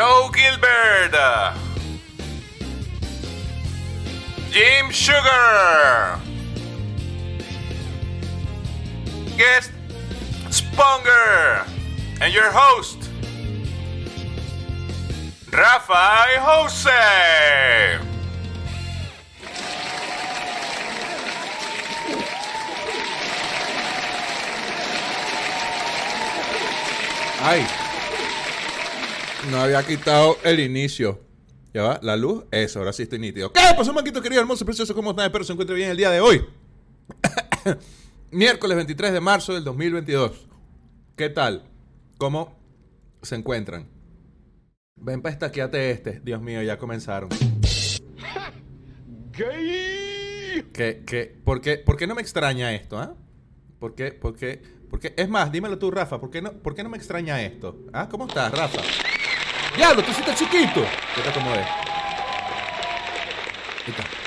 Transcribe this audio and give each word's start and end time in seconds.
Joe 0.00 0.30
Gilbert, 0.32 1.14
Jim 4.50 4.90
Sugar, 4.90 6.18
guest 9.36 9.70
Sponger, 10.48 11.66
and 12.22 12.32
your 12.32 12.50
host, 12.50 13.10
Rafael 15.52 16.40
Jose. 16.40 18.00
Ay. 27.42 27.79
No 29.48 29.58
había 29.58 29.82
quitado 29.82 30.36
el 30.44 30.60
inicio. 30.60 31.20
Ya 31.72 31.82
va, 31.82 32.00
la 32.02 32.16
luz, 32.16 32.44
eso, 32.50 32.80
ahora 32.80 32.92
sí 32.92 33.04
estoy 33.04 33.20
nítido. 33.20 33.52
¿Qué 33.52 33.60
pasó, 33.76 33.92
manquito 33.92 34.20
querido, 34.20 34.40
hermoso, 34.40 34.64
precioso? 34.64 34.94
¿Cómo 34.94 35.10
están? 35.10 35.26
Espero 35.26 35.44
se 35.44 35.52
encuentre 35.52 35.76
bien 35.76 35.90
el 35.90 35.96
día 35.96 36.10
de 36.10 36.20
hoy. 36.20 36.44
Miércoles 38.30 38.76
23 38.76 39.12
de 39.12 39.20
marzo 39.20 39.54
del 39.54 39.64
2022. 39.64 40.48
¿Qué 41.16 41.30
tal? 41.30 41.64
¿Cómo 42.18 42.58
se 43.22 43.36
encuentran? 43.36 43.88
Ven 44.96 45.22
para 45.22 45.32
estaqueate 45.32 45.90
este. 45.90 46.20
Dios 46.20 46.42
mío, 46.42 46.62
ya 46.62 46.76
comenzaron. 46.76 47.30
¿Qué, 49.32 51.04
qué, 51.06 51.40
por, 51.44 51.60
qué, 51.60 51.78
¿Por 51.78 51.96
qué 51.96 52.06
no 52.06 52.14
me 52.14 52.20
extraña 52.20 52.74
esto, 52.74 52.98
ah? 52.98 53.14
¿Por 53.78 53.94
qué? 53.94 54.12
¿Por 54.12 54.36
qué? 54.36 54.60
Porque, 54.90 55.14
es 55.16 55.28
más, 55.28 55.52
dímelo 55.52 55.78
tú, 55.78 55.90
Rafa, 55.90 56.20
¿por 56.20 56.30
qué 56.30 56.42
no, 56.42 56.52
por 56.52 56.74
qué 56.74 56.82
no 56.82 56.90
me 56.90 56.96
extraña 56.96 57.40
esto? 57.42 57.86
¿Ah? 57.92 58.08
¿Cómo 58.10 58.26
estás, 58.26 58.52
Rafa? 58.52 58.80
¡Diablo, 59.76 60.02
tú 60.02 60.10
hiciste 60.10 60.34
chiquito! 60.34 60.84
¿Qué 61.14 61.22
te 61.22 61.28
acomodé? 61.28 61.64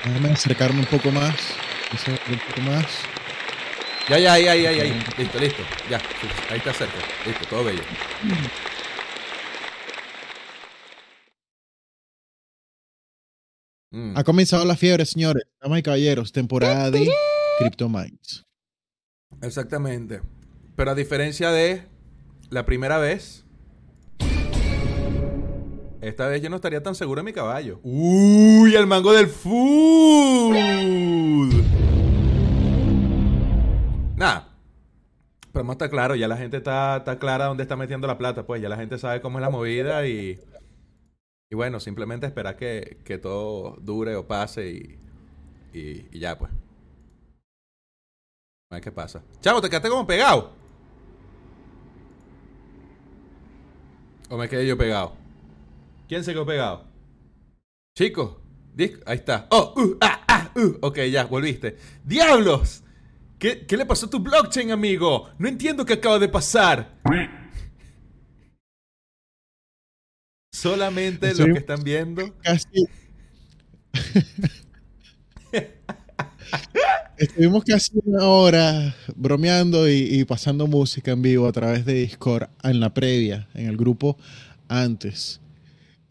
Déjame 0.05 0.29
acercarme 0.31 0.79
un 0.79 0.85
poco 0.85 1.11
más. 1.11 1.35
Un 2.29 2.39
poco 2.39 2.61
más. 2.61 2.85
Ya, 4.09 4.19
ya, 4.19 4.37
ya, 4.37 4.55
ya, 4.55 4.71
ya. 4.71 4.83
Listo, 5.17 5.39
listo. 5.39 5.63
Ya, 5.89 6.01
ahí 6.49 6.59
te 6.59 6.69
acerco. 6.69 6.97
Listo, 7.25 7.45
todo 7.47 7.63
bello. 7.63 7.83
Mm. 13.91 14.17
Ha 14.17 14.23
comenzado 14.23 14.65
la 14.65 14.75
fiebre, 14.75 15.05
señores. 15.05 15.43
Damas 15.61 15.79
y 15.79 15.83
caballeros, 15.83 16.31
temporada 16.31 16.89
de 16.91 17.09
CryptoMinds. 17.59 18.43
Exactamente. 19.41 20.21
Pero 20.75 20.91
a 20.91 20.95
diferencia 20.95 21.51
de 21.51 21.87
la 22.49 22.65
primera 22.65 22.97
vez, 22.97 23.42
esta 26.03 26.27
vez 26.27 26.41
yo 26.41 26.49
no 26.49 26.57
estaría 26.57 26.83
tan 26.83 26.95
seguro 26.95 27.21
de 27.21 27.25
mi 27.25 27.33
caballo. 27.33 27.79
¡Uy! 27.83 28.75
El 28.75 28.87
mango 28.87 29.13
del 29.13 29.27
food. 29.27 30.53
Nada. 34.17 34.49
Pero 35.51 35.65
más 35.65 35.75
está 35.75 35.89
claro, 35.89 36.15
ya 36.15 36.27
la 36.27 36.35
gente 36.37 36.57
está, 36.57 36.97
está 36.97 37.19
clara 37.19 37.45
dónde 37.45 37.63
está 37.63 37.75
metiendo 37.75 38.07
la 38.07 38.17
plata, 38.17 38.45
pues 38.45 38.61
ya 38.61 38.69
la 38.69 38.75
gente 38.77 38.97
sabe 38.97 39.21
cómo 39.21 39.37
es 39.37 39.43
la 39.43 39.51
movida 39.51 40.07
y, 40.07 40.39
y 41.51 41.55
bueno, 41.55 41.79
simplemente 41.79 42.25
esperar 42.25 42.57
que, 42.57 42.99
que 43.05 43.19
todo 43.19 43.77
dure 43.79 44.15
o 44.15 44.27
pase 44.27 44.71
y, 44.71 44.99
y, 45.71 46.07
y 46.11 46.19
ya 46.19 46.37
pues. 46.37 46.51
A 48.71 48.75
ver 48.75 48.83
qué 48.83 48.91
pasa. 48.91 49.23
Chavo, 49.41 49.61
te 49.61 49.69
quedaste 49.69 49.89
como 49.89 50.07
pegado. 50.07 50.51
¿O 54.29 54.37
me 54.37 54.49
quedé 54.49 54.65
yo 54.65 54.75
pegado? 54.75 55.22
¿Quién 56.07 56.23
se 56.23 56.31
quedó 56.33 56.45
pegado? 56.45 56.85
Chicos, 57.97 58.37
ahí 59.05 59.17
está. 59.17 59.47
Oh, 59.51 59.73
uh, 59.75 59.97
ah, 60.01 60.23
ah, 60.27 60.51
uh. 60.55 60.77
Ok, 60.81 60.99
ya, 61.11 61.25
volviste. 61.25 61.77
¡Diablos! 62.03 62.83
¿Qué, 63.39 63.65
¿Qué, 63.65 63.77
le 63.77 63.85
pasó 63.85 64.05
a 64.05 64.09
tu 64.09 64.19
blockchain, 64.19 64.71
amigo? 64.71 65.29
No 65.37 65.47
entiendo 65.47 65.85
qué 65.85 65.93
acaba 65.93 66.17
de 66.17 66.29
pasar. 66.29 66.99
Solamente 70.51 71.33
lo 71.35 71.45
que 71.45 71.59
están 71.59 71.83
viendo. 71.83 72.33
Casi. 72.41 72.85
Estuvimos 77.17 77.63
casi 77.63 77.91
una 78.05 78.25
hora 78.25 78.95
bromeando 79.15 79.89
y, 79.89 80.25
pasando 80.25 80.67
música 80.67 81.11
en 81.11 81.21
vivo 81.21 81.47
a 81.47 81.51
través 81.51 81.85
de 81.85 81.93
Discord 81.93 82.49
en 82.63 82.79
la 82.79 82.93
previa, 82.93 83.47
en 83.53 83.67
el 83.67 83.77
grupo 83.77 84.17
antes. 84.67 85.39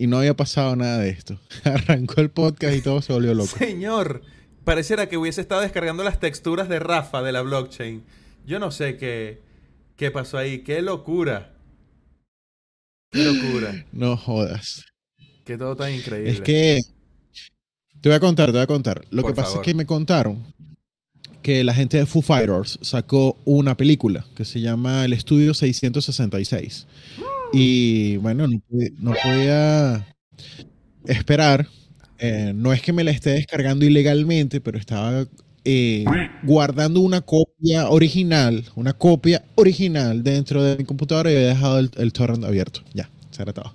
Y 0.03 0.09
no 0.09 0.19
había 0.19 0.35
pasado 0.35 0.75
nada 0.75 0.99
de 0.99 1.11
esto. 1.11 1.39
Arrancó 1.65 2.21
el 2.21 2.29
podcast 2.29 2.75
y 2.75 2.81
todo 2.81 3.01
se 3.03 3.13
volvió 3.13 3.35
loco. 3.35 3.57
Señor, 3.57 4.23
pareciera 4.65 5.09
que 5.09 5.17
hubiese 5.17 5.41
estado 5.41 5.61
descargando 5.61 6.03
las 6.03 6.19
texturas 6.19 6.69
de 6.69 6.81
Rafa 6.81 7.23
de 7.23 7.31
la 7.31 7.43
blockchain. 7.43 8.03
Yo 8.45 8.59
no 8.59 8.73
sé 8.73 8.97
qué, 8.97 9.43
qué 9.95 10.11
pasó 10.11 10.39
ahí. 10.39 10.65
¡Qué 10.65 10.83
locura! 10.83 11.53
¡Qué 13.13 13.23
locura! 13.23 13.87
No 13.93 14.17
jodas. 14.17 14.87
Que 15.45 15.57
todo 15.57 15.77
tan 15.77 15.95
increíble. 15.95 16.33
Es 16.33 16.41
que 16.41 16.81
te 18.01 18.09
voy 18.09 18.17
a 18.17 18.21
contar, 18.21 18.47
te 18.47 18.55
voy 18.55 18.63
a 18.63 18.67
contar. 18.67 19.05
Lo 19.11 19.23
que 19.23 19.34
pasa 19.34 19.59
es 19.59 19.61
que 19.61 19.73
me 19.73 19.87
contaron 19.87 20.53
que 21.43 21.63
la 21.63 21.75
gente 21.75 21.99
de 21.99 22.07
Foo 22.07 22.23
Fighters 22.23 22.81
sacó 22.83 23.39
una 23.45 23.77
película 23.77 24.27
que 24.34 24.45
se 24.45 24.61
llama 24.61 25.05
El 25.05 25.13
Estudio 25.13 25.55
666. 25.55 26.89
Y 27.53 28.17
bueno, 28.19 28.47
no, 28.49 29.13
podía 29.23 30.07
esperar. 31.07 31.69
Eh, 32.19 32.53
no 32.55 32.73
es 32.73 32.81
que 32.81 32.93
me 32.93 33.05
la 33.05 33.11
esté 33.11 33.31
descargando 33.31 33.85
ilegalmente, 33.85 34.61
pero 34.61 34.79
estaba 34.79 35.27
eh, 35.65 36.05
guardando 36.43 37.01
una 37.01 37.21
copia 37.21 37.89
original, 37.91 38.65
una 38.75 38.93
copia 38.95 39.45
original 39.57 40.23
dentro 40.23 40.63
de 40.63 40.77
mi 40.77 40.85
computadora 40.85 41.31
y 41.31 41.37
había 41.37 41.49
dejado 41.49 41.79
el, 41.79 42.13
torrent 42.13 42.45
abierto. 42.45 42.81
Ya, 42.95 43.11
se 43.31 43.43
era 43.43 43.53
todo. 43.53 43.73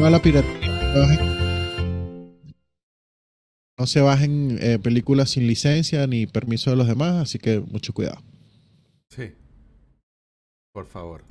no 0.00 0.10
No 3.78 3.86
se 3.86 4.00
bajen 4.00 4.58
eh, 4.60 4.78
películas 4.78 5.30
sin 5.30 5.46
licencia 5.46 6.06
ni 6.06 6.26
permiso 6.26 6.70
de 6.70 6.76
los 6.76 6.86
demás, 6.86 7.16
así 7.16 7.38
que 7.38 7.60
mucho 7.60 7.92
cuidado. 7.92 8.22
Por 10.72 10.86
favor. 10.86 11.24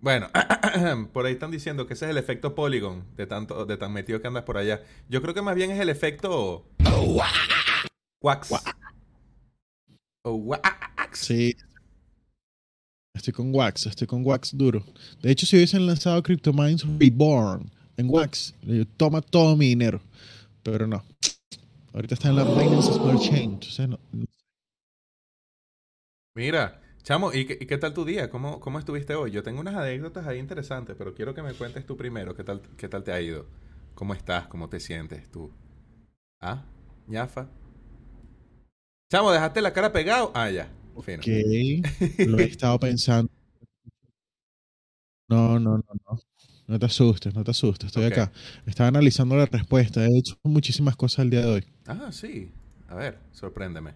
Bueno, 0.00 0.28
por 1.12 1.26
ahí 1.26 1.32
están 1.32 1.50
diciendo 1.50 1.86
que 1.86 1.94
ese 1.94 2.06
es 2.06 2.10
el 2.10 2.18
efecto 2.18 2.54
Polygon 2.54 3.04
de 3.16 3.26
tanto 3.26 3.64
de 3.64 3.76
tan 3.76 3.92
metido 3.92 4.20
que 4.20 4.26
andas 4.26 4.44
por 4.44 4.58
allá. 4.58 4.82
Yo 5.08 5.22
creo 5.22 5.34
que 5.34 5.42
más 5.42 5.54
bien 5.54 5.70
es 5.70 5.80
el 5.80 5.88
efecto 5.88 6.66
wax. 8.20 8.50
wax. 8.50 8.64
Sí. 11.12 11.54
Estoy 13.14 13.32
con 13.32 13.54
Wax, 13.54 13.86
estoy 13.86 14.06
con 14.08 14.26
Wax 14.26 14.56
duro. 14.56 14.84
De 15.22 15.30
hecho, 15.30 15.46
si 15.46 15.56
hubiesen 15.56 15.86
lanzado 15.86 16.22
CryptoMinds 16.22 16.84
Reborn 16.98 17.70
en 17.96 18.10
Wax, 18.10 18.54
toma 18.96 19.22
todo 19.22 19.56
mi 19.56 19.68
dinero. 19.68 20.00
Pero 20.64 20.86
no. 20.86 21.04
Ahorita 21.92 22.14
está 22.14 22.28
en 22.28 22.36
la 22.36 22.44
Binance 22.44 22.92
Smart 22.92 23.20
Chain. 23.20 23.60
Mira, 26.34 26.82
chamo, 27.04 27.32
¿y 27.32 27.44
qué, 27.44 27.78
tal 27.78 27.94
tu 27.94 28.04
día? 28.04 28.30
¿Cómo, 28.30 28.58
¿Cómo 28.58 28.78
estuviste 28.78 29.14
hoy? 29.14 29.30
Yo 29.30 29.42
tengo 29.42 29.60
unas 29.60 29.76
anécdotas 29.76 30.26
ahí 30.26 30.38
interesantes, 30.38 30.96
pero 30.98 31.14
quiero 31.14 31.34
que 31.34 31.42
me 31.42 31.54
cuentes 31.54 31.86
tú 31.86 31.96
primero. 31.96 32.34
¿Qué 32.34 32.42
tal, 32.42 32.62
qué 32.76 32.88
tal 32.88 33.04
te 33.04 33.12
ha 33.12 33.20
ido? 33.20 33.46
¿Cómo 33.94 34.14
estás? 34.14 34.48
¿Cómo 34.48 34.68
te 34.68 34.80
sientes 34.80 35.30
tú? 35.30 35.52
¿Ah? 36.40 36.64
¿Ñafa? 37.06 37.48
Chamo, 39.10 39.30
¿dejaste 39.30 39.60
la 39.60 39.72
cara 39.72 39.92
pegado? 39.92 40.32
Ah, 40.34 40.50
ya. 40.50 40.68
Fino. 41.02 41.22
Lo 42.26 42.38
he 42.38 42.44
estado 42.44 42.78
pensando. 42.80 43.30
No, 45.28 45.58
no, 45.58 45.78
no, 45.78 45.84
no. 46.08 46.20
No 46.66 46.78
te 46.78 46.86
asustes, 46.86 47.34
no 47.34 47.44
te 47.44 47.50
asustes, 47.50 47.88
estoy 47.88 48.04
acá. 48.04 48.32
Estaba 48.64 48.88
analizando 48.88 49.36
la 49.36 49.44
respuesta, 49.44 50.02
he 50.06 50.18
hecho 50.18 50.38
muchísimas 50.44 50.96
cosas 50.96 51.24
el 51.24 51.30
día 51.30 51.40
de 51.42 51.46
hoy. 51.46 51.64
Ah, 51.86 52.10
sí. 52.10 52.50
A 52.88 52.94
ver, 52.94 53.18
sorpréndeme. 53.32 53.92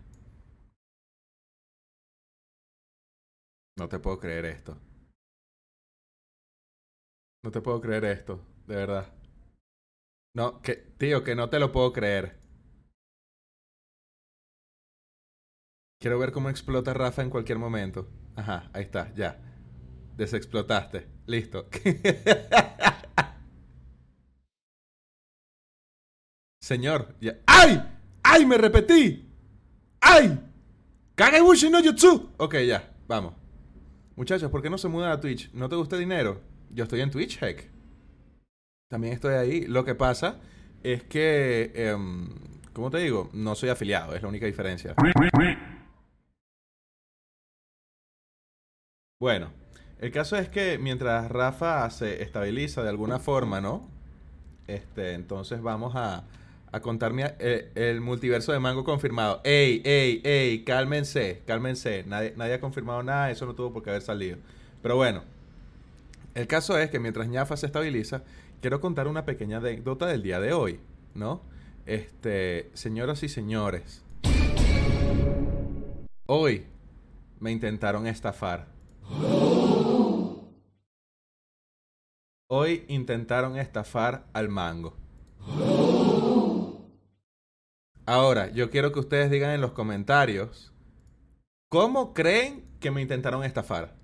No 3.78 3.88
te 3.88 3.98
puedo 4.00 4.18
creer 4.18 4.44
esto. 4.44 4.76
No 7.44 7.52
te 7.52 7.60
puedo 7.60 7.80
creer 7.80 8.04
esto, 8.06 8.44
de 8.66 8.74
verdad. 8.74 9.14
No, 10.34 10.60
que, 10.60 10.74
tío, 10.74 11.22
que 11.22 11.36
no 11.36 11.48
te 11.48 11.60
lo 11.60 11.70
puedo 11.70 11.92
creer. 11.92 12.40
Quiero 16.00 16.18
ver 16.18 16.32
cómo 16.32 16.50
explota 16.50 16.92
Rafa 16.92 17.22
en 17.22 17.30
cualquier 17.30 17.58
momento. 17.58 18.08
Ajá, 18.34 18.68
ahí 18.72 18.82
está, 18.82 19.14
ya. 19.14 19.40
Desexplotaste. 20.16 21.06
Listo. 21.26 21.68
Señor, 26.60 27.14
ya. 27.20 27.38
¡Ay! 27.46 27.80
¡Ay! 28.24 28.44
¡Me 28.44 28.58
repetí! 28.58 29.32
¡Ay! 30.00 30.40
¡Kagebushi 31.14 31.70
no 31.70 31.80
Jutsu! 31.82 32.32
Ok, 32.38 32.56
ya, 32.66 32.92
vamos. 33.06 33.47
Muchachos, 34.18 34.50
¿por 34.50 34.62
qué 34.62 34.68
no 34.68 34.78
se 34.78 34.88
mudan 34.88 35.12
a 35.12 35.20
Twitch? 35.20 35.48
¿No 35.52 35.68
te 35.68 35.76
gusta 35.76 35.96
dinero? 35.96 36.40
Yo 36.70 36.82
estoy 36.82 37.02
en 37.02 37.10
Twitch, 37.12 37.40
heck. 37.40 37.70
También 38.90 39.12
estoy 39.12 39.34
ahí. 39.34 39.64
Lo 39.64 39.84
que 39.84 39.94
pasa 39.94 40.40
es 40.82 41.04
que, 41.04 41.70
em, 41.76 42.28
¿cómo 42.72 42.90
te 42.90 42.98
digo? 42.98 43.30
No 43.32 43.54
soy 43.54 43.68
afiliado, 43.68 44.16
es 44.16 44.22
la 44.22 44.28
única 44.28 44.46
diferencia. 44.46 44.96
Bueno, 49.20 49.52
el 50.00 50.10
caso 50.10 50.36
es 50.36 50.48
que 50.48 50.78
mientras 50.78 51.30
Rafa 51.30 51.88
se 51.90 52.20
estabiliza 52.20 52.82
de 52.82 52.88
alguna 52.88 53.20
forma, 53.20 53.60
¿no? 53.60 53.88
Este, 54.66 55.12
entonces 55.12 55.62
vamos 55.62 55.94
a, 55.94 56.24
a 56.70 56.80
contarme 56.80 57.34
eh, 57.38 57.70
el 57.74 58.00
multiverso 58.00 58.52
de 58.52 58.58
Mango 58.58 58.84
confirmado. 58.84 59.40
Ey, 59.44 59.82
ey, 59.84 60.20
ey, 60.24 60.64
cálmense, 60.64 61.42
cálmense. 61.46 62.04
Nadie, 62.06 62.34
nadie 62.36 62.54
ha 62.54 62.60
confirmado 62.60 63.02
nada, 63.02 63.30
eso 63.30 63.46
no 63.46 63.54
tuvo 63.54 63.72
por 63.72 63.82
qué 63.82 63.90
haber 63.90 64.02
salido. 64.02 64.38
Pero 64.82 64.96
bueno, 64.96 65.22
el 66.34 66.46
caso 66.46 66.78
es 66.78 66.90
que 66.90 67.00
mientras 67.00 67.28
ñafa 67.28 67.56
se 67.56 67.66
estabiliza, 67.66 68.22
quiero 68.60 68.80
contar 68.80 69.08
una 69.08 69.24
pequeña 69.24 69.58
anécdota 69.58 70.06
del 70.06 70.22
día 70.22 70.40
de 70.40 70.52
hoy, 70.52 70.80
¿no? 71.14 71.40
Este, 71.86 72.70
señoras 72.74 73.22
y 73.22 73.28
señores, 73.28 74.02
hoy 76.26 76.66
me 77.40 77.50
intentaron 77.50 78.06
estafar. 78.06 78.66
Hoy 82.50 82.84
intentaron 82.88 83.58
estafar 83.58 84.26
al 84.32 84.48
mango. 84.48 84.96
Ahora, 88.08 88.50
yo 88.50 88.70
quiero 88.70 88.90
que 88.90 89.00
ustedes 89.00 89.30
digan 89.30 89.50
en 89.50 89.60
los 89.60 89.72
comentarios 89.72 90.72
cómo 91.68 92.14
creen 92.14 92.64
que 92.80 92.90
me 92.90 93.02
intentaron 93.02 93.44
estafar. 93.44 93.96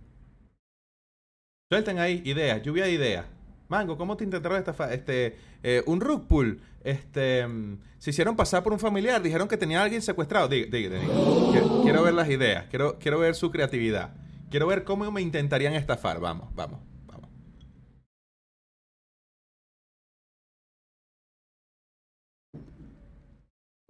Suelten 1.71 1.99
ahí 1.99 2.21
ideas, 2.27 2.61
lluvia 2.61 2.85
de 2.85 2.93
ideas. 2.93 3.25
Mango, 3.69 3.97
¿cómo 3.97 4.15
te 4.19 4.25
intentaron 4.25 4.59
estafar? 4.59 4.93
Este, 4.93 5.39
eh, 5.63 5.83
un 5.87 6.03
rug 6.03 6.29
pull. 6.29 6.61
Este, 6.83 7.47
mm, 7.47 7.79
se 7.97 8.11
hicieron 8.11 8.37
pasar 8.37 8.63
por 8.63 8.75
un 8.75 8.79
familiar, 8.79 9.23
dijeron 9.23 9.49
que 9.49 9.57
tenía 9.57 9.81
a 9.81 9.85
alguien 9.85 10.03
secuestrado. 10.03 10.49
Diga, 10.49 10.69
diga, 10.71 11.01
diga. 11.01 11.15
Quiero, 11.51 11.83
quiero 11.83 12.03
ver 12.03 12.13
las 12.13 12.29
ideas, 12.29 12.67
quiero, 12.69 12.99
quiero 12.99 13.19
ver 13.19 13.35
su 13.35 13.51
creatividad. 13.51 14.13
Quiero 14.51 14.67
ver 14.67 14.85
cómo 14.85 15.11
me 15.13 15.23
intentarían 15.23 15.73
estafar. 15.73 16.21
Vamos, 16.21 16.55
vamos, 16.55 16.81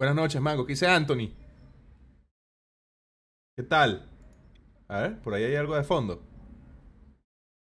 Buenas 0.05 0.23
noches, 0.23 0.39
Mango. 0.39 0.67
¿Qué 0.67 0.73
dice 0.73 0.85
Anthony? 0.85 1.33
¿Qué 3.57 3.63
tal? 3.63 4.07
A 4.87 4.99
ver, 4.99 5.19
por 5.21 5.33
ahí 5.33 5.43
hay 5.43 5.55
algo 5.55 5.75
de 5.75 5.83
fondo. 5.83 6.21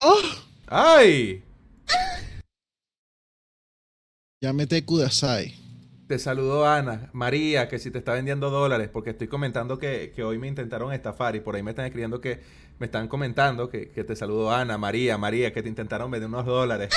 ¡Oh! 0.01 0.21
¡Ay! 0.65 1.43
Llámete 4.41 4.83
Kudasai. 4.83 5.53
Te 6.07 6.17
saludó 6.17 6.67
Ana, 6.67 7.11
María, 7.13 7.69
que 7.69 7.77
si 7.77 7.91
te 7.91 7.99
está 7.99 8.13
vendiendo 8.13 8.49
dólares, 8.49 8.89
porque 8.91 9.11
estoy 9.11 9.27
comentando 9.27 9.77
que, 9.77 10.11
que 10.15 10.23
hoy 10.23 10.39
me 10.39 10.47
intentaron 10.47 10.93
estafar 10.93 11.35
y 11.35 11.41
por 11.41 11.55
ahí 11.55 11.61
me 11.61 11.69
están 11.69 11.85
escribiendo 11.85 12.21
que 12.21 12.41
me 12.79 12.87
están 12.87 13.07
comentando 13.07 13.69
que, 13.69 13.91
que 13.91 14.03
te 14.03 14.15
saludó 14.15 14.51
Ana, 14.51 14.79
María, 14.79 15.19
María, 15.19 15.53
que 15.53 15.61
te 15.61 15.69
intentaron 15.69 16.09
vender 16.09 16.27
unos 16.27 16.47
dólares. 16.47 16.89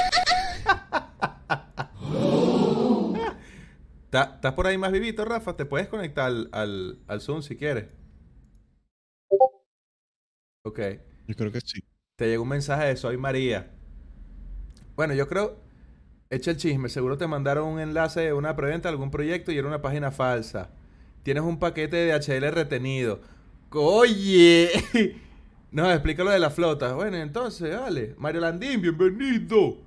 ¿Estás 4.12 4.52
por 4.55 4.66
ahí 4.66 4.78
más 4.78 4.93
vivito, 4.93 5.25
Rafa? 5.25 5.56
¿Te 5.56 5.64
puedes 5.66 5.88
conectar 5.88 6.26
al, 6.26 6.49
al, 6.52 6.99
al 7.06 7.20
Zoom 7.20 7.43
si 7.43 7.56
quieres? 7.56 7.87
Ok. 10.62 10.78
Yo 11.26 11.34
creo 11.37 11.52
que 11.52 11.60
sí. 11.60 11.81
Te 12.16 12.26
llegó 12.28 12.43
un 12.43 12.49
mensaje 12.50 12.87
de 12.87 12.96
Soy 12.96 13.16
María. 13.16 13.70
Bueno, 14.96 15.14
yo 15.14 15.28
creo... 15.28 15.56
Echa 16.31 16.52
el 16.52 16.58
chisme. 16.58 16.88
Seguro 16.90 17.19
te 17.19 17.26
mandaron 17.28 17.69
un 17.69 17.81
enlace 17.81 18.20
de 18.22 18.32
una 18.34 18.56
preventa 18.56 18.88
de 18.88 18.94
algún 18.94 19.10
proyecto 19.10 19.52
y 19.52 19.58
era 19.58 19.69
una 19.69 19.82
página 19.82 20.12
falsa. 20.12 20.70
Tienes 21.25 21.44
un 21.44 21.58
paquete 21.58 21.96
de 21.96 22.14
HL 22.14 22.52
retenido. 22.52 23.20
¡Oye! 23.72 24.70
No, 25.72 25.90
explica 25.93 26.25
lo 26.25 26.31
de 26.31 26.38
la 26.38 26.50
flota. 26.50 26.94
Bueno, 26.94 27.19
entonces, 27.19 27.70
dale. 27.72 28.14
Mario 28.19 28.40
Landín, 28.40 28.81
bienvenido. 28.81 29.78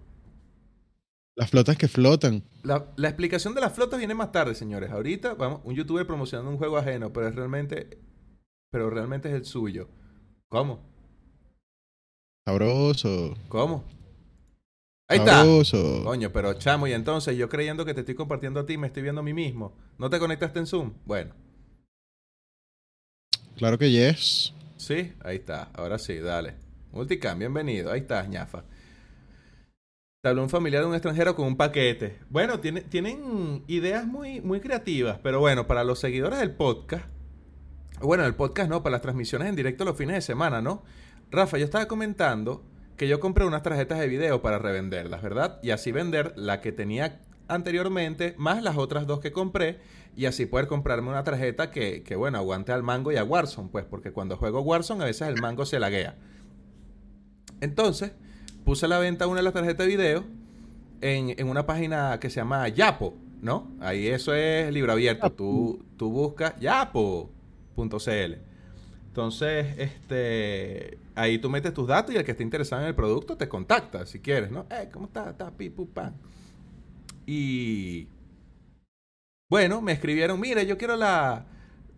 Las 1.41 1.49
flotas 1.49 1.75
que 1.75 1.87
flotan. 1.87 2.43
La, 2.61 2.93
la 2.97 3.07
explicación 3.07 3.55
de 3.55 3.61
las 3.61 3.73
flotas 3.73 3.97
viene 3.97 4.13
más 4.13 4.31
tarde, 4.31 4.53
señores. 4.53 4.91
Ahorita, 4.91 5.33
vamos, 5.33 5.61
un 5.63 5.73
youtuber 5.73 6.05
promocionando 6.05 6.51
un 6.51 6.59
juego 6.59 6.77
ajeno, 6.77 7.11
pero 7.11 7.29
es 7.29 7.33
realmente... 7.33 7.97
Pero 8.71 8.91
realmente 8.91 9.27
es 9.27 9.33
el 9.33 9.45
suyo. 9.45 9.89
¿Cómo? 10.49 10.87
Sabroso. 12.45 13.35
¿Cómo? 13.49 13.83
Ahí 15.09 15.17
está. 15.17 15.39
Sabroso. 15.39 16.03
Coño, 16.03 16.31
pero 16.31 16.53
chamo, 16.53 16.85
y 16.85 16.93
entonces 16.93 17.35
yo 17.35 17.49
creyendo 17.49 17.85
que 17.85 17.95
te 17.95 18.01
estoy 18.01 18.13
compartiendo 18.13 18.59
a 18.59 18.67
ti, 18.67 18.77
me 18.77 18.85
estoy 18.85 19.01
viendo 19.01 19.21
a 19.21 19.23
mí 19.23 19.33
mismo. 19.33 19.75
¿No 19.97 20.11
te 20.11 20.19
conectaste 20.19 20.59
en 20.59 20.67
Zoom? 20.67 20.93
Bueno, 21.05 21.33
Claro 23.57 23.79
que 23.79 23.89
yes. 23.89 24.53
sí, 24.77 25.13
ahí 25.23 25.37
está. 25.37 25.71
Ahora 25.73 25.97
sí, 25.97 26.19
dale. 26.19 26.53
Multicam, 26.91 27.39
bienvenido. 27.39 27.91
Ahí 27.91 28.01
estás, 28.01 28.29
ñafa. 28.29 28.63
Un 30.23 30.49
familiar 30.51 30.83
de 30.83 30.87
un 30.87 30.93
extranjero 30.93 31.35
con 31.35 31.47
un 31.47 31.57
paquete. 31.57 32.19
Bueno, 32.29 32.59
tiene- 32.59 32.81
tienen 32.81 33.63
ideas 33.65 34.05
muy, 34.05 34.39
muy 34.39 34.59
creativas, 34.59 35.17
pero 35.23 35.39
bueno, 35.39 35.65
para 35.65 35.83
los 35.83 35.97
seguidores 35.97 36.37
del 36.37 36.51
podcast, 36.51 37.05
bueno, 38.01 38.23
el 38.25 38.35
podcast 38.35 38.69
no, 38.69 38.83
para 38.83 38.91
las 38.91 39.01
transmisiones 39.01 39.49
en 39.49 39.55
directo 39.55 39.83
los 39.83 39.97
fines 39.97 40.13
de 40.13 40.21
semana, 40.21 40.61
¿no? 40.61 40.83
Rafa, 41.31 41.57
yo 41.57 41.65
estaba 41.65 41.87
comentando 41.87 42.63
que 42.97 43.07
yo 43.07 43.19
compré 43.19 43.45
unas 43.45 43.63
tarjetas 43.63 43.97
de 43.99 44.07
video 44.07 44.43
para 44.43 44.59
revenderlas, 44.59 45.23
¿verdad? 45.23 45.57
Y 45.63 45.71
así 45.71 45.91
vender 45.91 46.33
la 46.35 46.61
que 46.61 46.71
tenía 46.71 47.19
anteriormente, 47.47 48.35
más 48.37 48.61
las 48.61 48.77
otras 48.77 49.07
dos 49.07 49.21
que 49.21 49.31
compré, 49.31 49.79
y 50.15 50.25
así 50.25 50.45
poder 50.45 50.67
comprarme 50.67 51.09
una 51.09 51.23
tarjeta 51.23 51.71
que, 51.71 52.03
que 52.03 52.15
bueno, 52.15 52.37
aguante 52.37 52.71
al 52.71 52.83
mango 52.83 53.11
y 53.11 53.15
a 53.17 53.23
Warzone, 53.23 53.69
pues, 53.71 53.85
porque 53.85 54.11
cuando 54.11 54.37
juego 54.37 54.61
Warzone 54.61 55.01
a 55.01 55.07
veces 55.07 55.27
el 55.29 55.41
mango 55.41 55.65
se 55.65 55.79
laguea. 55.79 56.15
Entonces, 57.59 58.11
puse 58.65 58.85
a 58.85 58.89
la 58.89 58.99
venta 58.99 59.27
una 59.27 59.37
de 59.37 59.43
las 59.43 59.53
tarjetas 59.53 59.85
de 59.85 59.87
video 59.87 60.23
en, 61.01 61.33
en 61.37 61.49
una 61.49 61.65
página 61.65 62.19
que 62.19 62.29
se 62.29 62.37
llama 62.37 62.67
Yapo, 62.69 63.15
¿no? 63.41 63.71
Ahí 63.79 64.07
eso 64.07 64.33
es 64.33 64.71
libro 64.73 64.91
abierto. 64.91 65.31
Tú, 65.31 65.83
tú 65.97 66.09
buscas 66.09 66.59
yapo.cl. 66.59 68.35
Entonces, 69.07 69.75
este, 69.77 70.97
ahí 71.15 71.37
tú 71.37 71.49
metes 71.49 71.73
tus 71.73 71.87
datos 71.87 72.15
y 72.15 72.17
el 72.17 72.23
que 72.23 72.31
esté 72.31 72.43
interesado 72.43 72.81
en 72.83 72.87
el 72.87 72.95
producto 72.95 73.35
te 73.35 73.49
contacta 73.49 74.05
si 74.05 74.19
quieres, 74.19 74.51
¿no? 74.51 74.65
Eh, 74.69 74.89
¿cómo 74.91 75.07
estás? 75.07 75.27
Está 75.29 75.51
pi, 75.51 75.69
pu, 75.69 75.87
pan. 75.87 76.15
Y 77.25 78.07
bueno, 79.49 79.81
me 79.81 79.91
escribieron, 79.91 80.39
mira, 80.39 80.63
yo 80.63 80.77
quiero 80.77 80.95
la, 80.95 81.45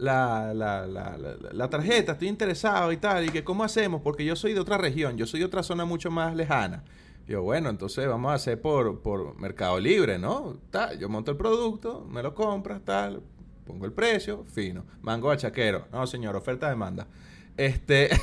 la, 0.03 0.53
la, 0.53 0.85
la, 0.85 1.17
la, 1.51 1.69
tarjeta, 1.69 2.11
estoy 2.11 2.27
interesado 2.27 2.91
y 2.91 2.97
tal, 2.97 3.25
y 3.25 3.29
que 3.29 3.45
cómo 3.45 3.63
hacemos, 3.63 4.01
porque 4.01 4.25
yo 4.25 4.35
soy 4.35 4.53
de 4.53 4.59
otra 4.59 4.77
región, 4.77 5.15
yo 5.17 5.25
soy 5.25 5.39
de 5.39 5.45
otra 5.45 5.63
zona 5.63 5.85
mucho 5.85 6.11
más 6.11 6.35
lejana. 6.35 6.83
Yo, 7.25 7.41
bueno, 7.41 7.69
entonces 7.69 8.05
vamos 8.05 8.31
a 8.31 8.35
hacer 8.35 8.59
por, 8.59 9.01
por 9.01 9.39
Mercado 9.39 9.79
Libre, 9.79 10.19
¿no? 10.19 10.57
Tal, 10.71 10.99
yo 10.99 11.07
monto 11.07 11.31
el 11.31 11.37
producto, 11.37 12.05
me 12.09 12.21
lo 12.21 12.35
compras, 12.35 12.81
tal, 12.83 13.21
pongo 13.65 13.85
el 13.85 13.93
precio, 13.93 14.43
fino. 14.43 14.83
Mango 15.01 15.29
bachaquero. 15.29 15.87
No, 15.93 16.05
señor, 16.05 16.35
oferta 16.35 16.67
demanda. 16.69 17.07
Este. 17.55 18.09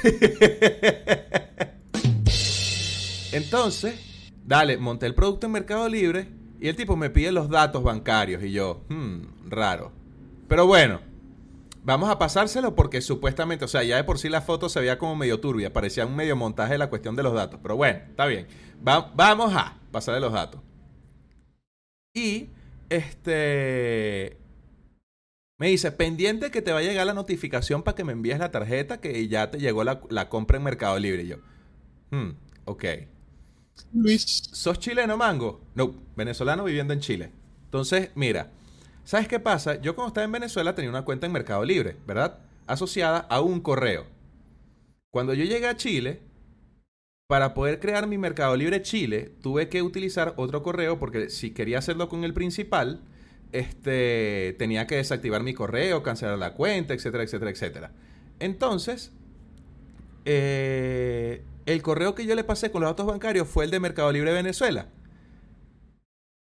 Entonces, 3.33 4.31
dale, 4.45 4.77
monté 4.77 5.07
el 5.07 5.15
producto 5.15 5.47
en 5.47 5.53
Mercado 5.53 5.89
Libre 5.89 6.29
y 6.61 6.69
el 6.69 6.77
tipo 6.77 6.95
me 6.95 7.09
pide 7.09 7.33
los 7.33 7.49
datos 7.49 7.83
bancarios 7.83 8.43
y 8.43 8.53
yo, 8.53 8.83
hmm, 8.91 9.49
raro. 9.49 9.93
Pero 10.47 10.67
bueno, 10.67 11.01
vamos 11.85 12.11
a 12.11 12.19
pasárselo 12.19 12.75
porque 12.75 13.01
supuestamente, 13.01 13.65
o 13.65 13.69
sea, 13.69 13.83
ya 13.83 13.97
de 13.97 14.05
por 14.05 14.19
sí 14.19 14.29
la 14.29 14.43
foto 14.43 14.69
se 14.69 14.81
veía 14.81 14.99
como 14.99 15.17
medio 15.17 15.41
turbia, 15.41 15.73
parecía 15.73 16.07
un 16.07 16.17
medio 16.17 16.37
montaje 16.37 16.73
de 16.73 16.79
la 16.79 16.91
cuestión 16.91 17.17
de 17.17 17.23
los 17.23 17.35
datos. 17.35 17.61
Pero 17.63 17.77
bueno, 17.77 18.01
está 18.09 18.27
bien. 18.27 18.47
Va- 18.87 19.11
vamos 19.15 19.55
a 19.55 19.77
pasarle 19.93 20.21
los 20.21 20.33
datos. 20.33 20.61
Y, 22.15 22.49
este, 22.89 24.37
me 25.59 25.69
dice, 25.69 25.93
pendiente 25.93 26.51
que 26.51 26.63
te 26.63 26.73
va 26.73 26.79
a 26.79 26.83
llegar 26.83 27.07
la 27.07 27.13
notificación 27.15 27.83
para 27.83 27.95
que 27.95 28.05
me 28.05 28.13
envíes 28.13 28.39
la 28.39 28.51
tarjeta 28.51 29.01
que 29.01 29.29
ya 29.29 29.51
te 29.51 29.59
llegó 29.59 29.85
la, 29.85 30.01
la 30.09 30.29
compra 30.29 30.57
en 30.57 30.65
Mercado 30.65 30.99
Libre. 30.99 31.23
Y 31.25 31.29
yo, 31.29 31.37
hmm, 32.11 32.31
ok. 32.67 32.85
Luis. 33.93 34.51
¿Sos 34.53 34.79
chileno, 34.79 35.17
Mango? 35.17 35.61
No, 35.75 35.95
venezolano 36.17 36.65
viviendo 36.65 36.93
en 36.93 37.01
Chile. 37.01 37.33
Entonces, 37.65 38.11
mira, 38.15 38.51
¿sabes 39.05 39.29
qué 39.29 39.41
pasa? 39.41 39.81
Yo 39.81 39.95
cuando 39.95 40.09
estaba 40.09 40.25
en 40.25 40.33
Venezuela 40.33 40.75
tenía 40.75 40.91
una 40.91 41.05
cuenta 41.05 41.27
en 41.27 41.33
Mercado 41.33 41.65
Libre, 41.65 41.97
¿verdad? 42.07 42.39
Asociada 42.67 43.19
a 43.19 43.41
un 43.41 43.61
correo. 43.61 44.07
Cuando 45.11 45.35
yo 45.35 45.45
llegué 45.45 45.67
a 45.67 45.77
Chile, 45.77 46.21
para 47.27 47.55
poder 47.55 47.79
crear 47.79 48.07
mi 48.07 48.19
Mercado 48.19 48.57
Libre 48.57 48.83
Chile, 48.83 49.33
tuve 49.41 49.69
que 49.69 49.83
utilizar 49.83 50.35
otro 50.37 50.63
correo 50.63 50.99
porque 50.99 51.31
si 51.31 51.53
quería 51.53 51.79
hacerlo 51.79 52.09
con 52.09 52.25
el 52.25 52.35
principal, 52.35 53.03
este, 53.53 54.57
tenía 54.59 54.87
que 54.87 54.97
desactivar 54.97 55.43
mi 55.43 55.55
correo, 55.55 56.03
cancelar 56.03 56.39
la 56.39 56.55
cuenta, 56.55 56.95
etcétera, 56.95 57.25
etcétera, 57.25 57.51
etcétera. 57.51 57.93
Entonces, 58.41 59.13
eh, 60.25 61.45
el 61.67 61.83
correo 61.83 62.15
que 62.15 62.27
yo 62.27 62.35
le 62.35 62.45
pasé 62.45 62.71
con 62.71 62.83
los 62.83 62.91
datos 62.91 63.07
bancarios 63.07 63.49
fue 63.49 63.65
el 63.65 63.71
de 63.71 63.81
Mercado 63.81 64.11
Libre 64.13 64.33
Venezuela. 64.33 64.89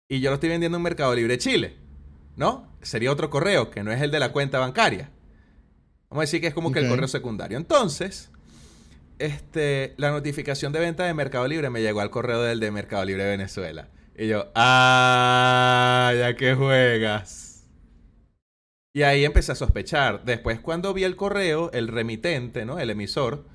Y 0.09 0.19
yo 0.19 0.29
lo 0.29 0.35
estoy 0.35 0.49
vendiendo 0.49 0.77
en 0.77 0.83
Mercado 0.83 1.15
Libre 1.15 1.37
Chile. 1.37 1.75
¿No? 2.35 2.67
Sería 2.81 3.11
otro 3.11 3.29
correo 3.29 3.69
que 3.69 3.83
no 3.83 3.91
es 3.91 4.01
el 4.01 4.11
de 4.11 4.19
la 4.19 4.31
cuenta 4.31 4.59
bancaria. 4.59 5.09
Vamos 6.09 6.21
a 6.21 6.25
decir 6.25 6.41
que 6.41 6.47
es 6.47 6.53
como 6.53 6.71
que 6.71 6.79
el 6.79 6.89
correo 6.89 7.07
secundario. 7.07 7.57
Entonces, 7.57 8.29
este, 9.19 9.93
la 9.97 10.11
notificación 10.11 10.71
de 10.73 10.79
venta 10.79 11.05
de 11.05 11.13
Mercado 11.13 11.47
Libre 11.47 11.69
me 11.69 11.81
llegó 11.81 12.01
al 12.01 12.11
correo 12.11 12.41
del 12.41 12.59
de 12.59 12.71
Mercado 12.71 13.05
Libre 13.05 13.25
Venezuela. 13.25 13.89
Y 14.17 14.27
yo, 14.27 14.51
ah, 14.53 16.13
ya 16.17 16.35
que 16.35 16.53
juegas. 16.53 17.65
Y 18.93 19.01
ahí 19.01 19.25
empecé 19.25 19.53
a 19.53 19.55
sospechar. 19.55 20.23
Después, 20.23 20.59
cuando 20.59 20.93
vi 20.93 21.03
el 21.03 21.15
correo, 21.15 21.71
el 21.71 21.87
remitente, 21.87 22.63
¿no? 22.65 22.77
El 22.77 22.91
emisor, 22.91 23.45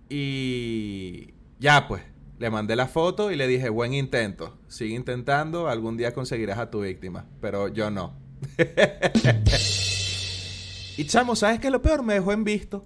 y 0.09 1.33
ya 1.59 1.87
pues, 1.87 2.03
le 2.39 2.49
mandé 2.51 2.75
la 2.75 2.87
foto 2.87 3.31
y 3.31 3.35
le 3.35 3.47
dije, 3.47 3.69
buen 3.69 3.93
intento. 3.93 4.57
Sigue 4.67 4.95
intentando, 4.95 5.67
algún 5.67 5.97
día 5.97 6.13
conseguirás 6.13 6.59
a 6.59 6.69
tu 6.69 6.81
víctima. 6.81 7.25
Pero 7.41 7.67
yo 7.67 7.89
no. 7.89 8.15
y 10.97 11.05
chamo, 11.05 11.35
¿sabes 11.35 11.59
qué? 11.59 11.71
Lo 11.71 11.81
peor 11.81 12.03
me 12.03 12.13
dejó 12.13 12.33
en 12.33 12.43
visto. 12.43 12.85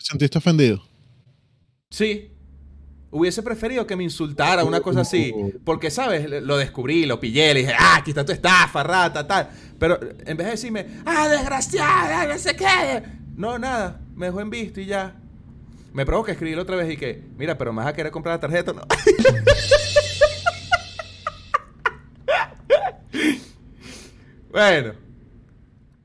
¿Sentiste 0.00 0.38
ofendido? 0.38 0.82
Sí. 1.90 2.32
Hubiese 3.10 3.42
preferido 3.42 3.86
que 3.86 3.96
me 3.96 4.04
insultara, 4.04 4.64
una 4.64 4.80
cosa 4.80 5.02
así. 5.02 5.32
Porque, 5.64 5.90
¿sabes? 5.90 6.28
Lo 6.42 6.58
descubrí, 6.58 7.06
lo 7.06 7.20
pillé, 7.20 7.54
le 7.54 7.60
dije, 7.60 7.74
ah, 7.78 7.96
aquí 7.96 8.10
está 8.10 8.24
tu 8.24 8.32
estafa, 8.32 8.82
rata, 8.82 9.26
tal. 9.26 9.48
Pero 9.78 9.98
en 10.26 10.36
vez 10.36 10.46
de 10.46 10.50
decirme, 10.50 10.86
ah, 11.06 11.28
desgraciada, 11.28 12.26
no 12.26 12.38
sé 12.38 12.54
qué. 12.54 13.02
No, 13.36 13.58
nada. 13.58 14.00
Me 14.14 14.26
dejó 14.26 14.40
en 14.40 14.50
visto 14.50 14.80
y 14.80 14.86
ya. 14.86 15.14
Me 15.92 16.04
provoca 16.04 16.32
escribir 16.32 16.58
otra 16.58 16.76
vez 16.76 16.92
y 16.92 16.96
que, 16.96 17.22
mira, 17.36 17.56
pero 17.56 17.72
me 17.72 17.78
vas 17.78 17.86
a 17.88 17.92
querer 17.94 18.12
comprar 18.12 18.36
la 18.36 18.40
tarjeta, 18.40 18.72
¿no? 18.72 18.82
bueno. 24.50 24.92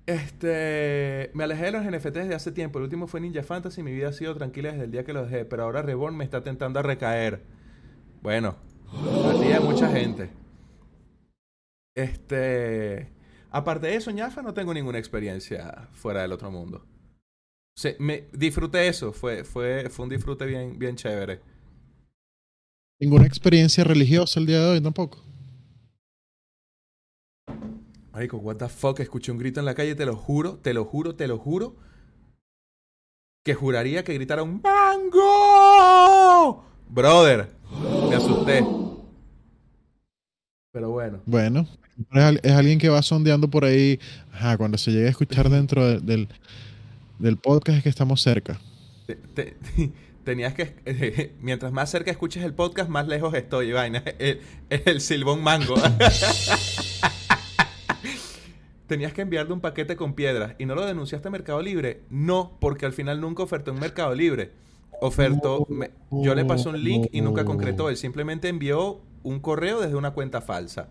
Este, 0.06 1.32
me 1.34 1.46
alejé 1.46 1.66
de 1.66 1.72
los 1.72 1.86
NFTs 1.86 2.14
desde 2.14 2.36
hace 2.36 2.52
tiempo. 2.52 2.80
El 2.80 2.86
último 2.86 3.08
fue 3.08 3.22
Ninja 3.22 3.44
Fantasy. 3.44 3.84
Mi 3.84 3.94
vida 3.94 4.10
ha 4.10 4.14
sido 4.14 4.36
tranquila 4.36 4.72
desde 4.72 4.86
el 4.86 4.92
día 4.92 5.04
que 5.04 5.14
lo 5.14 5.24
dejé. 5.24 5.46
Pero 5.46 5.64
ahora 5.64 5.82
Reborn 5.82 6.16
me 6.16 6.24
está 6.24 6.44
tentando 6.44 6.80
a 6.80 6.84
recaer. 6.84 7.42
Bueno, 8.22 8.56
a 8.90 9.34
ti 9.40 9.48
mucha 9.64 9.90
gente. 9.90 10.30
Este, 11.96 13.12
aparte 13.52 13.88
de 13.88 13.96
eso, 13.96 14.12
ñafa, 14.12 14.42
no 14.42 14.54
tengo 14.54 14.74
ninguna 14.74 14.98
experiencia 14.98 15.90
fuera 15.94 16.22
del 16.22 16.32
otro 16.32 16.52
mundo 16.52 16.86
me 18.00 18.26
disfruté 18.32 18.88
eso, 18.88 19.12
fue, 19.12 19.44
fue, 19.44 19.90
fue 19.90 20.04
un 20.04 20.10
disfrute 20.10 20.46
bien, 20.46 20.78
bien 20.78 20.96
chévere. 20.96 21.40
¿Ninguna 23.00 23.26
experiencia 23.26 23.84
religiosa 23.84 24.40
el 24.40 24.46
día 24.46 24.62
de 24.62 24.72
hoy 24.72 24.82
tampoco? 24.82 25.22
Marico, 28.14 28.38
what 28.38 28.58
the 28.58 28.70
fuck, 28.70 29.00
escuché 29.00 29.32
un 29.32 29.40
grito 29.40 29.60
en 29.60 29.66
la 29.66 29.74
calle, 29.74 29.96
te 29.96 30.06
lo 30.06 30.16
juro, 30.16 30.58
te 30.58 30.74
lo 30.74 30.86
juro, 30.86 31.16
te 31.16 31.28
lo 31.28 31.40
juro. 31.40 31.76
Que 33.44 33.56
juraría 33.56 34.04
que 34.04 34.14
gritara 34.14 34.44
un 34.44 34.62
¡Mango! 34.62 36.64
Brother, 36.90 37.50
me 38.08 38.16
asusté. 38.16 38.64
Pero 40.72 40.92
bueno. 40.92 41.22
Bueno, 41.26 41.68
es, 42.44 42.52
alguien 42.52 42.78
que 42.78 42.90
va 42.90 43.02
sondeando 43.02 43.50
por 43.50 43.66
ahí. 43.66 44.00
Ajá, 44.32 44.58
cuando 44.58 44.78
se 44.78 44.92
llegue 44.92 45.08
a 45.08 45.10
escuchar 45.10 45.50
dentro 45.50 46.00
del, 46.00 46.30
del 47.24 47.38
podcast 47.38 47.78
es 47.78 47.84
que 47.84 47.90
estamos 47.90 48.22
cerca. 48.22 48.60
tenías 50.26 50.54
que. 50.54 51.34
mientras 51.42 51.72
más 51.72 51.90
cerca 51.90 52.12
escuches 52.12 52.44
el 52.44 52.54
podcast, 52.54 52.90
más 52.90 53.08
lejos 53.08 53.34
estoy, 53.34 53.72
vaina. 53.72 54.04
El, 54.20 54.42
el 54.70 55.02
silbón 55.02 55.42
mango. 55.42 55.76
tenías 58.88 59.14
que 59.14 59.22
enviarle 59.22 59.54
un 59.54 59.62
paquete 59.62 59.96
con 59.96 60.14
piedras 60.14 60.56
y 60.60 60.66
no 60.66 60.76
lo 60.76 60.86
denunciaste 60.86 61.30
a 61.30 61.32
Mercado 61.32 61.62
Libre. 61.62 62.02
No, 62.10 62.58
porque 62.60 62.86
al 62.86 62.94
final 62.94 63.22
nunca 63.22 63.44
ofertó 63.44 63.72
en 63.72 63.80
Mercado 63.80 64.14
Libre. 64.14 64.52
Ofertó. 65.02 65.66
yo 66.12 66.36
le 66.36 66.46
pasé 66.46 66.70
un 66.70 66.84
link 66.84 67.08
y 67.14 67.22
nunca 67.22 67.46
concretó. 67.46 67.90
Él 67.90 67.96
simplemente 67.98 68.50
envió 68.50 69.02
un 69.24 69.40
correo 69.40 69.80
desde 69.80 69.96
una 69.96 70.12
cuenta 70.12 70.42
falsa. 70.42 70.90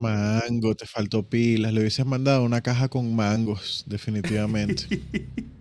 Mango, 0.00 0.74
te 0.76 0.86
faltó 0.86 1.28
pilas. 1.28 1.72
Le 1.72 1.80
hubieses 1.80 2.06
mandado 2.06 2.44
una 2.44 2.60
caja 2.60 2.88
con 2.88 3.14
mangos, 3.16 3.84
definitivamente. 3.86 4.84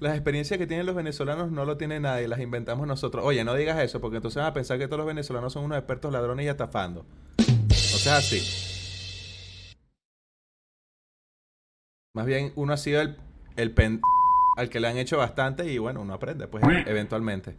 las 0.00 0.14
experiencias 0.14 0.58
que 0.58 0.66
tienen 0.66 0.86
los 0.86 0.94
venezolanos 0.94 1.50
no 1.50 1.64
lo 1.64 1.76
tiene 1.76 2.00
nadie, 2.00 2.28
las 2.28 2.40
inventamos 2.40 2.86
nosotros. 2.86 3.24
Oye, 3.24 3.44
no 3.44 3.54
digas 3.54 3.80
eso, 3.80 4.00
porque 4.00 4.16
entonces 4.16 4.36
van 4.36 4.46
a 4.46 4.54
pensar 4.54 4.78
que 4.78 4.86
todos 4.86 4.98
los 4.98 5.06
venezolanos 5.06 5.52
son 5.52 5.64
unos 5.64 5.78
expertos 5.78 6.12
ladrones 6.12 6.46
y 6.46 6.48
atafando. 6.48 7.04
No 7.38 7.74
sea 7.74 8.16
así. 8.18 8.40
Más 12.14 12.26
bien, 12.26 12.52
uno 12.56 12.72
ha 12.72 12.76
sido 12.76 13.00
el, 13.00 13.16
el 13.56 14.00
al 14.56 14.68
que 14.68 14.80
le 14.80 14.88
han 14.88 14.98
hecho 14.98 15.16
bastante 15.18 15.70
y 15.70 15.78
bueno, 15.78 16.00
uno 16.00 16.14
aprende, 16.14 16.48
pues, 16.48 16.64
eventualmente. 16.86 17.56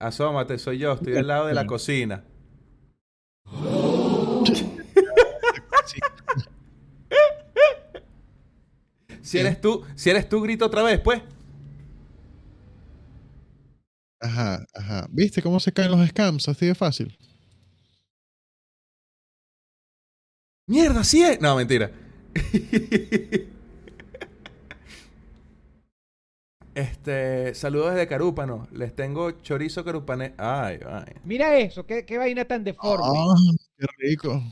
Asómate, 0.00 0.58
soy 0.58 0.78
yo, 0.78 0.92
estoy 0.92 1.12
del 1.12 1.28
lado 1.28 1.46
de 1.46 1.54
la 1.54 1.66
cocina. 1.66 2.24
Si 9.34 9.40
eres 9.40 9.60
tú, 9.60 9.82
si 9.96 10.10
eres 10.10 10.28
tú, 10.28 10.40
grito 10.40 10.66
otra 10.66 10.82
vez, 10.82 11.00
pues. 11.00 11.20
Ajá, 14.20 14.64
ajá. 14.72 15.06
¿Viste 15.10 15.42
cómo 15.42 15.58
se 15.58 15.72
caen 15.72 15.90
los 15.90 16.08
scams? 16.08 16.48
Así 16.48 16.66
de 16.66 16.74
fácil. 16.74 17.18
Mierda, 20.66 21.02
sí 21.04 21.22
es. 21.22 21.40
No, 21.40 21.56
mentira. 21.56 21.90
Este, 26.74 27.54
saludos 27.54 27.92
desde 27.92 28.08
Carúpano. 28.08 28.66
Les 28.72 28.96
tengo 28.96 29.30
chorizo 29.42 29.84
carupane. 29.84 30.34
Ay, 30.36 30.80
ay. 30.84 31.14
Mira 31.22 31.56
eso, 31.56 31.86
qué, 31.86 32.04
vaina 32.18 32.44
tan 32.46 32.64
deforme. 32.64 33.04
Ah, 33.06 33.34
qué 33.78 33.86
rico. 33.98 34.42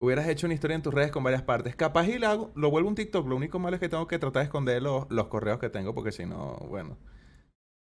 Hubieras 0.00 0.28
hecho 0.28 0.46
una 0.46 0.54
historia 0.54 0.76
en 0.76 0.82
tus 0.82 0.94
redes 0.94 1.10
con 1.10 1.24
varias 1.24 1.42
partes. 1.42 1.74
Capaz 1.74 2.06
y 2.08 2.18
lo, 2.18 2.28
hago, 2.28 2.52
lo 2.54 2.70
vuelvo 2.70 2.88
un 2.88 2.94
TikTok. 2.94 3.26
Lo 3.26 3.36
único 3.36 3.58
malo 3.58 3.76
es 3.76 3.80
que 3.80 3.88
tengo 3.88 4.06
que 4.06 4.18
tratar 4.18 4.42
de 4.42 4.44
esconder 4.44 4.80
los, 4.80 5.10
los 5.10 5.26
correos 5.26 5.58
que 5.58 5.70
tengo 5.70 5.94
porque 5.94 6.12
si 6.12 6.24
no, 6.24 6.56
bueno, 6.68 6.96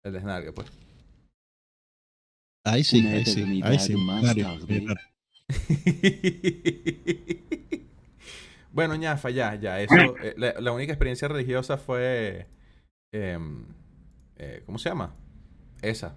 el 0.02 0.12
desnargue, 0.12 0.52
pues. 0.52 0.72
Ay, 2.64 2.84
sí, 2.84 3.06
ay, 3.06 3.24
sí. 3.24 3.60
Ay, 3.62 3.78
sí. 3.78 3.94
bueno, 8.72 8.96
ñafa, 8.96 9.30
ya, 9.30 9.54
ya. 9.56 9.80
Eso, 9.80 9.94
eh, 10.22 10.54
la 10.58 10.72
única 10.72 10.92
experiencia 10.92 11.28
religiosa 11.28 11.76
fue 11.76 12.46
Em, 13.12 13.64
eh, 14.36 14.62
¿Cómo 14.66 14.78
se 14.78 14.88
llama? 14.88 15.14
Esa. 15.82 16.16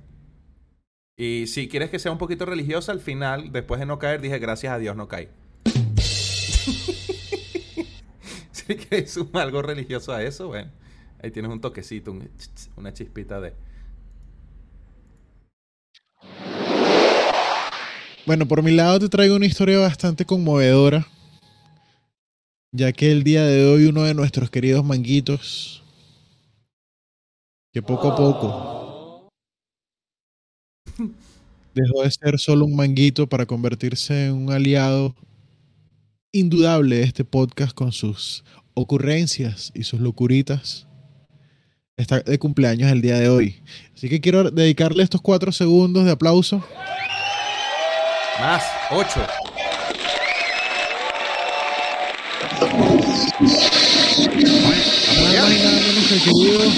Y 1.18 1.48
si 1.48 1.68
quieres 1.68 1.90
que 1.90 2.00
sea 2.00 2.12
un 2.12 2.18
poquito 2.18 2.46
religiosa, 2.46 2.92
al 2.92 3.00
final, 3.00 3.52
después 3.52 3.80
de 3.80 3.86
no 3.86 4.00
caer, 4.00 4.22
dije 4.22 4.40
gracias 4.40 4.74
a 4.74 4.80
Dios 4.80 4.96
no 4.96 5.08
caí. 5.08 5.30
si 8.52 8.76
quieres 8.76 9.12
sumar 9.12 9.44
algo 9.44 9.62
religioso 9.62 10.14
a 10.14 10.24
eso, 10.24 10.48
bueno, 10.48 10.72
ahí 11.22 11.32
tienes 11.32 11.52
un 11.52 11.62
toquecito, 11.62 12.16
una 12.76 12.94
chispita 12.94 13.42
de... 13.42 13.54
Bueno, 18.26 18.48
por 18.48 18.64
mi 18.64 18.72
lado 18.72 19.00
te 19.00 19.10
traigo 19.10 19.36
una 19.36 19.46
historia 19.46 19.80
bastante 19.80 20.24
conmovedora, 20.26 21.06
ya 22.72 22.94
que 22.94 23.12
el 23.12 23.24
día 23.24 23.46
de 23.46 23.66
hoy 23.66 23.86
uno 23.86 24.04
de 24.04 24.14
nuestros 24.14 24.50
queridos 24.50 24.86
manguitos 24.86 25.84
que 27.74 27.82
poco 27.82 28.12
a 28.12 28.16
poco 28.16 29.30
dejó 31.74 32.04
de 32.04 32.12
ser 32.12 32.40
solo 32.40 32.66
un 32.66 32.76
manguito 32.76 33.28
para 33.28 33.46
convertirse 33.46 34.28
en 34.28 34.34
un 34.34 34.52
aliado 34.52 35.16
indudable 36.34 37.04
este 37.04 37.24
podcast 37.24 37.74
con 37.74 37.92
sus 37.92 38.44
ocurrencias 38.74 39.72
y 39.76 39.84
sus 39.84 40.00
locuritas, 40.00 40.88
está 41.96 42.22
de 42.22 42.40
cumpleaños 42.40 42.92
el 42.92 43.02
día 43.02 43.20
de 43.20 43.30
hoy. 43.30 43.62
Así 43.96 44.10
que 44.10 44.20
quiero 44.20 44.50
dedicarle 44.50 45.04
estos 45.04 45.22
cuatro 45.22 45.52
segundos 45.52 46.06
de 46.06 46.12
aplauso. 46.12 46.66
Más, 48.40 48.64
ocho. 48.92 49.22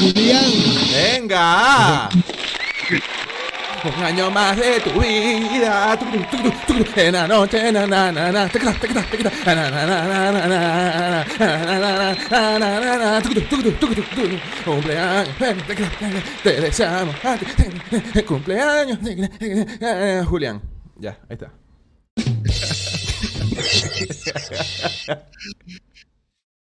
Julián. 0.02 0.52
Venga. 0.92 2.10
Un 3.86 4.04
año 4.04 4.32
más 4.32 4.58
de 4.58 4.80
tu 4.80 5.00
vida. 5.00 5.98
En 6.96 7.14
la 7.14 7.28
noche. 7.28 7.72
Na, 7.72 7.86
na, 7.86 8.12
na, 8.12 8.32
na. 8.32 8.50
Tequila, 8.50 8.74
tequila, 8.74 9.04
tequila. 9.04 9.32
Na, 9.46 9.54
na, 9.54 9.70
na, 9.70 9.86
na, 9.86 10.32
na, 10.32 10.48
na, 10.48 11.26
na, 11.38 12.60
na, 12.60 12.80
na, 12.80 13.22
na. 13.22 13.22
Cumpleaños. 14.66 15.30
Te 16.44 16.62
deseamos. 16.62 17.16
a 17.24 17.38
ti, 17.38 18.24
Cumpleaños. 18.24 18.98
Julián. 20.28 20.62
Ya, 21.00 21.20
ahí 21.30 21.38
está. 21.38 21.52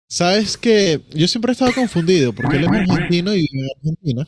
Sabes 0.08 0.56
que 0.56 1.02
yo 1.10 1.28
siempre 1.28 1.50
he 1.50 1.52
estado 1.52 1.72
confundido 1.72 2.32
porque 2.32 2.56
él 2.56 2.64
es 2.64 2.70
argentino 2.70 3.34
y 3.34 3.46
vive 3.50 3.62
en 3.62 3.70
Argentina. 3.76 4.26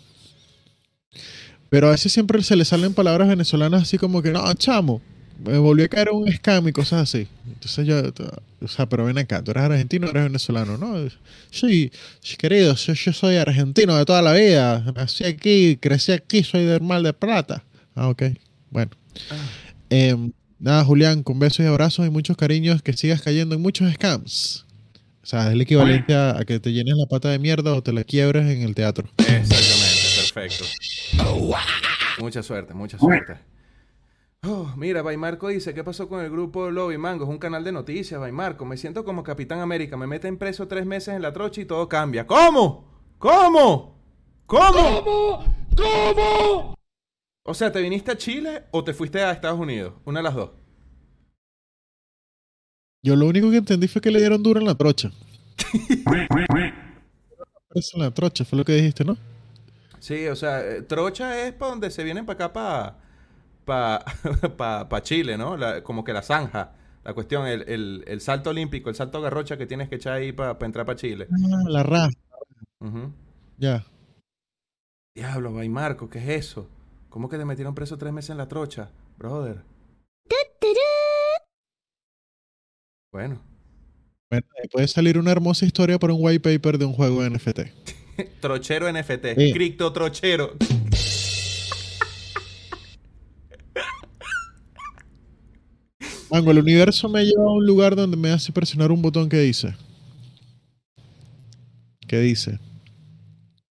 Pero 1.73 1.89
a 1.89 1.93
veces 1.93 2.13
siempre 2.13 2.43
se 2.43 2.55
le 2.55 2.67
salen 2.67 2.93
palabras 2.93 3.29
venezolanas 3.29 3.85
así 3.85 3.97
como 3.97 4.21
que, 4.21 4.31
no, 4.31 4.53
chamo, 4.53 5.01
me 5.43 5.57
volvió 5.57 5.87
a 5.87 5.89
caer 5.89 6.11
un 6.11 6.31
scam 6.31 6.69
y 6.69 6.73
cosas 6.73 7.05
así. 7.05 7.27
Entonces 7.47 7.87
yo, 7.87 8.13
o 8.61 8.69
sea, 8.69 8.87
pero 8.91 9.07
ven 9.07 9.17
acá, 9.17 9.43
¿tú 9.43 9.53
eres 9.53 9.63
argentino 9.63 10.07
o 10.07 10.11
eres 10.11 10.25
venezolano? 10.25 10.77
No, 10.77 11.09
sí, 11.51 11.91
querido, 12.37 12.75
yo, 12.75 12.93
yo 12.93 13.13
soy 13.15 13.37
argentino 13.37 13.97
de 13.97 14.05
toda 14.05 14.21
la 14.21 14.35
vida. 14.35 14.85
Nací 14.95 15.25
aquí, 15.25 15.79
crecí 15.79 16.13
aquí, 16.13 16.45
soy 16.45 16.67
del 16.67 16.83
Mar 16.83 17.01
de 17.01 17.15
Plata. 17.15 17.65
Ah, 17.95 18.11
ok, 18.11 18.23
bueno. 18.69 18.91
Em, 19.89 20.31
nada, 20.59 20.85
Julián, 20.85 21.23
con 21.23 21.39
besos 21.39 21.61
y 21.65 21.69
abrazos 21.69 22.07
y 22.07 22.11
muchos 22.11 22.37
cariños, 22.37 22.83
que 22.83 22.93
sigas 22.93 23.23
cayendo 23.23 23.55
en 23.55 23.63
muchos 23.63 23.91
scams. 23.95 24.67
O 25.23 25.27
sea, 25.27 25.47
es 25.47 25.55
el 25.55 25.63
equivalente 25.63 26.13
a, 26.13 26.39
a 26.39 26.45
que 26.45 26.61
te 26.61 26.71
llenes 26.71 26.97
la 26.99 27.07
pata 27.07 27.31
de 27.31 27.39
mierda 27.39 27.73
o 27.73 27.83
te 27.83 27.95
la 27.95 28.05
quiebres 28.05 28.45
en 28.51 28.61
el 28.61 28.75
teatro. 28.75 29.09
Exactamente, 29.17 29.92
perfecto. 30.33 30.65
Mucha 32.19 32.43
suerte, 32.43 32.75
mucha 32.75 32.99
suerte. 32.99 33.39
Oh, 34.45 34.73
mira, 34.77 35.03
Baimarco 35.03 35.49
dice, 35.49 35.73
¿qué 35.73 35.85
pasó 35.85 36.09
con 36.09 36.21
el 36.21 36.29
grupo 36.31 36.69
Lobby 36.69 36.99
Mango? 36.99 37.25
Es 37.25 37.31
un 37.31 37.39
canal 37.39 37.63
de 37.63 37.71
noticias, 37.71 38.21
Baimarco. 38.21 38.65
Me 38.65 38.77
siento 38.77 39.05
como 39.05 39.23
Capitán 39.23 39.61
América. 39.61 39.97
Me 39.97 40.09
meten 40.09 40.37
preso 40.37 40.67
tres 40.67 40.85
meses 40.85 41.15
en 41.15 41.23
la 41.23 41.33
trocha 41.33 41.61
y 41.61 41.65
todo 41.65 41.89
cambia. 41.89 42.27
¿Cómo? 42.27 42.91
¿Cómo? 43.19 43.97
¿Cómo? 44.47 45.05
¿Cómo? 45.05 45.45
¿Cómo? 45.77 46.75
O 47.45 47.55
sea, 47.55 47.71
¿te 47.71 47.81
viniste 47.81 48.11
a 48.11 48.17
Chile 48.17 48.65
o 48.73 48.83
te 48.83 48.95
fuiste 48.95 49.21
a 49.21 49.31
Estados 49.31 49.61
Unidos? 49.61 49.95
Una 50.05 50.19
de 50.19 50.25
las 50.25 50.35
dos. 50.35 50.51
Yo 53.05 53.15
lo 53.17 53.27
único 53.27 53.51
que 53.51 53.59
entendí 53.59 53.87
fue 53.87 54.03
que 54.03 54.11
le 54.11 54.19
dieron 54.19 54.43
duro 54.43 54.59
en 54.61 54.67
la 54.67 54.75
trocha. 54.75 55.13
Preso 57.69 57.97
en 57.97 58.03
la 58.03 58.11
trocha, 58.11 58.45
fue 58.45 58.59
lo 58.59 58.65
que 58.65 58.75
dijiste, 58.75 59.05
¿no? 59.05 59.17
Sí, 60.03 60.27
o 60.27 60.35
sea, 60.35 60.61
eh, 60.69 60.83
trocha 60.83 61.47
es 61.47 61.53
para 61.53 61.71
donde 61.71 61.89
se 61.93 62.03
vienen 62.03 62.27
para 62.27 62.47
acá, 62.47 62.53
para 62.53 62.97
pa, 63.65 64.05
pa, 64.57 64.89
pa 64.89 65.03
Chile, 65.03 65.39
¿no? 65.39 65.57
La- 65.57 65.85
como 65.85 66.03
que 66.03 66.13
la 66.13 66.23
zanja. 66.23 66.73
La 67.05 67.15
cuestión, 67.15 67.47
el, 67.47 67.63
el, 67.69 68.05
el 68.09 68.21
salto 68.21 68.51
olímpico, 68.51 68.89
el 68.91 68.97
salto 68.97 69.21
garrocha 69.21 69.57
que 69.57 69.67
tienes 69.67 69.89
que 69.89 69.95
echar 69.97 70.15
ahí 70.15 70.33
para 70.33 70.57
entrar 70.67 70.85
para 70.87 70.97
Chile. 70.99 71.29
Ah, 71.31 71.63
la 71.69 71.83
raza, 71.85 72.11
Ujú. 72.81 73.13
ya. 73.59 73.85
Diablo, 75.15 75.53
Baimarco, 75.53 76.11
¿qué 76.11 76.19
es 76.19 76.47
eso? 76.47 76.69
¿Cómo 77.09 77.29
que 77.29 77.39
te 77.39 77.45
metieron 77.45 77.75
preso 77.77 77.97
tres 77.97 78.13
meses 78.13 78.31
en 78.31 78.39
la 78.39 78.49
trocha, 78.49 78.91
brother? 79.19 79.63
Bueno, 83.13 83.41
Bueno, 84.31 84.47
puede 84.73 84.89
salir 84.89 85.17
una 85.19 85.31
hermosa 85.31 85.65
historia 85.67 85.99
para 85.99 86.13
un 86.13 86.19
white 86.25 86.41
paper 86.41 86.79
de 86.79 86.87
un 86.87 86.93
juego 86.95 87.23
de 87.23 87.31
NFT. 87.31 87.61
trochero 88.41 88.91
NFT, 88.93 89.35
Sí. 89.37 89.53
cripto 89.53 89.93
trochero. 89.93 90.55
Mango, 96.31 96.51
el 96.51 96.59
universo 96.61 97.09
me 97.09 97.25
lleva 97.25 97.45
a 97.45 97.53
un 97.53 97.67
lugar 97.67 97.95
donde 97.95 98.17
me 98.17 98.31
hace 98.31 98.53
presionar 98.53 98.91
un 98.91 99.03
botón 99.03 99.29
que 99.29 99.39
dice. 99.39 99.75
¿Qué 102.09 102.19
dice? 102.21 102.59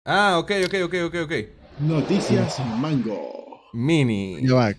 Ah, 0.05 0.37
ok, 0.39 0.51
ok, 0.65 0.73
ok, 0.85 0.95
ok, 1.07 1.15
ok. 1.25 1.33
Noticias 1.79 2.59
Mango. 2.77 3.61
Mini. 3.73 4.45
Va. 4.47 4.73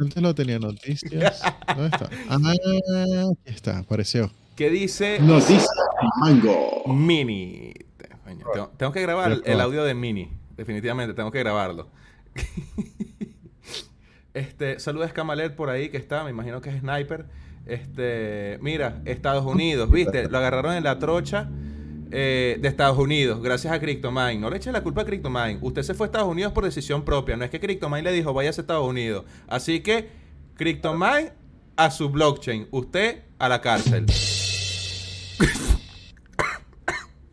Antes 0.00 0.22
lo 0.22 0.34
tenía 0.34 0.58
noticias. 0.58 1.42
¿Dónde 1.68 1.86
está? 1.94 2.08
Ah, 2.28 2.38
aquí 2.40 3.54
está, 3.54 3.78
apareció. 3.78 4.30
¿Qué 4.56 4.70
dice 4.70 5.18
Noticias 5.20 5.68
Mango. 6.20 6.82
Mini? 6.86 7.72
Coño, 8.42 8.52
tengo, 8.52 8.68
tengo 8.76 8.92
que 8.92 9.02
grabar 9.02 9.40
el, 9.44 9.60
audio 9.60 9.84
de 9.84 9.94
Mini. 9.94 10.30
Definitivamente, 10.56 11.14
tengo 11.14 11.30
que 11.30 11.40
grabarlo. 11.40 11.88
este, 14.34 14.78
saluda 14.78 15.06
a 15.06 15.08
Scamalet 15.08 15.54
por 15.54 15.70
ahí 15.70 15.88
que 15.88 15.96
está, 15.96 16.24
me 16.24 16.30
imagino 16.30 16.60
que 16.60 16.70
es 16.70 16.80
Sniper. 16.80 17.26
Este, 17.66 18.58
mira, 18.60 19.00
Estados 19.04 19.44
Unidos, 19.44 19.90
¿viste? 19.90 20.28
Lo 20.28 20.38
agarraron 20.38 20.74
en 20.74 20.84
la 20.84 20.98
trocha 20.98 21.48
eh, 22.10 22.58
de 22.60 22.68
Estados 22.68 22.98
Unidos, 22.98 23.42
gracias 23.42 23.72
a 23.72 23.80
CryptoMine. 23.80 24.38
No 24.38 24.50
le 24.50 24.58
eche 24.58 24.70
la 24.70 24.82
culpa 24.82 25.02
a 25.02 25.04
CryptoMine. 25.04 25.58
Usted 25.62 25.82
se 25.82 25.94
fue 25.94 26.06
a 26.06 26.08
Estados 26.08 26.28
Unidos 26.28 26.52
por 26.52 26.64
decisión 26.64 27.04
propia. 27.04 27.36
No 27.36 27.44
es 27.44 27.50
que 27.50 27.58
CryptoMine 27.58 28.02
le 28.02 28.12
dijo, 28.12 28.32
vaya 28.32 28.50
a 28.50 28.52
Estados 28.52 28.86
Unidos. 28.86 29.24
Así 29.48 29.80
que, 29.80 30.10
CryptoMine 30.56 31.32
a 31.76 31.90
su 31.90 32.10
blockchain. 32.10 32.68
Usted 32.70 33.22
a 33.38 33.48
la 33.48 33.60
cárcel. 33.60 34.06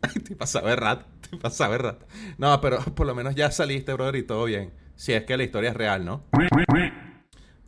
te 0.24 0.36
pasaba 0.36 0.70
de 0.70 0.76
rato, 0.76 1.06
te 1.30 1.36
pasaba 1.36 1.72
de 1.72 1.78
rato. 1.78 2.06
No, 2.38 2.60
pero 2.60 2.78
por 2.80 3.06
lo 3.06 3.14
menos 3.14 3.34
ya 3.34 3.50
saliste, 3.50 3.92
brother, 3.92 4.16
y 4.16 4.22
todo 4.24 4.44
bien. 4.44 4.70
Si 4.96 5.12
es 5.12 5.24
que 5.24 5.36
la 5.36 5.44
historia 5.44 5.70
es 5.70 5.76
real, 5.76 6.04
¿no? 6.04 6.24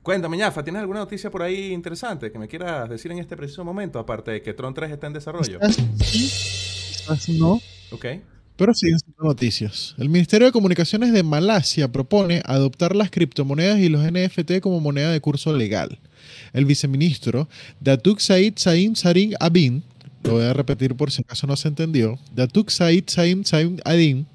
Cuéntame, 0.03 0.37
Ñafa, 0.37 0.63
¿tienes 0.63 0.81
alguna 0.81 1.01
noticia 1.01 1.31
por 1.31 1.43
ahí 1.43 1.73
interesante 1.73 2.31
que 2.31 2.39
me 2.39 2.47
quieras 2.47 2.91
decir 2.91 3.11
en 3.11 3.19
este 3.19 3.37
preciso 3.37 3.65
momento? 3.65 3.99
Aparte 3.99 4.33
de 4.33 4.43
que 4.43 4.53
Tron 4.53 4.75
3 4.75 4.91
está 4.93 5.07
en 5.07 5.15
desarrollo. 5.15 5.59
Sí, 6.03 7.39
no, 7.39 7.61
Ok. 7.91 8.07
pero 8.57 8.75
siguen 8.75 8.99
siendo 8.99 9.25
noticias. 9.25 9.95
El 9.99 10.11
Ministerio 10.11 10.47
de 10.47 10.53
Comunicaciones 10.53 11.13
de 11.13 11.23
Malasia 11.23 11.91
propone 11.91 12.43
adoptar 12.45 12.95
las 12.95 13.11
criptomonedas 13.11 13.79
y 13.79 13.89
los 13.89 14.03
NFT 14.05 14.61
como 14.61 14.79
moneda 14.81 15.11
de 15.11 15.21
curso 15.23 15.57
legal. 15.57 15.99
El 16.53 16.67
viceministro 16.67 17.49
Datuk 17.81 18.21
Said 18.21 18.55
Saim 18.57 18.95
Sarin 18.95 19.35
Abin, 19.41 19.83
lo 20.25 20.33
voy 20.33 20.45
a 20.45 20.53
repetir 20.53 20.95
por 20.95 21.11
si 21.11 21.23
acaso 21.23 21.47
no 21.47 21.57
se 21.57 21.69
entendió, 21.69 22.19
Datuk 22.35 22.71
Said 22.71 23.05
Saim 23.07 23.45
Saim 23.45 23.77
Adin, 23.85 24.27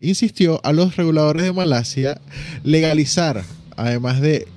insistió 0.00 0.60
a 0.64 0.72
los 0.72 0.96
reguladores 0.96 1.44
de 1.44 1.52
Malasia 1.52 2.20
legalizar, 2.64 3.44
además 3.76 4.20
de 4.20 4.48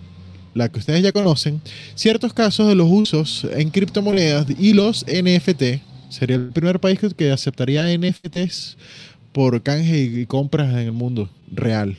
la 0.53 0.69
que 0.69 0.79
ustedes 0.79 1.03
ya 1.03 1.11
conocen, 1.11 1.61
ciertos 1.95 2.33
casos 2.33 2.67
de 2.67 2.75
los 2.75 2.87
usos 2.89 3.45
en 3.51 3.69
criptomonedas 3.69 4.47
y 4.57 4.73
los 4.73 5.05
NFT. 5.05 5.81
Sería 6.09 6.35
el 6.35 6.49
primer 6.49 6.79
país 6.79 6.99
que, 7.17 7.31
aceptaría 7.31 7.85
NFTs 7.97 8.77
por 9.31 9.61
canje 9.63 9.97
y 9.97 10.25
compras 10.27 10.71
en 10.73 10.79
el 10.79 10.91
mundo 10.91 11.29
real. 11.51 11.97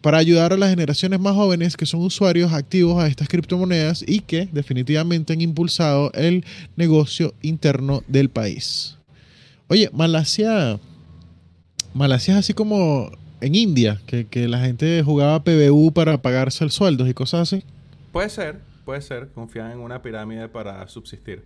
Para 0.00 0.18
ayudar 0.18 0.52
a 0.52 0.56
las 0.56 0.70
generaciones 0.70 1.20
más 1.20 1.34
jóvenes 1.34 1.76
que 1.76 1.84
son 1.84 2.00
usuarios 2.00 2.52
activos 2.52 3.02
a 3.02 3.06
estas 3.06 3.28
criptomonedas 3.28 4.02
y 4.06 4.20
que 4.20 4.48
definitivamente 4.50 5.34
han 5.34 5.42
impulsado 5.42 6.10
el 6.14 6.44
negocio 6.76 7.34
interno 7.42 8.02
del 8.08 8.30
país. 8.30 8.96
Oye, 9.68 9.90
Malasia, 9.92 10.80
Malasia 11.92 12.34
es 12.34 12.40
así 12.40 12.54
como 12.54 13.10
en 13.40 13.54
India, 13.54 14.00
que, 14.06 14.26
que 14.26 14.48
la 14.48 14.60
gente 14.60 15.02
jugaba 15.02 15.44
PBU 15.44 15.92
para 15.92 16.20
pagarse 16.22 16.64
el 16.64 16.70
sueldo 16.70 17.06
y 17.06 17.14
cosas 17.14 17.52
así. 17.52 17.64
Puede 18.12 18.30
ser, 18.30 18.60
puede 18.84 19.02
ser. 19.02 19.30
Confían 19.32 19.70
en 19.70 19.78
una 19.78 20.02
pirámide 20.02 20.48
para 20.48 20.86
subsistir. 20.88 21.44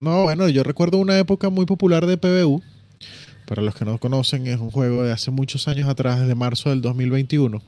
No, 0.00 0.24
bueno, 0.24 0.48
yo 0.48 0.62
recuerdo 0.62 0.98
una 0.98 1.18
época 1.18 1.50
muy 1.50 1.66
popular 1.66 2.06
de 2.06 2.16
PBU. 2.16 2.62
Para 3.48 3.62
los 3.62 3.74
que 3.74 3.86
no 3.86 3.96
conocen, 3.96 4.46
es 4.46 4.60
un 4.60 4.70
juego 4.70 5.02
de 5.04 5.10
hace 5.10 5.30
muchos 5.30 5.68
años 5.68 5.88
atrás, 5.88 6.20
desde 6.20 6.34
marzo 6.34 6.68
del 6.68 6.82
2021, 6.82 7.62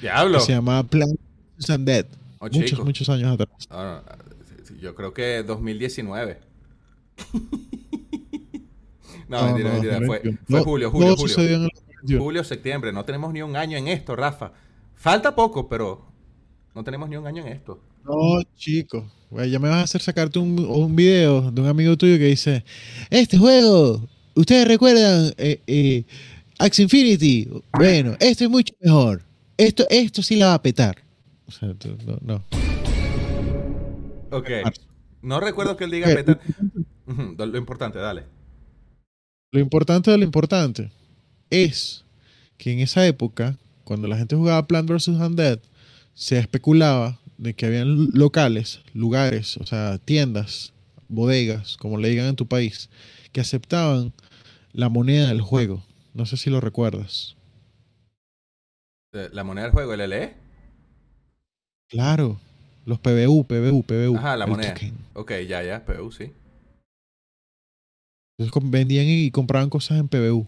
Diablo. 0.00 0.38
que 0.38 0.44
se 0.44 0.52
llama 0.52 0.84
Plants 0.84 1.68
and 1.68 1.84
Dead. 1.84 2.06
Oh, 2.38 2.44
muchos, 2.44 2.64
chico. 2.64 2.84
muchos 2.84 3.08
años 3.08 3.32
atrás. 3.32 3.66
No, 3.68 3.82
no, 3.82 4.02
yo 4.80 4.94
creo 4.94 5.12
que 5.12 5.42
2019. 5.42 6.38
no, 9.28 9.46
mentira, 9.46 9.72
mentira. 9.72 9.96
Fue, 10.06 10.20
2021. 10.22 10.38
fue 10.46 10.58
No, 10.58 10.64
julio, 10.64 10.90
julio, 10.92 11.16
julio. 11.16 11.28
sucedió 11.28 11.56
en 11.56 11.62
el 11.64 11.70
2021. 11.70 12.22
Julio, 12.22 12.44
septiembre. 12.44 12.92
No 12.92 13.04
tenemos 13.04 13.32
ni 13.32 13.42
un 13.42 13.56
año 13.56 13.76
en 13.76 13.88
esto, 13.88 14.14
Rafa. 14.14 14.52
Falta 14.94 15.34
poco, 15.34 15.68
pero 15.68 16.06
no 16.72 16.84
tenemos 16.84 17.08
ni 17.08 17.16
un 17.16 17.26
año 17.26 17.44
en 17.44 17.48
esto. 17.48 17.80
No, 18.04 18.40
chico. 18.54 19.04
Güey, 19.30 19.50
ya 19.50 19.58
me 19.58 19.68
vas 19.68 19.78
a 19.78 19.82
hacer 19.82 20.02
sacarte 20.02 20.38
un, 20.38 20.56
un 20.60 20.94
video 20.94 21.50
de 21.50 21.60
un 21.60 21.66
amigo 21.66 21.96
tuyo 21.96 22.16
que 22.16 22.26
dice, 22.26 22.64
este 23.10 23.36
juego, 23.38 24.08
ustedes 24.36 24.68
recuerdan 24.68 25.32
eh, 25.36 25.60
eh, 25.66 26.04
Axie 26.58 26.84
Infinity. 26.84 27.48
Bueno, 27.72 28.16
esto 28.20 28.44
es 28.44 28.50
mucho 28.50 28.72
mejor. 28.80 29.22
Esto, 29.56 29.84
esto 29.90 30.22
sí 30.22 30.36
la 30.36 30.48
va 30.48 30.54
a 30.54 30.62
petar. 30.62 30.96
O 31.46 31.50
sea, 31.50 31.74
tú- 31.74 31.96
no, 32.06 32.18
no. 32.22 32.44
Ok. 34.30 34.50
No 35.22 35.40
recuerdo 35.40 35.76
que 35.76 35.84
él 35.84 35.90
diga 35.90 36.06
petar. 36.14 36.40
Lo 37.06 37.58
importante, 37.58 37.98
dale. 37.98 38.24
Lo 39.52 39.60
importante 39.60 40.10
de 40.10 40.18
lo 40.18 40.24
importante 40.24 40.90
es 41.50 42.04
que 42.58 42.72
en 42.72 42.80
esa 42.80 43.06
época, 43.06 43.56
cuando 43.84 44.08
la 44.08 44.16
gente 44.16 44.36
jugaba 44.36 44.66
Plant 44.66 44.90
vs. 44.90 45.08
Undead, 45.08 45.60
se 46.14 46.38
especulaba 46.38 47.18
de 47.38 47.54
que 47.54 47.66
habían 47.66 48.08
locales, 48.12 48.80
lugares, 48.94 49.56
o 49.58 49.66
sea, 49.66 49.98
tiendas, 49.98 50.72
bodegas, 51.08 51.76
como 51.76 51.98
le 51.98 52.08
digan 52.08 52.26
en 52.26 52.36
tu 52.36 52.46
país, 52.46 52.88
que 53.32 53.40
aceptaban 53.40 54.12
la 54.76 54.90
moneda 54.90 55.28
del 55.28 55.40
juego. 55.40 55.82
No 56.12 56.26
sé 56.26 56.36
si 56.36 56.50
lo 56.50 56.60
recuerdas. 56.60 57.34
La 59.12 59.42
moneda 59.42 59.64
del 59.64 59.72
juego, 59.72 59.94
el 59.94 60.02
LE. 60.02 60.34
Claro, 61.88 62.38
los 62.84 62.98
PBU, 62.98 63.44
PBU, 63.44 63.82
PBU. 63.84 64.16
Ajá, 64.18 64.36
la 64.36 64.46
moneda. 64.46 64.74
token. 64.74 64.94
Ok, 65.14 65.32
ya, 65.48 65.62
ya, 65.62 65.84
PU, 65.86 66.12
sí. 66.12 66.32
Entonces 68.38 68.70
vendían 68.70 69.06
y 69.08 69.30
compraban 69.30 69.70
cosas 69.70 69.98
en 69.98 70.08
PBU. 70.08 70.46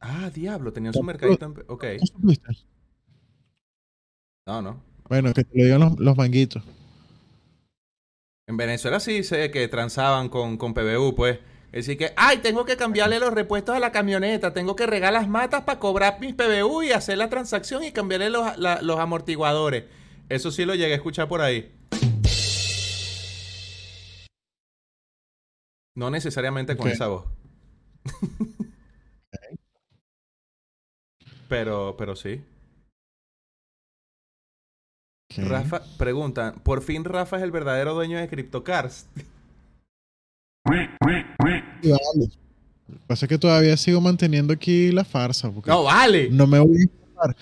Ah, 0.00 0.30
diablo, 0.34 0.72
tenían 0.72 0.92
su 0.92 1.02
mercadito 1.04 1.46
en... 1.46 1.54
P- 1.54 1.64
Ok. 1.68 1.84
No, 4.46 4.62
no. 4.62 4.82
Bueno, 5.08 5.32
que 5.32 5.44
te 5.44 5.56
lo 5.56 5.64
digan 5.64 5.80
los, 5.80 6.00
los 6.00 6.16
manguitos. 6.16 6.64
En 8.48 8.56
Venezuela 8.56 8.98
sí 8.98 9.22
sé 9.22 9.52
que 9.52 9.68
transaban 9.68 10.28
con, 10.28 10.56
con 10.56 10.74
PBU, 10.74 11.14
pues. 11.14 11.38
Es 11.70 11.84
decir 11.86 11.98
que, 11.98 12.12
ay, 12.16 12.38
tengo 12.38 12.64
que 12.64 12.76
cambiarle 12.78 13.18
los 13.20 13.32
repuestos 13.32 13.74
a 13.76 13.78
la 13.78 13.92
camioneta, 13.92 14.54
tengo 14.54 14.74
que 14.74 14.86
regar 14.86 15.12
las 15.12 15.28
matas 15.28 15.62
para 15.64 15.78
cobrar 15.78 16.18
mis 16.18 16.34
PBU 16.34 16.82
y 16.84 16.92
hacer 16.92 17.18
la 17.18 17.28
transacción 17.28 17.84
y 17.84 17.92
cambiarle 17.92 18.30
los, 18.30 18.56
la- 18.56 18.80
los 18.80 18.98
amortiguadores. 18.98 19.84
Eso 20.30 20.50
sí 20.50 20.64
lo 20.64 20.74
llegué 20.74 20.92
a 20.94 20.96
escuchar 20.96 21.28
por 21.28 21.40
ahí. 21.42 21.70
No 25.94 26.10
necesariamente 26.10 26.76
con 26.76 26.88
esa 26.88 27.08
voz. 27.08 27.24
pero, 31.48 31.96
pero 31.98 32.14
sí. 32.16 32.42
Rafa, 35.36 35.82
pregunta, 35.98 36.54
¿por 36.62 36.80
fin 36.82 37.04
Rafa 37.04 37.36
es 37.36 37.42
el 37.42 37.50
verdadero 37.50 37.94
dueño 37.94 38.18
de 38.18 38.28
CryptoCars? 38.28 39.06
Vale. 40.68 42.28
Lo 42.88 42.94
que 42.96 43.00
pasa 43.06 43.26
es 43.26 43.28
que 43.28 43.38
todavía 43.38 43.76
sigo 43.76 44.00
manteniendo 44.00 44.52
aquí 44.52 44.90
la 44.92 45.04
farsa. 45.04 45.50
Porque 45.50 45.70
¡No, 45.70 45.82
vale! 45.84 46.28
no 46.30 46.46
me 46.46 46.58
voy 46.58 46.76
a 46.76 46.80
escapar 46.80 47.36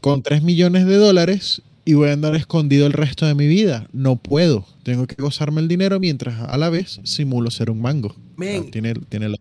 con 0.00 0.22
3 0.22 0.42
millones 0.42 0.86
de 0.86 0.96
dólares 0.96 1.62
y 1.84 1.94
voy 1.94 2.10
a 2.10 2.12
andar 2.12 2.34
escondido 2.36 2.86
el 2.86 2.92
resto 2.92 3.26
de 3.26 3.34
mi 3.34 3.46
vida. 3.46 3.88
No 3.92 4.16
puedo. 4.16 4.66
Tengo 4.82 5.06
que 5.06 5.16
gozarme 5.20 5.60
el 5.60 5.68
dinero 5.68 5.98
mientras 6.00 6.40
a 6.40 6.56
la 6.58 6.68
vez 6.70 7.00
simulo 7.04 7.50
ser 7.50 7.70
un 7.70 7.80
mango. 7.80 8.14
Sea, 8.38 8.62
tiene, 8.70 8.94
tiene 9.08 9.30
la- 9.30 9.36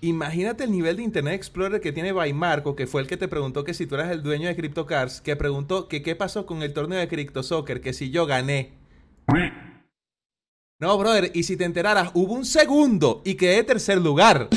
Imagínate 0.00 0.64
el 0.64 0.70
nivel 0.70 0.96
de 0.98 1.02
Internet 1.02 1.34
Explorer 1.34 1.80
que 1.80 1.90
tiene 1.90 2.12
Marco, 2.34 2.76
que 2.76 2.86
fue 2.86 3.00
el 3.00 3.06
que 3.06 3.16
te 3.16 3.26
preguntó 3.26 3.64
que 3.64 3.72
si 3.72 3.86
tú 3.86 3.94
eras 3.94 4.10
el 4.10 4.22
dueño 4.22 4.48
de 4.48 4.54
CryptoCars, 4.54 5.22
que 5.22 5.34
preguntó 5.34 5.88
que 5.88 6.02
qué 6.02 6.14
pasó 6.14 6.44
con 6.44 6.62
el 6.62 6.74
torneo 6.74 6.98
de 6.98 7.08
Crypto 7.08 7.42
Soccer, 7.42 7.80
que 7.80 7.94
si 7.94 8.10
yo 8.10 8.26
gané. 8.26 8.72
No, 10.80 10.98
brother, 10.98 11.30
y 11.34 11.44
si 11.44 11.56
te 11.56 11.64
enteraras, 11.64 12.10
hubo 12.14 12.32
un 12.34 12.44
segundo 12.44 13.22
y 13.24 13.34
quedé 13.34 13.62
tercer 13.62 13.98
lugar. 14.00 14.48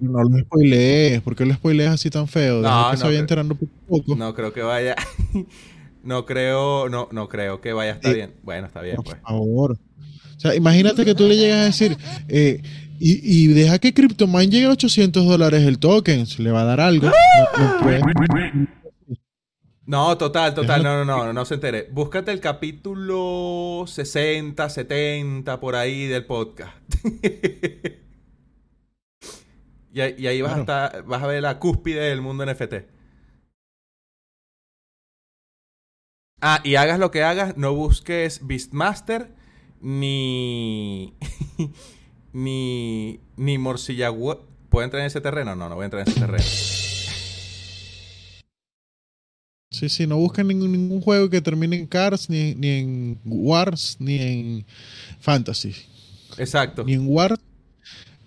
No 0.00 0.22
lo 0.22 0.38
spoilees. 0.38 1.22
¿Por 1.22 1.34
qué 1.34 1.46
lo 1.46 1.54
spoilees 1.54 1.88
así 1.90 2.10
tan 2.10 2.28
feo? 2.28 2.60
Deja 2.60 2.70
No, 2.82 2.86
que 2.90 2.92
no, 2.96 3.00
se 3.00 3.06
vaya 3.06 3.18
enterando 3.18 3.54
poco 3.56 3.72
a 3.72 3.88
poco. 3.88 4.16
No 4.16 4.34
creo 4.34 4.52
que 4.52 4.62
vaya. 4.62 4.94
No 6.00 6.24
creo, 6.24 6.88
no, 6.88 7.08
no 7.10 7.28
creo 7.28 7.60
que 7.60 7.72
vaya 7.74 7.92
estar 7.92 8.12
Sí. 8.12 8.16
bien. 8.16 8.32
Bueno, 8.42 8.68
está 8.68 8.80
bien, 8.80 8.96
Por 8.96 9.04
pues. 9.04 9.16
favor. 9.20 9.72
O 9.72 10.40
sea, 10.40 10.54
imagínate 10.54 11.04
que 11.04 11.14
tú 11.14 11.26
le 11.26 11.36
llegas 11.36 11.58
a 11.60 11.64
decir, 11.64 11.98
eh, 12.28 12.62
y, 13.00 13.20
y 13.44 13.46
deja 13.48 13.78
que 13.78 13.92
CryptoMine 13.92 14.48
llegue 14.48 14.66
a 14.66 14.70
800 14.70 15.26
dólares 15.26 15.66
el 15.66 15.78
token, 15.78 16.24
se 16.26 16.40
le 16.42 16.50
va 16.52 16.62
a 16.62 16.64
dar 16.64 16.80
algo. 16.80 17.08
No, 17.08 17.64
no 17.64 17.80
puede. 17.80 18.00
No, 19.88 20.18
total, 20.18 20.52
total, 20.54 20.82
Déjalo- 20.82 21.04
no, 21.04 21.04
no, 21.06 21.24
no, 21.26 21.32
no 21.38 21.44
se 21.46 21.54
entere. 21.54 21.88
Búscate 21.90 22.30
el 22.30 22.40
capítulo 22.40 23.84
60, 23.86 24.68
70, 24.68 25.60
por 25.60 25.74
ahí 25.76 26.06
del 26.06 26.26
podcast. 26.26 26.76
y, 29.92 30.00
ahí- 30.02 30.14
y 30.18 30.26
ahí 30.26 30.42
vas, 30.42 30.52
a 30.52 30.64
Claro. 30.64 30.86
estar, 30.88 31.04
vas 31.04 31.22
a 31.22 31.26
ver 31.26 31.42
la 31.42 31.58
cúspide 31.58 32.00
del 32.02 32.20
mundo 32.20 32.44
NFT. 32.44 32.74
Ah, 36.40 36.60
y 36.64 36.74
hagas 36.76 36.98
lo 36.98 37.10
que 37.10 37.22
hagas, 37.24 37.56
no 37.56 37.74
busques 37.74 38.46
Beastmaster 38.46 39.34
ni. 39.80 41.14
ni. 42.32 43.20
ni 43.36 43.58
Morcilla. 43.58 44.12
¿Puedo 44.12 44.84
entrar 44.84 45.00
en 45.00 45.06
ese 45.06 45.20
terreno? 45.22 45.56
No, 45.56 45.68
no 45.70 45.74
voy 45.76 45.82
a 45.82 45.86
entrar 45.86 46.02
en 46.06 46.08
ese 46.12 46.20
terreno. 46.20 46.44
Sí, 49.78 49.88
sí, 49.88 50.06
no 50.06 50.16
buscan 50.16 50.48
ningún, 50.48 50.72
ningún 50.72 51.00
juego 51.00 51.30
que 51.30 51.40
termine 51.40 51.76
en 51.76 51.86
Cars, 51.86 52.28
ni, 52.28 52.54
ni 52.54 52.68
en 52.68 53.18
Wars, 53.24 53.96
ni 54.00 54.18
en 54.20 54.66
Fantasy. 55.20 55.72
Exacto. 56.36 56.82
Ni 56.84 56.94
en 56.94 57.06
Wars, 57.06 57.38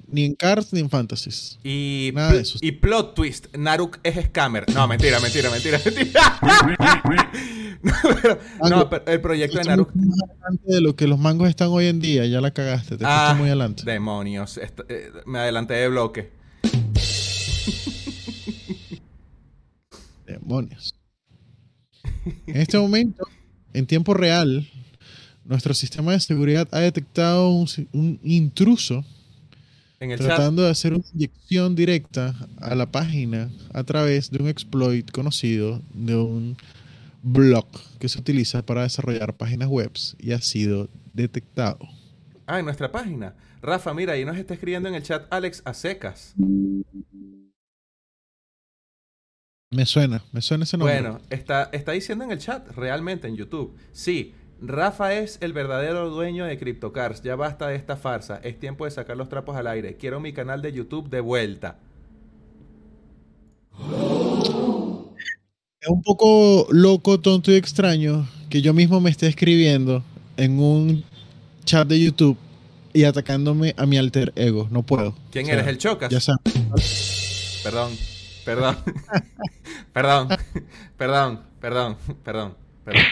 ni 0.08 0.24
en 0.26 0.36
Cars, 0.36 0.72
ni 0.72 0.80
en 0.80 0.90
Fantasies. 0.90 1.58
Y, 1.64 2.12
Nada 2.14 2.34
de 2.34 2.42
eso. 2.42 2.58
y 2.62 2.72
plot 2.74 3.16
twist, 3.16 3.48
Naruk 3.58 4.00
es 4.04 4.16
scammer. 4.28 4.66
No, 4.74 4.88
mentira, 4.88 5.20
mentira, 5.20 5.50
mentira, 5.50 5.80
mentira. 5.84 6.22
no, 7.82 7.94
pero, 8.22 8.40
no, 8.70 8.90
pero 8.90 9.04
el 9.08 9.22
proyecto 9.22 9.58
de 9.58 9.64
Naruk. 9.66 9.94
mucho 9.96 10.08
más 10.10 10.30
adelante 10.30 10.74
de 10.74 10.82
lo 10.82 10.96
que 10.96 11.08
los 11.08 11.20
mangos 11.20 11.50
están 11.50 11.68
hoy 11.70 11.88
en 11.88 12.00
día, 12.00 12.26
ya 12.28 12.40
la 12.42 12.52
cagaste, 12.52 12.98
te 12.98 13.04
Ah, 13.06 13.34
muy 13.38 13.48
adelante. 13.48 13.84
demonios. 13.86 14.58
eh, 14.58 15.12
me 15.26 15.40
adelanté 15.40 15.74
de 15.74 15.88
bloque. 15.90 16.32
Demonios. 20.26 20.96
En 22.48 22.58
este 22.58 22.78
momento, 22.78 23.28
en 23.74 23.86
tiempo 23.86 24.14
real, 24.14 24.68
nuestro 25.46 25.74
sistema 25.74 26.12
de 26.12 26.20
seguridad 26.20 26.68
ha 26.72 26.80
detectado 26.80 27.50
un, 27.50 28.20
intruso 28.24 29.04
En 30.00 30.12
el 30.12 30.18
chat. 30.18 30.28
tratando 30.28 30.64
de 30.64 30.70
hacer 30.70 30.94
una 30.94 31.04
inyección 31.14 31.76
directa 31.76 32.36
a 32.58 32.76
la 32.76 32.92
página 32.92 33.50
a 33.74 33.84
través 33.84 34.30
de 34.32 34.42
un 34.42 34.50
exploit 34.50 35.10
conocido 35.12 35.82
de 35.94 36.16
un 36.16 36.58
blog 37.24 37.68
que 38.00 38.10
se 38.10 38.20
utiliza 38.20 38.66
para 38.66 38.84
desarrollar 38.84 39.36
páginas 39.36 39.70
web 39.70 39.92
y 40.20 40.32
ha 40.32 40.42
sido 40.42 40.90
detectado. 41.14 41.80
Ah, 42.48 42.60
en 42.60 42.66
nuestra 42.66 42.92
página. 42.92 43.36
Rafa, 43.62 43.94
mira, 43.94 44.14
ahí 44.14 44.26
nos 44.26 44.38
está 44.38 44.56
escribiendo 44.56 44.90
en 44.90 44.96
el 44.96 45.04
chat 45.04 45.26
Alex 45.30 45.62
Acecas. 45.66 46.34
Me 49.74 49.86
suena, 49.86 50.22
me 50.34 50.42
suena 50.42 50.66
ese 50.66 50.78
nombre. 50.78 51.02
Bueno, 51.02 51.22
está, 51.30 51.70
está 51.72 51.94
diciendo 51.94 52.26
en 52.26 52.32
el 52.32 52.40
chat, 52.40 52.68
realmente 52.76 53.30
en 53.30 53.38
YouTube. 53.38 53.74
Sí, 53.94 54.34
Rafa 54.62 55.14
es 55.14 55.38
el 55.40 55.54
verdadero 55.54 56.10
dueño 56.10 56.44
de 56.46 56.58
CryptoCars. 56.60 57.24
Ya 57.24 57.38
basta 57.38 57.68
de 57.68 57.78
esta 57.78 57.96
farsa. 57.96 58.42
Es 58.44 58.60
tiempo 58.60 58.84
de 58.84 58.92
sacar 58.92 59.16
los 59.16 59.30
trapos 59.30 59.56
al 59.56 59.68
aire. 59.68 59.96
Quiero 59.96 60.20
mi 60.20 60.34
canal 60.34 60.62
de 60.62 60.74
YouTube 60.74 61.10
de 61.10 61.22
vuelta. 61.22 61.80
Es 65.80 65.88
un 65.88 66.02
poco 66.04 66.68
loco, 66.70 67.22
tonto 67.22 67.52
y 67.52 67.56
extraño 67.56 68.28
que 68.50 68.62
yo 68.62 68.74
mismo 68.74 69.00
me 69.00 69.10
esté 69.10 69.28
escribiendo 69.28 70.04
en 70.36 70.60
un 70.60 71.06
chat 71.64 71.88
de 71.88 71.98
YouTube 71.98 72.38
y 72.94 73.06
atacándome 73.06 73.74
a 73.78 73.86
mi 73.86 73.98
alter 73.98 74.34
ego. 74.36 74.68
No 74.70 74.84
puedo. 74.84 75.16
¿Quién 75.32 75.46
O 75.46 75.48
sea, 75.48 75.56
eres? 75.56 75.68
¿El 75.68 75.78
Chocas? 75.78 76.12
Ya 76.12 76.20
sabes. 76.20 77.62
Perdón, 77.64 77.94
perdón, 78.56 78.78
perdón, 79.94 80.28
perdón, 80.98 81.44
perdón, 81.60 81.98
perdón, 82.24 82.58
perdón. 82.84 83.04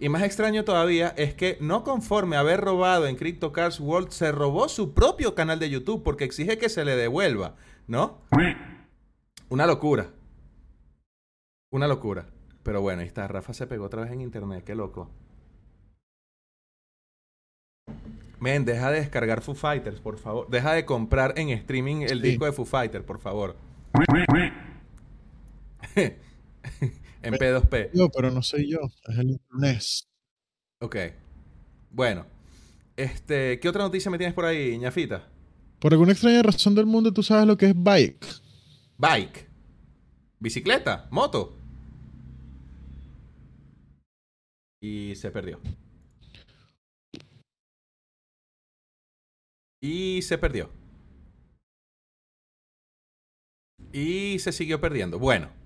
Y 0.00 0.08
más 0.08 0.22
extraño 0.22 0.64
todavía 0.64 1.08
es 1.16 1.34
que 1.34 1.58
no 1.60 1.82
conforme 1.84 2.36
a 2.36 2.40
haber 2.40 2.60
robado 2.60 3.06
en 3.06 3.16
CryptoCars 3.16 3.80
World, 3.80 4.10
se 4.10 4.30
robó 4.32 4.68
su 4.68 4.94
propio 4.94 5.34
canal 5.34 5.58
de 5.58 5.70
YouTube 5.70 6.02
porque 6.04 6.24
exige 6.24 6.56
que 6.58 6.68
se 6.68 6.84
le 6.84 6.94
devuelva, 6.96 7.56
¿no? 7.86 8.18
Una 9.48 9.66
locura. 9.66 10.10
Una 11.70 11.88
locura. 11.88 12.26
Pero 12.62 12.80
bueno, 12.80 13.00
ahí 13.02 13.08
está. 13.08 13.26
Rafa 13.26 13.52
se 13.54 13.66
pegó 13.66 13.86
otra 13.86 14.02
vez 14.02 14.12
en 14.12 14.20
internet. 14.20 14.62
Qué 14.64 14.74
loco. 14.74 15.10
Men, 18.40 18.64
deja 18.64 18.90
de 18.92 19.00
descargar 19.00 19.40
Foo 19.40 19.54
Fighters, 19.54 20.00
por 20.00 20.16
favor. 20.18 20.48
Deja 20.48 20.72
de 20.74 20.84
comprar 20.84 21.34
en 21.36 21.48
streaming 21.48 22.02
el 22.02 22.20
Sí. 22.20 22.28
disco 22.28 22.44
de 22.44 22.52
Foo 22.52 22.64
Fighters, 22.64 23.04
por 23.04 23.18
favor. 23.18 23.56
En 27.22 27.34
P2P. 27.34 27.90
Yo, 27.94 28.08
pero 28.10 28.30
no 28.30 28.42
soy 28.42 28.70
yo, 28.70 28.78
es 29.08 29.18
el 29.18 29.40
NES. 29.52 30.08
Ok. 30.80 30.96
Bueno. 31.90 32.26
Este, 32.96 33.60
¿qué 33.60 33.68
otra 33.68 33.84
noticia 33.84 34.10
me 34.10 34.18
tienes 34.18 34.34
por 34.34 34.44
ahí, 34.44 34.76
ñafita? 34.78 35.28
Por 35.78 35.92
alguna 35.92 36.12
extraña 36.12 36.42
razón 36.42 36.74
del 36.74 36.86
mundo, 36.86 37.12
tú 37.12 37.22
sabes 37.22 37.46
lo 37.46 37.56
que 37.56 37.66
es 37.66 37.74
bike. 37.76 38.26
Bike. 38.98 39.48
Bicicleta, 40.40 41.06
moto. 41.10 41.56
Y 44.80 45.14
se 45.16 45.30
perdió. 45.30 45.60
Y 49.80 50.22
se 50.22 50.38
perdió. 50.38 50.70
Y 53.92 54.38
se 54.40 54.52
siguió 54.52 54.80
perdiendo. 54.80 55.18
Bueno. 55.18 55.58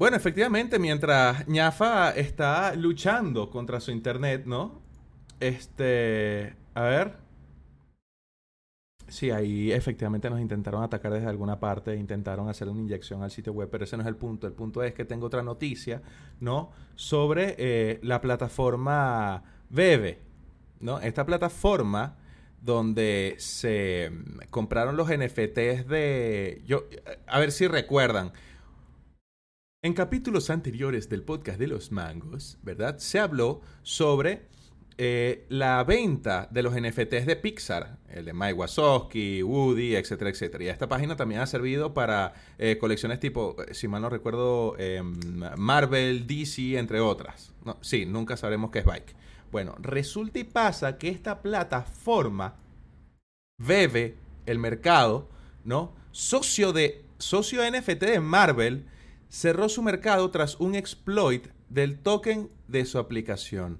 Bueno, 0.00 0.16
efectivamente, 0.16 0.78
mientras 0.78 1.46
ñafa 1.46 2.12
está 2.12 2.74
luchando 2.74 3.50
contra 3.50 3.80
su 3.80 3.90
internet, 3.90 4.44
¿no? 4.46 4.80
Este. 5.40 6.56
A 6.72 6.84
ver. 6.84 7.18
Sí, 9.08 9.30
ahí 9.30 9.70
efectivamente 9.70 10.30
nos 10.30 10.40
intentaron 10.40 10.82
atacar 10.82 11.12
desde 11.12 11.26
alguna 11.26 11.60
parte, 11.60 11.94
intentaron 11.96 12.48
hacer 12.48 12.66
una 12.70 12.80
inyección 12.80 13.22
al 13.22 13.30
sitio 13.30 13.52
web, 13.52 13.68
pero 13.70 13.84
ese 13.84 13.98
no 13.98 14.02
es 14.02 14.08
el 14.08 14.16
punto. 14.16 14.46
El 14.46 14.54
punto 14.54 14.82
es 14.82 14.94
que 14.94 15.04
tengo 15.04 15.26
otra 15.26 15.42
noticia, 15.42 16.00
¿no? 16.40 16.70
Sobre 16.94 17.54
eh, 17.58 18.00
la 18.02 18.22
plataforma 18.22 19.42
Bebe, 19.68 20.18
¿no? 20.80 20.98
Esta 21.00 21.26
plataforma 21.26 22.16
donde 22.62 23.34
se 23.36 24.10
mm, 24.10 24.48
compraron 24.48 24.96
los 24.96 25.08
NFTs 25.08 25.86
de... 25.86 26.62
Yo, 26.64 26.84
a 27.26 27.38
ver 27.38 27.52
si 27.52 27.66
recuerdan. 27.66 28.32
En 29.82 29.94
capítulos 29.94 30.50
anteriores 30.50 31.08
del 31.08 31.22
podcast 31.22 31.58
de 31.58 31.66
los 31.66 31.90
mangos, 31.90 32.58
¿verdad? 32.62 32.98
Se 32.98 33.18
habló 33.18 33.62
sobre 33.82 34.42
eh, 34.98 35.46
la 35.48 35.82
venta 35.84 36.48
de 36.50 36.62
los 36.62 36.74
NFTs 36.74 37.24
de 37.24 37.34
Pixar, 37.36 37.96
el 38.10 38.26
de 38.26 38.34
Mike 38.34 38.52
Wazowski, 38.52 39.42
Woody, 39.42 39.96
etcétera, 39.96 40.28
etcétera. 40.28 40.64
Y 40.64 40.68
esta 40.68 40.86
página 40.86 41.16
también 41.16 41.40
ha 41.40 41.46
servido 41.46 41.94
para 41.94 42.34
eh, 42.58 42.76
colecciones 42.78 43.20
tipo, 43.20 43.56
eh, 43.62 43.72
si 43.72 43.88
mal 43.88 44.02
no 44.02 44.10
recuerdo, 44.10 44.76
em, 44.78 45.18
Marvel, 45.56 46.26
DC, 46.26 46.76
entre 46.76 47.00
otras. 47.00 47.54
No, 47.64 47.78
sí, 47.80 48.04
nunca 48.04 48.36
sabremos 48.36 48.70
qué 48.70 48.80
es 48.80 48.84
Bike. 48.84 49.14
Bueno, 49.50 49.76
resulta 49.78 50.40
y 50.40 50.44
pasa 50.44 50.98
que 50.98 51.08
esta 51.08 51.40
plataforma 51.40 52.56
bebe 53.56 54.14
el 54.44 54.58
mercado, 54.58 55.30
¿no? 55.64 55.94
Socio 56.12 56.74
de 56.74 57.02
socio 57.16 57.62
NFT 57.62 58.00
de 58.00 58.20
Marvel 58.20 58.84
cerró 59.30 59.68
su 59.68 59.82
mercado 59.82 60.30
tras 60.30 60.58
un 60.60 60.74
exploit 60.74 61.46
del 61.68 62.00
token 62.00 62.50
de 62.68 62.84
su 62.84 62.98
aplicación. 62.98 63.78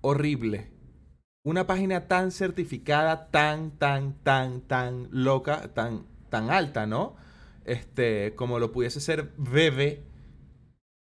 Horrible. 0.00 0.70
Una 1.44 1.66
página 1.66 2.08
tan 2.08 2.30
certificada, 2.30 3.30
tan, 3.30 3.72
tan, 3.72 4.22
tan, 4.22 4.60
tan 4.62 5.08
loca, 5.10 5.74
tan, 5.74 6.06
tan 6.30 6.50
alta, 6.50 6.86
¿no? 6.86 7.16
Este, 7.64 8.34
como 8.34 8.58
lo 8.58 8.72
pudiese 8.72 9.00
ser 9.00 9.32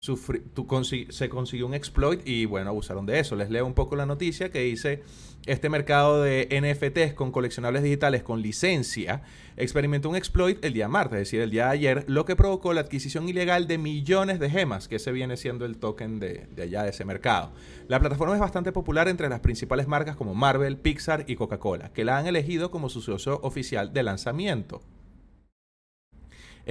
Se 0.04 1.30
consiguió 1.30 1.68
un 1.68 1.76
exploit 1.76 2.28
y 2.28 2.46
bueno, 2.46 2.72
abusaron 2.72 3.06
de 3.06 3.20
eso. 3.20 3.36
Les 3.36 3.52
leo 3.52 3.68
un 3.68 3.76
poco 3.76 3.96
la 3.96 4.08
noticia 4.08 4.50
que 4.50 4.62
dice, 4.62 5.04
este 5.46 5.70
mercado 5.70 6.24
de 6.24 6.48
NFTs 6.50 7.14
con 7.14 7.32
coleccionables 7.32 7.84
digitales 7.84 8.24
con 8.24 8.42
licencia 8.42 9.22
experimentó 9.58 10.10
un 10.10 10.16
exploit 10.16 10.58
el 10.66 10.74
día 10.74 10.88
martes, 10.88 11.20
es 11.20 11.28
decir, 11.28 11.42
el 11.42 11.52
día 11.52 11.66
de 11.66 11.72
ayer, 11.74 12.06
lo 12.08 12.26
que 12.26 12.36
provocó 12.36 12.74
la 12.74 12.82
adquisición 12.82 13.30
ilegal 13.30 13.68
de 13.68 13.78
millones 13.78 14.40
de 14.40 14.50
gemas, 14.50 14.88
que 14.88 14.96
ese 14.96 15.12
viene 15.12 15.38
siendo 15.38 15.66
el 15.66 15.78
token 15.78 16.20
de, 16.20 16.48
de 16.48 16.64
allá 16.64 16.82
de 16.82 16.90
ese 16.90 17.06
mercado. 17.06 17.52
La 17.88 18.00
plataforma 18.00 18.34
es 18.34 18.40
bastante 18.40 18.72
popular 18.72 19.08
entre 19.08 19.30
las 19.30 19.42
principales 19.42 19.88
marcas 19.88 20.16
como 20.16 20.34
Marvel, 20.34 20.78
Pixar 20.78 21.26
y 21.28 21.36
Coca-Cola, 21.36 21.94
que 21.94 22.06
la 22.06 22.18
han 22.18 22.26
elegido 22.26 22.72
como 22.72 22.90
su 22.90 23.02
socio 23.02 23.40
oficial 23.44 23.94
de 23.94 24.02
lanzamiento. 24.02 24.82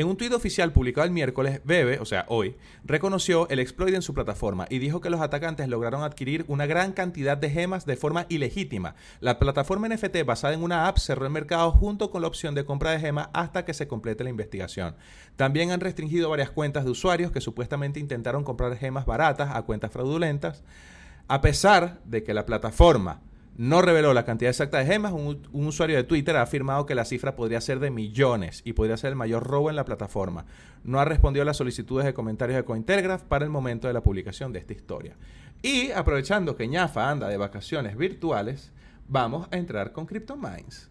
En 0.00 0.06
un 0.06 0.16
tuit 0.16 0.32
oficial 0.32 0.72
publicado 0.72 1.04
el 1.04 1.12
miércoles, 1.12 1.60
Bebe, 1.62 1.98
o 1.98 2.06
sea, 2.06 2.24
hoy, 2.28 2.56
reconoció 2.84 3.46
el 3.50 3.58
exploit 3.58 3.94
en 3.94 4.00
su 4.00 4.14
plataforma 4.14 4.66
y 4.70 4.78
dijo 4.78 5.02
que 5.02 5.10
los 5.10 5.20
atacantes 5.20 5.68
lograron 5.68 6.04
adquirir 6.04 6.46
una 6.48 6.64
gran 6.64 6.92
cantidad 6.92 7.36
de 7.36 7.50
gemas 7.50 7.84
de 7.84 7.96
forma 7.96 8.24
ilegítima. 8.30 8.94
La 9.20 9.38
plataforma 9.38 9.90
NFT 9.90 10.24
basada 10.24 10.54
en 10.54 10.62
una 10.62 10.88
app 10.88 10.96
cerró 10.96 11.26
el 11.26 11.32
mercado 11.32 11.70
junto 11.72 12.10
con 12.10 12.22
la 12.22 12.28
opción 12.28 12.54
de 12.54 12.64
compra 12.64 12.92
de 12.92 12.98
gemas 12.98 13.28
hasta 13.34 13.66
que 13.66 13.74
se 13.74 13.88
complete 13.88 14.24
la 14.24 14.30
investigación. 14.30 14.96
También 15.36 15.70
han 15.70 15.80
restringido 15.80 16.30
varias 16.30 16.50
cuentas 16.50 16.86
de 16.86 16.92
usuarios 16.92 17.30
que 17.30 17.42
supuestamente 17.42 18.00
intentaron 18.00 18.42
comprar 18.42 18.74
gemas 18.78 19.04
baratas 19.04 19.54
a 19.54 19.60
cuentas 19.64 19.92
fraudulentas. 19.92 20.64
A 21.28 21.42
pesar 21.42 22.00
de 22.06 22.22
que 22.22 22.32
la 22.32 22.46
plataforma 22.46 23.20
no 23.61 23.83
reveló 23.83 24.14
la 24.14 24.25
cantidad 24.25 24.49
exacta 24.49 24.79
de 24.79 24.87
gemas. 24.87 25.12
Un, 25.12 25.46
usuario 25.53 25.99
de 25.99 26.05
Twitter 26.05 26.35
ha 26.38 26.40
afirmado 26.40 26.87
que 26.87 26.94
la 26.94 27.05
cifra 27.05 27.37
podría 27.37 27.61
ser 27.61 27.79
de 27.79 27.90
millones 27.90 28.62
y 28.64 28.73
podría 28.73 28.96
ser 28.96 29.11
el 29.11 29.16
mayor 29.16 29.46
robo 29.46 29.68
en 29.68 29.77
la 29.77 29.85
plataforma. 29.85 30.46
No 30.83 30.99
ha 30.99 31.05
respondido 31.05 31.42
a 31.42 31.44
las 31.44 31.59
solicitudes 31.59 32.07
de 32.07 32.14
comentarios 32.14 32.57
de 32.57 32.64
Cointelegraph 32.64 33.25
para 33.25 33.44
el 33.44 33.51
momento 33.51 33.87
de 33.87 33.92
la 33.92 34.03
publicación 34.03 34.55
de 34.55 34.61
esta 34.61 34.73
historia. 34.73 35.14
Y 35.61 35.90
aprovechando 35.90 36.57
que 36.57 36.68
ñafa 36.68 37.11
anda 37.11 37.29
de 37.29 37.37
vacaciones 37.37 37.99
virtuales, 37.99 38.73
vamos 39.07 39.46
a 39.51 39.59
entrar 39.59 39.92
con 39.92 40.07
CryptoMines. 40.07 40.88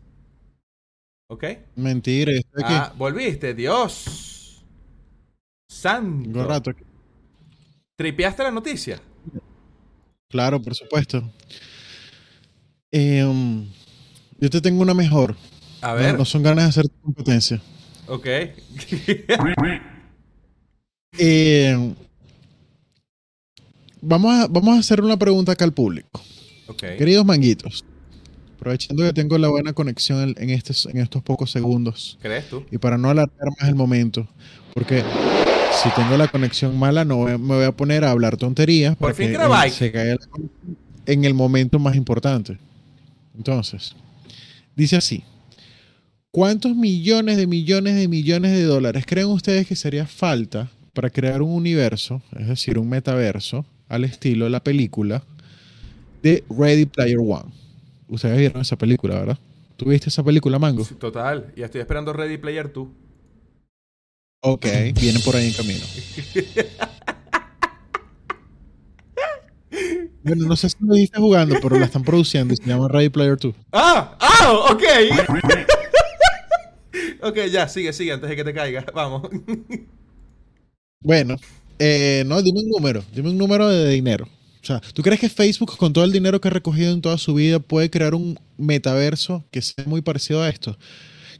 ¿Ok? 1.32 1.46
Mentira, 1.76 2.34
estoy 2.34 2.64
aquí. 2.64 2.74
Ah, 2.76 2.94
volviste, 2.96 3.56
Dios. 3.56 4.64
Santo. 5.68 6.44
rato. 6.44 6.72
¿Tripeaste 7.96 8.44
la 8.44 8.52
noticia? 8.52 9.02
Claro, 10.30 10.62
por 10.62 10.76
supuesto. 10.76 11.24
Em, 12.92 13.68
yo 14.40 14.50
te 14.50 14.62
tengo 14.62 14.82
una 14.82 14.94
mejor. 14.94 15.36
A 15.82 15.94
ver. 15.94 16.18
No, 16.18 16.26
son 16.26 16.44
ganas 16.44 16.66
de 16.66 16.70
hacer 16.70 16.86
competencia. 17.02 17.62
Ok. 18.08 18.28
Em, 21.18 21.96
vamos, 24.00 24.32
a, 24.32 24.48
vamos 24.48 24.78
a 24.78 24.80
hacer 24.80 25.02
una 25.02 25.18
pregunta 25.18 25.52
acá 25.52 25.66
al 25.66 25.74
público. 25.74 26.22
Okay. 26.68 26.98
Queridos 26.98 27.26
manguitos, 27.26 27.84
aprovechando 28.56 29.04
que 29.04 29.12
tengo 29.12 29.38
la 29.40 29.50
buena 29.50 29.74
conexión 29.74 30.36
en, 30.38 30.50
estos, 30.52 30.86
en 30.86 30.98
estos 30.98 31.24
pocos 31.24 31.50
segundos. 31.50 32.20
¿Crees 32.22 32.48
tú? 32.48 32.64
Y 32.72 32.78
para 32.78 32.98
no 32.98 33.10
alargar 33.10 33.50
más 33.60 33.68
el 33.68 33.76
momento, 33.76 34.28
porque 34.76 35.04
si 35.82 35.90
tengo 35.90 36.16
la 36.16 36.28
conexión 36.28 36.78
mala, 36.78 37.04
no 37.04 37.26
me 37.26 37.38
voy 37.38 37.66
a 37.66 37.72
poner 37.72 38.06
a 38.06 38.12
hablar 38.12 38.38
tonterías. 38.38 38.96
Por 38.96 39.16
fin 39.16 39.34
que 39.34 39.72
se 39.72 40.18
en 41.08 41.26
el 41.26 41.34
momento 41.34 41.80
más 41.80 41.96
importante. 41.96 42.60
Entonces, 43.40 43.96
dice 44.76 44.98
así. 44.98 45.24
¿Cuántos 46.30 46.76
millones 46.76 47.38
de 47.38 47.48
millones 47.48 47.96
de 47.96 48.08
millones 48.08 48.52
de 48.52 48.64
dólares 48.64 49.06
creen 49.08 49.28
ustedes 49.28 49.66
que 49.66 49.76
sería 49.76 50.06
falta 50.06 50.70
para 50.94 51.10
crear 51.10 51.42
un 51.42 51.52
universo, 51.52 52.22
es 52.38 52.48
decir, 52.48 52.78
un 52.78 52.88
metaverso, 52.88 53.66
al 53.88 54.04
estilo 54.04 54.46
de 54.46 54.52
la 54.52 54.64
película 54.64 55.24
de 56.22 56.44
Ready 56.50 56.86
Player 56.86 57.18
One? 57.18 57.52
Ustedes 58.10 58.38
vieron 58.38 58.62
esa 58.62 58.78
película, 58.78 59.16
¿verdad? 59.16 59.40
¿Tuviste 59.78 60.10
esa 60.10 60.22
película, 60.22 60.60
Mango? 60.60 60.84
total. 60.84 61.52
Y 61.56 61.64
estoy 61.64 61.82
esperando 61.82 62.12
Ready 62.12 62.38
Player 62.38 62.72
2. 62.72 62.88
Ok, 64.42 64.66
vienen 65.00 65.22
por 65.24 65.36
ahí 65.36 65.48
en 65.48 65.54
camino. 65.54 65.86
Bueno, 70.30 70.46
no 70.48 70.56
sé 70.56 70.70
si 70.70 70.78
lo 70.82 70.94
viste 70.94 71.20
jugando, 71.20 71.56
pero 71.62 71.80
la 71.80 71.86
están 71.86 72.04
produciendo 72.04 72.54
y 72.54 72.58
se 72.58 72.66
llama 72.66 72.88
Ready 72.88 73.10
Player 73.10 73.38
2. 73.38 73.56
¡Ah! 73.72 74.16
¡Ah! 74.20 74.52
¡Ok! 74.72 74.84
ok, 77.24 77.38
ya, 77.52 77.68
sigue, 77.68 77.92
sigue, 77.94 78.14
antes 78.14 78.30
de 78.30 78.36
que 78.36 78.44
te 78.44 78.54
caiga. 78.54 78.86
Vamos. 78.94 79.28
bueno, 81.02 81.36
eh, 81.80 82.24
no, 82.28 82.42
dime 82.44 82.60
un 82.60 82.70
número. 82.70 83.04
Dime 83.14 83.30
un 83.30 83.38
número 83.38 83.68
de 83.70 83.90
dinero. 83.90 84.28
O 84.62 84.66
sea, 84.66 84.80
¿tú 84.94 85.02
crees 85.02 85.20
que 85.20 85.30
Facebook, 85.30 85.76
con 85.78 85.94
todo 85.94 86.04
el 86.04 86.12
dinero 86.12 86.40
que 86.40 86.50
ha 86.50 86.52
recogido 86.52 86.92
en 86.92 87.02
toda 87.02 87.18
su 87.18 87.34
vida, 87.34 87.60
puede 87.60 87.90
crear 87.90 88.14
un 88.14 88.40
metaverso 88.58 89.44
que 89.50 89.62
sea 89.64 89.86
muy 89.86 90.02
parecido 90.02 90.44
a 90.44 90.50
esto? 90.50 90.78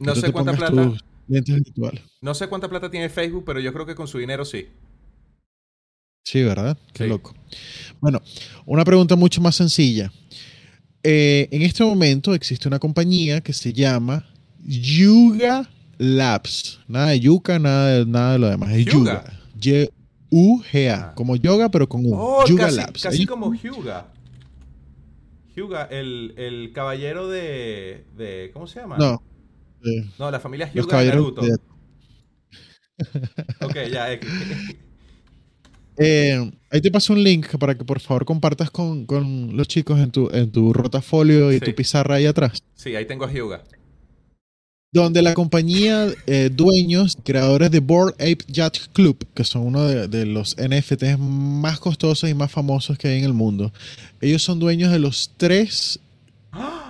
no 0.00 0.16
sé 0.16 0.32
cuánta 0.32 0.52
plata. 0.54 0.92
No 2.20 2.34
sé 2.34 2.48
cuánta 2.48 2.68
plata 2.68 2.90
tiene 2.90 3.08
Facebook, 3.08 3.44
pero 3.46 3.60
yo 3.60 3.72
creo 3.72 3.86
que 3.86 3.94
con 3.94 4.08
su 4.08 4.18
dinero 4.18 4.44
sí. 4.44 4.66
Sí, 6.24 6.42
¿verdad? 6.42 6.76
Qué 6.92 7.06
loco. 7.06 7.34
Bueno, 8.00 8.20
una 8.66 8.84
pregunta 8.84 9.16
mucho 9.16 9.40
más 9.40 9.56
sencilla. 9.56 10.12
Eh, 11.02 11.48
en 11.50 11.62
este 11.62 11.82
momento 11.82 12.34
existe 12.34 12.68
una 12.68 12.78
compañía 12.78 13.40
que 13.40 13.52
se 13.52 13.72
llama 13.72 14.26
Yuga 14.62 15.68
Labs. 15.98 16.80
Nada 16.88 17.08
de 17.08 17.20
Yuga, 17.20 17.58
nada 17.58 17.88
de, 17.98 18.06
nada 18.06 18.32
de 18.34 18.38
lo 18.38 18.48
demás. 18.50 18.70
Es 18.72 18.84
Yuga. 18.86 19.24
Y-U-G-A. 19.60 20.94
Ah. 20.94 21.14
Como 21.14 21.36
yoga, 21.36 21.70
pero 21.70 21.88
con 21.88 22.04
U. 22.06 22.12
Oh, 22.14 22.46
Yuga 22.46 22.70
Labs. 22.70 23.02
Casi 23.02 23.26
como 23.26 23.54
Yuga. 23.54 24.12
Yuga, 25.56 25.84
el, 25.90 26.34
el 26.36 26.72
caballero 26.72 27.28
de, 27.28 28.04
de, 28.16 28.50
¿Cómo 28.52 28.66
se 28.66 28.80
llama? 28.80 28.96
No. 28.98 29.22
No, 30.18 30.30
la 30.30 30.38
familia 30.40 30.66
los 30.74 30.86
Hyuga 30.86 31.00
de 31.02 31.10
caballeros. 31.10 31.34
Naruto. 31.34 31.42
de- 31.42 31.70
Ok, 33.66 33.76
ya. 33.90 34.12
X. 34.12 34.28
Eh, 36.02 36.50
ahí 36.70 36.80
te 36.80 36.90
paso 36.90 37.12
un 37.12 37.22
link 37.22 37.46
para 37.58 37.76
que 37.76 37.84
por 37.84 38.00
favor 38.00 38.24
compartas 38.24 38.70
con, 38.70 39.04
con 39.04 39.54
los 39.54 39.68
chicos 39.68 40.00
en 40.00 40.10
tu, 40.10 40.30
en 40.32 40.50
tu 40.50 40.72
rotafolio 40.72 41.52
y 41.52 41.58
Sí. 41.58 41.66
tu 41.66 41.74
pizarra 41.74 42.14
ahí 42.14 42.24
atrás. 42.26 42.62
Sí, 42.74 42.96
ahí 42.96 43.06
tengo 43.06 43.26
a 43.26 43.30
Hyuga. 43.32 43.62
Donde 44.92 45.22
la 45.22 45.34
compañía, 45.34 46.08
eh, 46.26 46.50
dueños, 46.52 47.16
creadores 47.22 47.70
de 47.70 47.78
Bored 47.78 48.14
Ape 48.14 48.38
Yacht 48.48 48.88
Club, 48.92 49.24
que 49.34 49.44
son 49.44 49.62
uno 49.66 49.84
de, 49.86 50.08
de 50.08 50.24
los 50.26 50.56
NFTs 50.56 51.16
más 51.18 51.78
costosos 51.78 52.28
y 52.28 52.34
más 52.34 52.50
famosos 52.50 52.98
que 52.98 53.06
hay 53.08 53.18
en 53.18 53.24
el 53.26 53.34
mundo, 53.34 53.72
ellos 54.20 54.42
son 54.42 54.58
dueños 54.58 54.90
de 54.90 54.98
los 54.98 55.30
tres, 55.36 56.00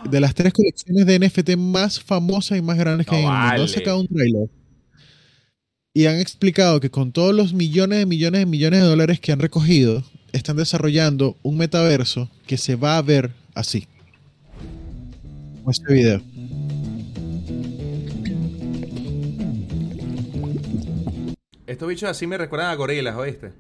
de 0.09 0.21
las 0.21 0.35
tres 0.35 0.53
colecciones 0.55 1.05
de 1.05 1.19
NFT 1.19 1.57
más 1.59 2.01
famosas 2.01 2.57
y 2.57 2.63
más 2.63 2.79
grandes 2.79 3.07
que 3.07 3.13
No 3.13 3.19
hay 3.19 3.25
en 3.25 3.31
el 3.31 3.35
mundo. 3.49 3.63
Han 3.65 3.69
sacado 3.69 4.01
un 4.01 4.07
trailer 4.09 4.49
y 5.93 6.07
han 6.07 6.21
explicado 6.21 6.81
que 6.81 6.91
con 6.91 7.13
todos 7.13 7.35
los 7.35 7.53
millones 7.53 7.99
de 7.99 8.07
millones 8.07 8.41
de 8.41 8.47
millones 8.47 8.81
de 8.81 8.87
dólares 8.87 9.21
que 9.21 9.33
han 9.33 9.41
recogido, 9.41 10.05
están 10.33 10.57
desarrollando 10.57 11.37
un 11.43 11.57
metaverso 11.57 12.31
que 12.47 12.57
se 12.57 12.77
va 12.77 12.97
a 12.97 13.03
ver 13.03 13.33
así. 13.55 13.89
Como 15.59 15.71
este 15.71 15.93
video. 15.93 16.23
Estos 21.67 21.89
bichos 21.89 22.09
así 22.09 22.27
me 22.27 22.39
recuerdan 22.39 22.71
a 22.71 22.75
gorilas, 22.75 23.17
¿oíste? 23.17 23.53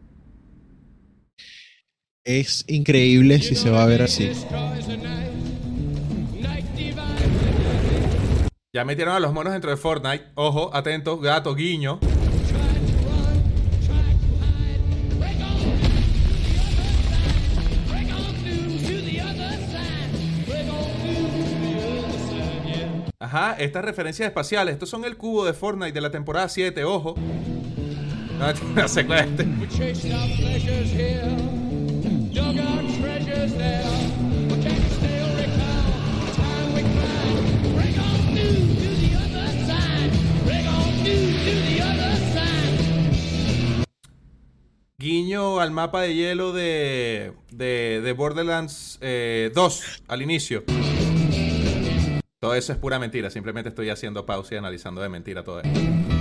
Es 2.24 2.64
increíble 2.68 3.40
si 3.40 3.54
se 3.54 3.70
va 3.70 3.82
a 3.82 3.86
ver 3.86 4.02
así. 4.02 4.30
Ya 8.72 8.84
metieron 8.84 9.16
a 9.16 9.20
los 9.20 9.32
monos 9.32 9.52
dentro 9.52 9.70
de 9.70 9.76
Fortnite. 9.76 10.26
Ojo, 10.36 10.70
atentos, 10.72 11.20
gato, 11.20 11.56
guiño. 11.56 11.98
Ajá, 23.22 23.52
estas 23.58 23.84
referencias 23.84 24.26
espaciales. 24.26 24.72
Estos 24.72 24.88
son 24.88 25.04
el 25.04 25.18
cubo 25.18 25.44
de 25.44 25.52
Fortnite 25.52 25.92
de 25.92 26.00
la 26.00 26.10
temporada 26.10 26.48
7, 26.48 26.84
ojo. 26.84 27.14
No, 28.38 28.48
es 28.84 28.96
este. 28.96 29.46
Guiño 44.96 45.60
al 45.60 45.70
mapa 45.72 46.00
de 46.00 46.14
hielo 46.14 46.52
de, 46.52 47.34
de, 47.50 48.00
de 48.02 48.12
Borderlands 48.14 48.98
eh, 49.02 49.50
2 49.54 50.04
al 50.08 50.22
inicio. 50.22 50.64
Todo 52.42 52.54
eso 52.54 52.72
es 52.72 52.78
pura 52.78 52.98
mentira. 52.98 53.28
Simplemente 53.28 53.68
estoy 53.68 53.90
haciendo 53.90 54.24
pausa 54.24 54.54
y 54.54 54.56
analizando 54.58 55.02
de 55.02 55.10
mentira 55.10 55.44
todo 55.44 55.60
esto. 55.60 56.19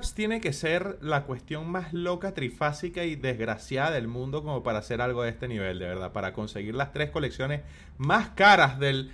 Tiene 0.00 0.40
que 0.40 0.52
ser 0.52 0.98
la 1.02 1.24
cuestión 1.24 1.68
más 1.70 1.92
loca, 1.92 2.32
trifásica 2.34 3.04
y 3.04 3.16
desgraciada 3.16 3.90
del 3.92 4.08
mundo 4.08 4.42
como 4.42 4.62
para 4.62 4.78
hacer 4.78 5.00
algo 5.00 5.22
de 5.22 5.30
este 5.30 5.48
nivel, 5.48 5.78
de 5.78 5.86
verdad. 5.86 6.12
Para 6.12 6.32
conseguir 6.32 6.74
las 6.74 6.92
tres 6.92 7.10
colecciones 7.10 7.62
más 7.98 8.30
caras 8.30 8.78
del 8.78 9.10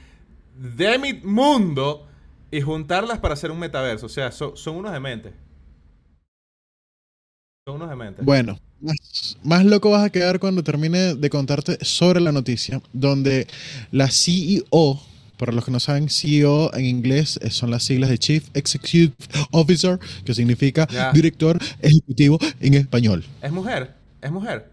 Demit 0.57 1.25
mundo 1.25 2.07
y 2.51 2.61
juntarlas 2.61 3.19
para 3.19 3.35
hacer 3.35 3.51
un 3.51 3.59
metaverso. 3.59 4.07
O 4.07 4.11
sea, 4.11 4.31
so- 4.33 4.57
son 4.57 4.77
unos 4.77 4.93
dementes. 4.93 5.33
Son 7.67 7.77
unos 7.77 7.89
dementes. 7.91 8.25
Bueno, 8.25 8.59
más, 8.81 9.39
más 9.43 9.65
loco 9.65 9.91
vas 9.91 10.05
a 10.05 10.11
quedar 10.11 10.39
cuando 10.39 10.63
termine 10.63 11.15
de 11.15 11.31
contarte 11.31 11.79
sobre 11.85 12.21
la 12.21 12.33
noticia, 12.33 12.81
donde 12.93 13.47
la 13.91 14.11
CEO, 14.11 15.01
para 15.37 15.53
los 15.53 15.65
que 15.65 15.71
no 15.71 15.81
saben, 15.81 16.09
CEO 16.09 16.73
en 16.75 16.85
inglés 16.87 17.39
eh, 17.43 17.51
son 17.51 17.71
las 17.71 17.83
siglas 17.85 18.11
de 18.11 18.19
Chief 18.19 18.45
Executive 18.55 19.13
Officer, 19.51 19.99
que 20.25 20.35
significa 20.35 20.87
Ya. 20.91 21.13
director 21.13 21.59
ejecutivo 21.81 22.39
en 22.61 22.75
español. 22.75 23.25
Es 23.43 23.53
mujer, 23.53 23.95
es 24.21 24.31
mujer. 24.31 24.71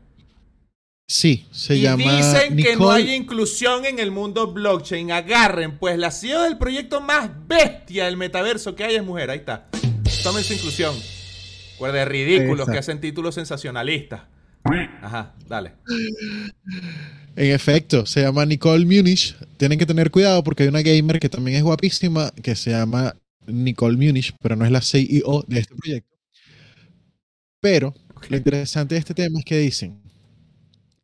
Sí, 1.08 1.46
se 1.52 1.76
y 1.76 1.82
llama 1.82 2.16
dicen 2.16 2.56
que 2.56 2.78
no 2.78 2.90
hay 2.90 3.14
inclusión 3.14 3.86
en 3.86 4.00
el 4.00 4.12
mundo 4.12 4.54
blockchain. 4.54 5.12
Agarren, 5.12 5.78
pues 5.78 5.98
la 5.98 6.10
CEO 6.10 6.44
del 6.44 6.58
proyecto 6.58 7.02
más 7.02 7.30
bestia 7.48 8.06
del 8.06 8.16
metaverso 8.16 8.76
que 8.76 8.86
hay 8.86 8.96
es 8.96 9.04
mujer. 9.04 9.30
Ahí 9.30 9.40
está. 9.40 9.68
Tomen 10.24 10.44
su 10.44 10.54
inclusión. 10.54 10.96
De 11.82 12.06
ridículos 12.06 12.52
Exacto. 12.60 12.72
que 12.74 12.78
hacen 12.78 13.02
títulos 13.02 13.34
sensacionalistas. 13.36 14.22
Ajá, 15.02 15.34
dale. 15.48 15.74
En 17.36 17.52
efecto, 17.52 18.06
se 18.06 18.22
llama 18.22 18.46
Nicole 18.46 18.86
Munich. 18.86 19.36
Tienen 19.58 19.80
que 19.80 19.86
tener 19.86 20.12
cuidado 20.12 20.44
porque 20.44 20.64
hay 20.64 20.70
una 20.70 20.82
gamer 20.82 21.20
que 21.20 21.30
también 21.30 21.58
es 21.58 21.64
guapísima 21.64 22.32
que 22.44 22.56
se 22.56 22.72
llama 22.72 23.16
Nicole 23.48 23.98
Munich, 23.98 24.34
pero 24.42 24.56
no 24.56 24.66
es 24.66 24.72
la 24.72 24.82
CEO 24.82 25.44
de 25.48 25.60
este 25.60 25.76
proyecto. 25.76 26.16
Pero 27.62 27.94
lo 28.30 28.38
interesante 28.38 28.96
de 28.96 29.00
este 29.00 29.14
tema 29.14 29.40
es 29.40 29.46
que 29.46 29.58
dicen, 29.58 30.02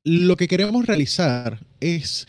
lo 0.03 0.37
que 0.37 0.47
queremos 0.47 0.85
realizar 0.85 1.59
es 1.79 2.27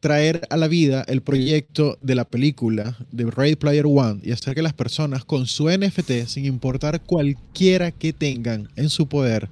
traer 0.00 0.42
a 0.50 0.56
la 0.56 0.68
vida 0.68 1.04
el 1.08 1.22
proyecto 1.22 1.98
de 2.02 2.14
la 2.14 2.24
película 2.24 2.96
de 3.10 3.30
Ready 3.30 3.56
Player 3.56 3.86
One 3.86 4.20
y 4.22 4.32
hacer 4.32 4.54
que 4.54 4.62
las 4.62 4.72
personas 4.72 5.24
con 5.24 5.46
su 5.46 5.68
NFT, 5.68 6.26
sin 6.26 6.44
importar 6.44 7.02
cualquiera 7.02 7.90
que 7.90 8.12
tengan 8.12 8.68
en 8.76 8.90
su 8.90 9.08
poder, 9.08 9.48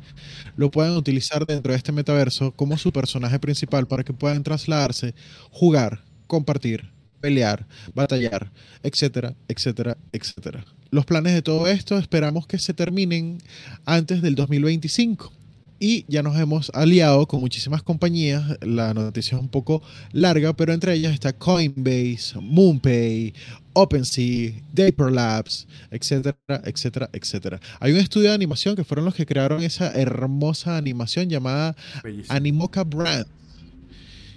lo 0.57 0.71
puedan 0.71 0.97
utilizar 0.97 1.47
dentro 1.47 1.73
de 1.73 1.79
este 1.79 1.93
metaverso 1.93 2.53
como 2.53 2.79
su 2.79 2.93
personaje 2.93 3.39
principal 3.39 3.87
para 3.87 4.05
que 4.05 4.13
puedan 4.13 4.43
trasladarse, 4.43 5.15
jugar, 5.51 6.05
compartir, 6.27 6.91
pelear, 7.21 7.67
batallar, 7.95 8.53
etcétera, 8.83 9.35
etcétera, 9.49 9.97
etcétera. 10.13 10.65
Los 10.91 11.05
planes 11.05 11.35
de 11.35 11.43
todo 11.43 11.67
esto 11.67 11.99
esperamos 11.99 12.47
que 12.47 12.59
se 12.59 12.73
terminen 12.73 13.39
antes 13.85 14.23
del 14.23 14.37
2025. 14.37 15.33
Y 15.79 16.05
ya 16.09 16.23
nos 16.23 16.37
hemos 16.39 16.71
aliado 16.75 17.27
con 17.27 17.41
muchísimas 17.41 17.83
compañías. 17.83 18.59
La 18.63 18.95
noticia 18.95 19.37
es 19.37 19.43
un 19.43 19.49
poco 19.49 19.83
larga, 20.13 20.55
pero 20.55 20.73
entre 20.73 20.95
ellas 20.95 21.13
está 21.13 21.35
Coinbase, 21.35 22.41
MoonPay, 22.41 23.35
OpenSea, 23.75 24.53
Dapper 24.73 25.13
Labs, 25.13 25.67
etcétera, 25.91 26.39
etcétera, 26.65 27.11
etcétera. 27.13 27.61
Hay 27.79 27.93
un 27.93 27.99
estudio 27.99 28.31
de 28.31 28.35
animación 28.35 28.75
que 28.75 28.85
fueron 28.85 29.05
los 29.05 29.15
que 29.15 29.27
crearon 29.27 29.63
esa 29.63 29.93
hermosa 29.93 30.79
animación 30.79 31.29
llamada 31.29 31.77
Bellísimo. 32.03 32.35
Animoca 32.35 32.83
Brand, 32.85 33.27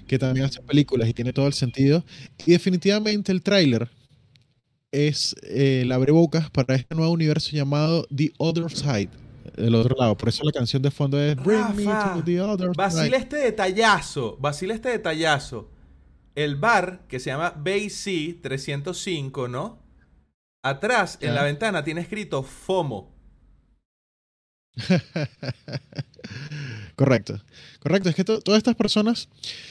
que 0.08 0.20
también 0.20 0.46
hace 0.46 0.62
películas 0.62 1.08
y 1.08 1.14
tiene 1.14 1.32
todo 1.32 1.48
el 1.48 1.54
sentido. 1.54 2.04
Y 2.46 2.52
definitivamente 2.52 3.32
el 3.32 3.42
tráiler 3.42 3.90
es 4.92 5.36
eh, 5.44 5.82
el 5.84 5.92
abrebocas 5.92 6.50
para 6.50 6.76
este 6.76 6.96
nuevo 6.96 7.14
universo 7.14 7.52
llamado 7.52 8.06
The 8.14 8.34
Other 8.38 8.70
Side, 8.70 9.10
el 9.60 9.76
otro 9.76 9.95
lado. 9.97 10.18
Por 10.18 10.30
eso 10.30 10.43
la 10.43 10.51
canción 10.51 10.82
de 10.82 10.91
fondo 10.91 11.20
es 11.20 11.36
Bring 11.36 11.76
me 11.76 11.86
Rafa, 11.86 12.16
to 12.16 12.24
the 12.24 12.41
other 12.41 12.72
este 13.14 13.38
detallazo. 13.38 14.38
Vacila 14.39 14.74
este 14.74 14.89
detallazo. 14.89 15.72
El 16.36 16.55
bar 16.55 17.05
que 17.07 17.20
se 17.20 17.30
llama 17.30 17.51
BC 17.51 18.41
305, 18.41 19.47
¿no? 19.47 19.80
Atrás, 20.64 21.18
en 21.22 21.36
la 21.36 21.43
ventana, 21.43 21.84
tiene 21.84 22.01
escrito 22.01 22.43
FOMO. 22.43 23.16
Correcto. 27.00 27.39
Correcto. 27.80 28.10
Es 28.10 28.16
que 28.16 28.26
to- 28.26 28.41
todas 28.41 28.58
estas 28.58 28.76
personas 28.76 29.30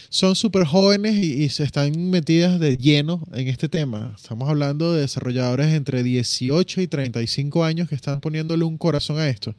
son 0.08 0.34
súper 0.34 0.64
jóvenes 0.64 1.14
y, 1.22 1.44
y 1.44 1.50
se 1.50 1.62
están 1.62 2.08
metidas 2.08 2.58
de 2.58 2.78
lleno 2.78 3.22
en 3.34 3.48
este 3.48 3.68
tema. 3.68 4.14
Estamos 4.16 4.48
hablando 4.48 4.94
de 4.94 5.02
desarrolladores 5.02 5.74
entre 5.74 6.02
18 6.02 6.80
y 6.80 6.86
35 6.88 7.64
años 7.66 7.86
que 7.90 7.94
están 7.96 8.22
poniéndole 8.22 8.64
un 8.64 8.78
corazón 8.78 9.18
a 9.18 9.28
esto. 9.28 9.54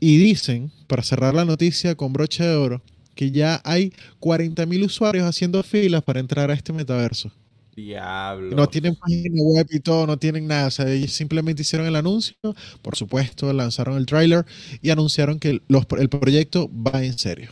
Y 0.00 0.18
dicen, 0.18 0.72
para 0.88 1.04
cerrar 1.04 1.34
la 1.34 1.44
noticia 1.44 1.94
con 1.94 2.12
broche 2.12 2.42
de 2.42 2.56
oro, 2.56 2.82
que 3.14 3.30
ya 3.30 3.60
hay 3.64 3.92
40.000 4.18 4.84
usuarios 4.84 5.24
haciendo 5.24 5.62
filas 5.62 6.02
para 6.02 6.18
entrar 6.18 6.50
a 6.50 6.54
este 6.54 6.72
metaverso. 6.72 7.30
Diablo. 7.78 8.56
No 8.56 8.68
tienen 8.68 8.96
página 8.96 9.42
web 9.42 9.66
y 9.70 9.80
todo, 9.80 10.06
no 10.06 10.18
tienen 10.18 10.46
nada. 10.46 10.66
O 10.66 10.70
sea, 10.70 10.90
ellos 10.90 11.12
simplemente 11.12 11.62
hicieron 11.62 11.86
el 11.86 11.96
anuncio, 11.96 12.34
por 12.82 12.96
supuesto, 12.96 13.52
lanzaron 13.52 13.96
el 13.96 14.06
tráiler 14.06 14.44
y 14.82 14.90
anunciaron 14.90 15.38
que 15.38 15.62
los- 15.68 15.86
el 15.98 16.08
proyecto 16.08 16.70
va 16.72 17.04
en 17.04 17.18
serio. 17.18 17.50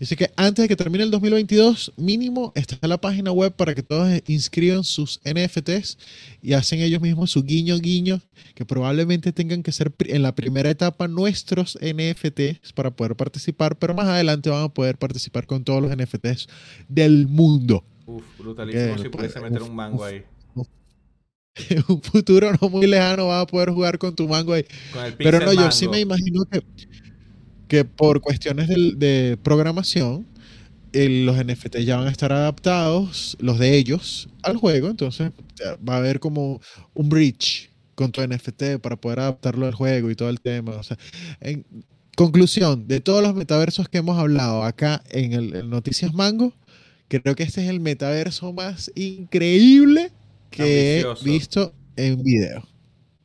Dice 0.00 0.14
que 0.14 0.30
antes 0.36 0.62
de 0.62 0.68
que 0.68 0.76
termine 0.76 1.02
el 1.02 1.10
2022, 1.10 1.92
mínimo 1.96 2.52
está 2.54 2.78
la 2.86 3.00
página 3.00 3.32
web 3.32 3.52
para 3.54 3.74
que 3.74 3.82
todos 3.82 4.08
inscriban 4.28 4.84
sus 4.84 5.20
NFTs 5.24 5.98
y 6.40 6.52
hacen 6.52 6.80
ellos 6.80 7.00
mismos 7.00 7.32
su 7.32 7.42
guiño 7.42 7.78
guiño, 7.78 8.20
que 8.54 8.64
probablemente 8.64 9.32
tengan 9.32 9.64
que 9.64 9.72
ser 9.72 9.92
en 10.06 10.22
la 10.22 10.36
primera 10.36 10.70
etapa 10.70 11.08
nuestros 11.08 11.76
NFTs 11.80 12.72
para 12.74 12.92
poder 12.92 13.16
participar, 13.16 13.76
pero 13.76 13.92
más 13.94 14.06
adelante 14.06 14.50
van 14.50 14.62
a 14.64 14.68
poder 14.68 14.98
participar 14.98 15.46
con 15.46 15.64
todos 15.64 15.82
los 15.82 15.90
NFTs 15.90 16.46
del 16.88 17.26
mundo. 17.26 17.84
Uf, 18.08 18.24
brutalísimo 18.38 18.98
si 18.98 19.08
pudiese 19.10 19.40
meter 19.40 19.62
un 19.62 19.76
mango 19.76 20.04
ahí. 20.04 20.24
En 21.70 21.82
un 21.88 22.00
futuro 22.00 22.52
no 22.60 22.68
muy 22.68 22.86
lejano 22.86 23.26
vas 23.26 23.42
a 23.42 23.46
poder 23.46 23.70
jugar 23.70 23.98
con 23.98 24.14
tu 24.14 24.28
mango 24.28 24.52
ahí. 24.52 24.64
Con 24.92 25.04
el 25.04 25.14
Pero 25.14 25.40
no, 25.40 25.52
yo 25.52 25.70
sí 25.72 25.88
me 25.88 26.00
imagino 26.00 26.44
que, 26.44 26.62
que 27.66 27.84
por 27.84 28.20
cuestiones 28.20 28.68
de, 28.68 29.36
programación, 29.42 30.26
el- 30.92 31.26
los 31.26 31.36
NFT 31.36 31.84
ya 31.84 31.96
van 31.96 32.06
a 32.08 32.10
estar 32.10 32.32
adaptados, 32.32 33.36
los 33.40 33.58
de 33.58 33.76
ellos, 33.76 34.28
al 34.42 34.56
juego. 34.56 34.88
Entonces 34.88 35.32
va 35.86 35.94
a 35.94 35.98
haber 35.98 36.20
como 36.20 36.60
un 36.94 37.08
bridge 37.08 37.70
con 37.94 38.12
tu 38.12 38.22
NFT 38.22 38.78
para 38.80 38.96
poder 38.96 39.20
adaptarlo 39.20 39.66
al 39.66 39.74
juego 39.74 40.10
y 40.10 40.14
todo 40.14 40.30
el 40.30 40.40
tema. 40.40 40.72
O 40.76 40.82
sea, 40.82 40.96
en 41.40 41.66
conclusión, 42.16 42.86
de 42.88 43.00
todos 43.00 43.22
los 43.22 43.34
metaversos 43.34 43.88
que 43.88 43.98
hemos 43.98 44.18
hablado 44.18 44.62
acá 44.62 45.02
en 45.10 45.32
el 45.32 45.54
en 45.56 45.70
Noticias 45.70 46.14
Mango, 46.14 46.54
creo 47.08 47.34
que 47.34 47.42
este 47.42 47.62
es 47.62 47.68
el 47.70 47.80
metaverso 47.80 48.52
más 48.52 48.90
increíble 48.94 50.12
que 50.50 51.06
Ambicioso. 51.06 51.26
he 51.26 51.30
visto 51.30 51.74
en 51.96 52.22
video. 52.22 52.62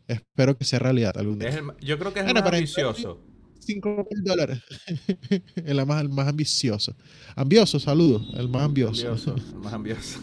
Espero 0.08 0.58
que 0.58 0.66
sea 0.66 0.80
realidad 0.80 1.18
algún 1.18 1.40
día. 1.40 1.50
El 1.50 1.72
yo 1.80 1.98
creo 2.00 2.14
que 2.14 2.20
es 2.20 2.28
el 2.28 2.34
Bueno, 2.34 2.42
más 2.42 2.54
ambicioso. 2.54 3.20
5 3.60 4.08
mil 4.12 4.24
dólares. 4.24 4.62
el, 5.56 5.86
más, 5.86 6.02
el 6.02 6.10
más 6.10 6.28
ambicioso. 6.28 6.96
Ambioso, 7.36 7.80
saludos. 7.80 8.28
El 8.36 8.50
más 8.50 8.64
ambioso. 8.64 9.08
Ambicioso, 9.08 9.36
el 9.54 9.60
más 9.60 9.74
ambicioso. 9.74 10.20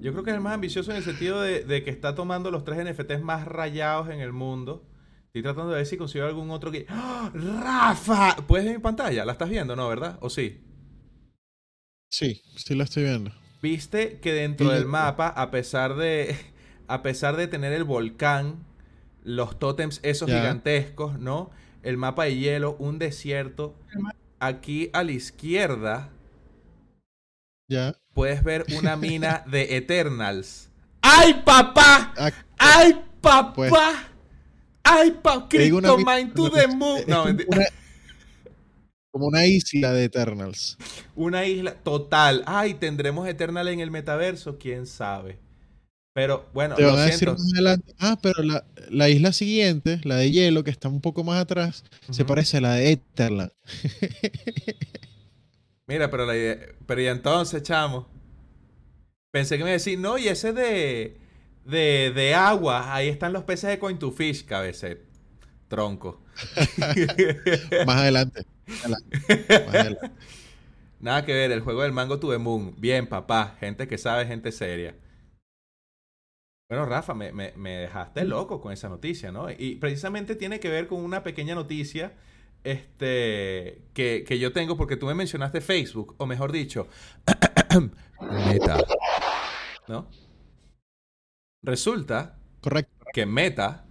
Yo 0.00 0.12
creo 0.12 0.22
que 0.22 0.30
es 0.30 0.36
el 0.36 0.42
más 0.42 0.54
ambicioso 0.54 0.92
en 0.92 0.98
el 0.98 1.02
sentido 1.02 1.40
de, 1.40 1.64
de 1.64 1.82
que 1.82 1.90
está 1.90 2.14
tomando 2.14 2.50
los 2.52 2.64
tres 2.64 2.78
NFTs 2.84 3.20
más 3.22 3.46
rayados 3.46 4.08
en 4.10 4.20
el 4.20 4.32
mundo. 4.32 4.86
Estoy 5.26 5.42
tratando 5.42 5.70
de 5.70 5.78
ver 5.78 5.86
si 5.86 5.96
consigo 5.96 6.24
algún 6.24 6.50
otro 6.50 6.70
que. 6.70 6.86
¡Ah! 6.88 7.30
¡Rafa! 7.34 8.36
¿Puedes 8.46 8.66
ver 8.66 8.76
mi 8.76 8.82
pantalla? 8.82 9.24
¿La 9.24 9.32
estás 9.32 9.50
viendo, 9.50 9.74
no, 9.74 9.88
verdad? 9.88 10.18
¿O 10.20 10.30
sí? 10.30 10.60
Sí, 12.10 12.42
sí 12.56 12.74
lo 12.74 12.84
estoy 12.84 13.04
viendo. 13.04 13.32
Viste 13.62 14.18
que 14.20 14.32
dentro 14.32 14.68
Sí, 14.68 14.74
del 14.74 14.86
mapa, 14.86 15.28
a 15.28 15.50
pesar 15.50 15.96
de. 15.96 16.36
A 16.90 17.02
pesar 17.02 17.36
de 17.36 17.46
tener 17.48 17.74
el 17.74 17.84
volcán, 17.84 18.64
los 19.22 19.58
tótems 19.58 20.00
esos 20.02 20.26
gigantescos, 20.30 21.18
¿no? 21.18 21.50
El 21.82 21.98
mapa 21.98 22.24
de 22.24 22.36
hielo, 22.36 22.76
un 22.78 22.98
desierto. 22.98 23.76
Aquí 24.40 24.88
a 24.94 25.04
la 25.04 25.12
izquierda 25.12 26.08
Ya. 27.68 27.94
puedes 28.14 28.42
ver 28.42 28.64
una 28.78 28.96
mina 28.96 29.44
de 29.50 29.76
Eternals. 29.76 30.70
¡Ay, 31.02 31.42
papá! 31.44 32.14
¡Ay, 32.56 33.04
papá! 33.20 33.52
Pues- 33.54 33.72
¡Ay, 34.82 35.10
papá! 35.22 35.46
mina- 35.98 36.34
to 36.34 36.50
the 36.50 36.68
moon. 36.68 37.02
No, 37.06 37.24
una, 37.24 37.64
como 39.10 39.26
una 39.26 39.46
isla 39.46 39.92
de 39.92 40.04
Eternals. 40.04 40.78
Una 41.14 41.44
isla 41.46 41.74
total. 41.74 42.42
Ay, 42.46 42.74
tendremos 42.74 43.28
Eternal 43.28 43.68
en 43.68 43.80
el 43.80 43.90
metaverso, 43.90 44.58
quién 44.58 44.86
sabe. 44.86 45.38
Pero 46.14 46.46
bueno, 46.52 46.76
Te 46.76 46.82
lo 46.82 46.92
van 46.92 46.98
a 47.00 47.04
decir 47.06 47.28
más 47.28 47.52
adelante. 47.52 47.94
Ah, 47.98 48.18
pero 48.22 48.42
la, 48.42 48.64
la 48.90 49.08
isla 49.08 49.32
siguiente, 49.32 50.00
la 50.04 50.16
de 50.16 50.30
hielo, 50.30 50.64
que 50.64 50.70
está 50.70 50.88
un 50.88 51.00
poco 51.00 51.24
más 51.24 51.40
atrás, 51.40 51.84
se 52.10 52.24
parece 52.24 52.58
a 52.58 52.60
la 52.60 52.74
de 52.74 52.92
Etherland. 52.92 53.52
Mira, 55.86 56.10
pero 56.10 56.24
la 56.26 56.36
idea. 56.36 56.58
Pero 56.86 57.00
y 57.02 57.06
entonces, 57.06 57.62
chamo. 57.62 58.06
Pensé 59.30 59.58
que 59.58 59.64
me 59.64 59.70
iba 59.70 59.74
a 59.74 59.78
decir, 59.78 59.98
no, 59.98 60.18
y 60.18 60.28
ese 60.28 60.52
de. 60.52 61.16
De, 61.64 62.12
de 62.14 62.34
agua, 62.34 62.94
ahí 62.94 63.08
están 63.08 63.34
los 63.34 63.44
peces 63.44 63.68
de 63.68 63.78
Coin 63.78 63.98
to 63.98 64.10
Fish, 64.10 64.46
cabece. 64.46 65.02
Tronco. 65.68 66.22
Más 67.86 67.96
adelante. 67.96 68.44
Más 68.66 68.80
adelante. 68.84 69.18
Más 69.66 69.74
adelante. 69.74 70.10
Nada 71.00 71.24
que 71.24 71.32
ver, 71.32 71.52
el 71.52 71.60
juego 71.60 71.82
del 71.82 71.92
Mango 71.92 72.18
to 72.18 72.30
the 72.30 72.38
Moon. 72.38 72.74
Bien, 72.78 73.06
papá. 73.08 73.56
Gente 73.60 73.86
que 73.88 73.98
sabe, 73.98 74.26
gente 74.26 74.52
seria. 74.52 74.94
Bueno, 76.70 76.84
Rafa, 76.86 77.14
me, 77.14 77.32
me- 77.32 77.52
me 77.56 77.76
dejaste 77.78 78.24
loco 78.24 78.60
con 78.60 78.72
esa 78.72 78.88
noticia, 78.88 79.32
¿no? 79.32 79.50
Y 79.50 79.76
precisamente 79.76 80.36
tiene 80.36 80.60
que 80.60 80.68
ver 80.68 80.86
con 80.86 81.02
una 81.02 81.22
pequeña 81.22 81.54
noticia 81.54 82.12
este, 82.64 83.82
que, 83.94 84.24
que 84.26 84.38
yo 84.38 84.52
tengo 84.52 84.76
porque 84.76 84.96
tú 84.96 85.06
me 85.06 85.14
mencionaste 85.14 85.60
Facebook, 85.62 86.14
o 86.18 86.26
mejor 86.26 86.52
dicho, 86.52 86.88
Meta. 88.20 88.76
¿No? 89.86 90.08
Resulta 91.62 92.38
Correcto. 92.60 93.06
que 93.12 93.26
Meta 93.26 93.86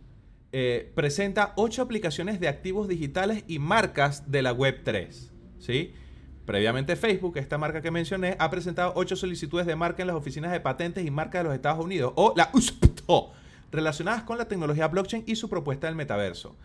eh, 0.51 0.91
presenta 0.95 1.53
ocho 1.55 1.81
aplicaciones 1.81 2.39
de 2.39 2.47
activos 2.47 2.87
digitales 2.87 3.43
y 3.47 3.59
marcas 3.59 4.31
de 4.31 4.41
la 4.41 4.55
Web3. 4.55 5.29
¿sí? 5.59 5.93
Previamente 6.45 6.95
Facebook, 6.95 7.37
esta 7.37 7.57
marca 7.57 7.81
que 7.81 7.91
mencioné, 7.91 8.37
ha 8.39 8.49
presentado 8.49 8.93
ocho 8.95 9.17
solicitudes 9.17 9.65
de 9.65 9.75
marca 9.75 10.03
en 10.03 10.07
las 10.07 10.15
oficinas 10.15 10.51
de 10.51 10.61
patentes 10.61 11.05
y 11.05 11.11
marca 11.11 11.39
de 11.39 11.43
los 11.43 11.53
Estados 11.53 11.83
Unidos, 11.83 12.13
o 12.15 12.33
la 12.37 12.49
USPTO, 12.53 13.31
relacionadas 13.71 14.23
con 14.23 14.37
la 14.37 14.47
tecnología 14.47 14.87
blockchain 14.87 15.25
y 15.27 15.35
su 15.35 15.49
propuesta 15.49 15.87
del 15.87 15.97
metaverso. 15.97 16.55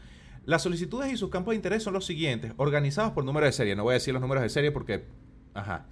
Las 0.45 0.62
solicitudes 0.62 1.12
y 1.12 1.16
sus 1.16 1.30
campos 1.30 1.53
de 1.53 1.57
interés 1.57 1.83
son 1.83 1.95
los 1.95 2.07
siguientes, 2.07 2.53
organizados 2.59 3.12
por 3.12 3.24
número 3.24 3.47
de 3.47 3.53
serie. 3.53 3.74
No 3.74 3.83
voy 3.83 3.93
a 3.93 3.95
decir 3.95 4.14
los 4.14 4.20
números 4.20 4.43
de 4.43 4.49
serie 4.49 4.70
porque... 4.70 5.05
Ajá. 5.55 5.87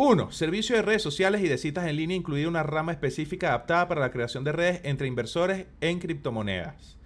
1. 0.00 0.30
Servicio 0.30 0.76
de 0.76 0.82
redes 0.82 1.02
sociales 1.02 1.42
y 1.42 1.48
de 1.48 1.58
citas 1.58 1.88
en 1.88 1.96
línea, 1.96 2.16
incluida 2.16 2.46
una 2.48 2.62
rama 2.62 2.92
específica 2.92 3.48
adaptada 3.48 3.88
para 3.88 4.00
la 4.00 4.12
creación 4.12 4.44
de 4.44 4.52
redes 4.52 4.80
entre 4.84 5.08
inversores 5.08 5.66
en 5.80 5.98
criptomonedas. 5.98 6.96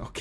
Ok. 0.00 0.18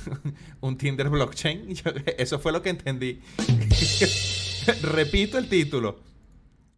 Un 0.60 0.76
Tinder 0.76 1.08
blockchain. 1.08 1.68
Yo- 1.74 1.90
Eso 2.18 2.38
fue 2.38 2.52
lo 2.52 2.60
que 2.60 2.68
entendí. 2.68 3.18
Repito 4.82 5.38
el 5.38 5.48
título. 5.48 6.00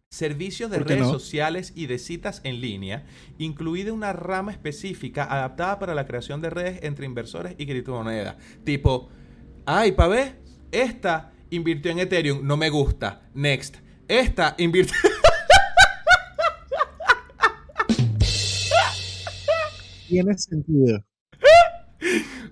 Servicios 0.09 0.71
de 0.71 0.77
¿Por 0.77 0.87
qué 0.87 0.93
redes 0.95 1.07
no? 1.07 1.11
sociales 1.19 1.73
y 1.75 1.87
de 1.87 1.99
citas 1.99 2.39
en 2.45 2.61
línea, 2.61 3.05
incluida 3.39 3.91
una 3.91 4.13
rama 4.13 4.53
específica 4.53 5.25
adaptada 5.25 5.79
para 5.79 5.93
la 5.93 6.05
creación 6.07 6.39
de 6.41 6.49
redes 6.49 6.79
entre 6.83 7.05
inversores 7.05 7.55
y 7.57 7.65
criptomonedas. 7.65 8.37
Tipo, 8.63 9.09
ay, 9.65 9.91
pa' 9.91 10.07
ver, 10.07 10.39
esta 10.71 11.33
invirtió 11.49 11.91
en 11.91 11.99
Ethereum, 11.99 12.39
no 12.47 12.55
me 12.55 12.69
gusta. 12.69 13.23
Next. 13.33 13.75
Esta 14.07 14.55
invirtió. 14.57 14.95
Tiene 20.07 20.37
sentido. 20.37 21.03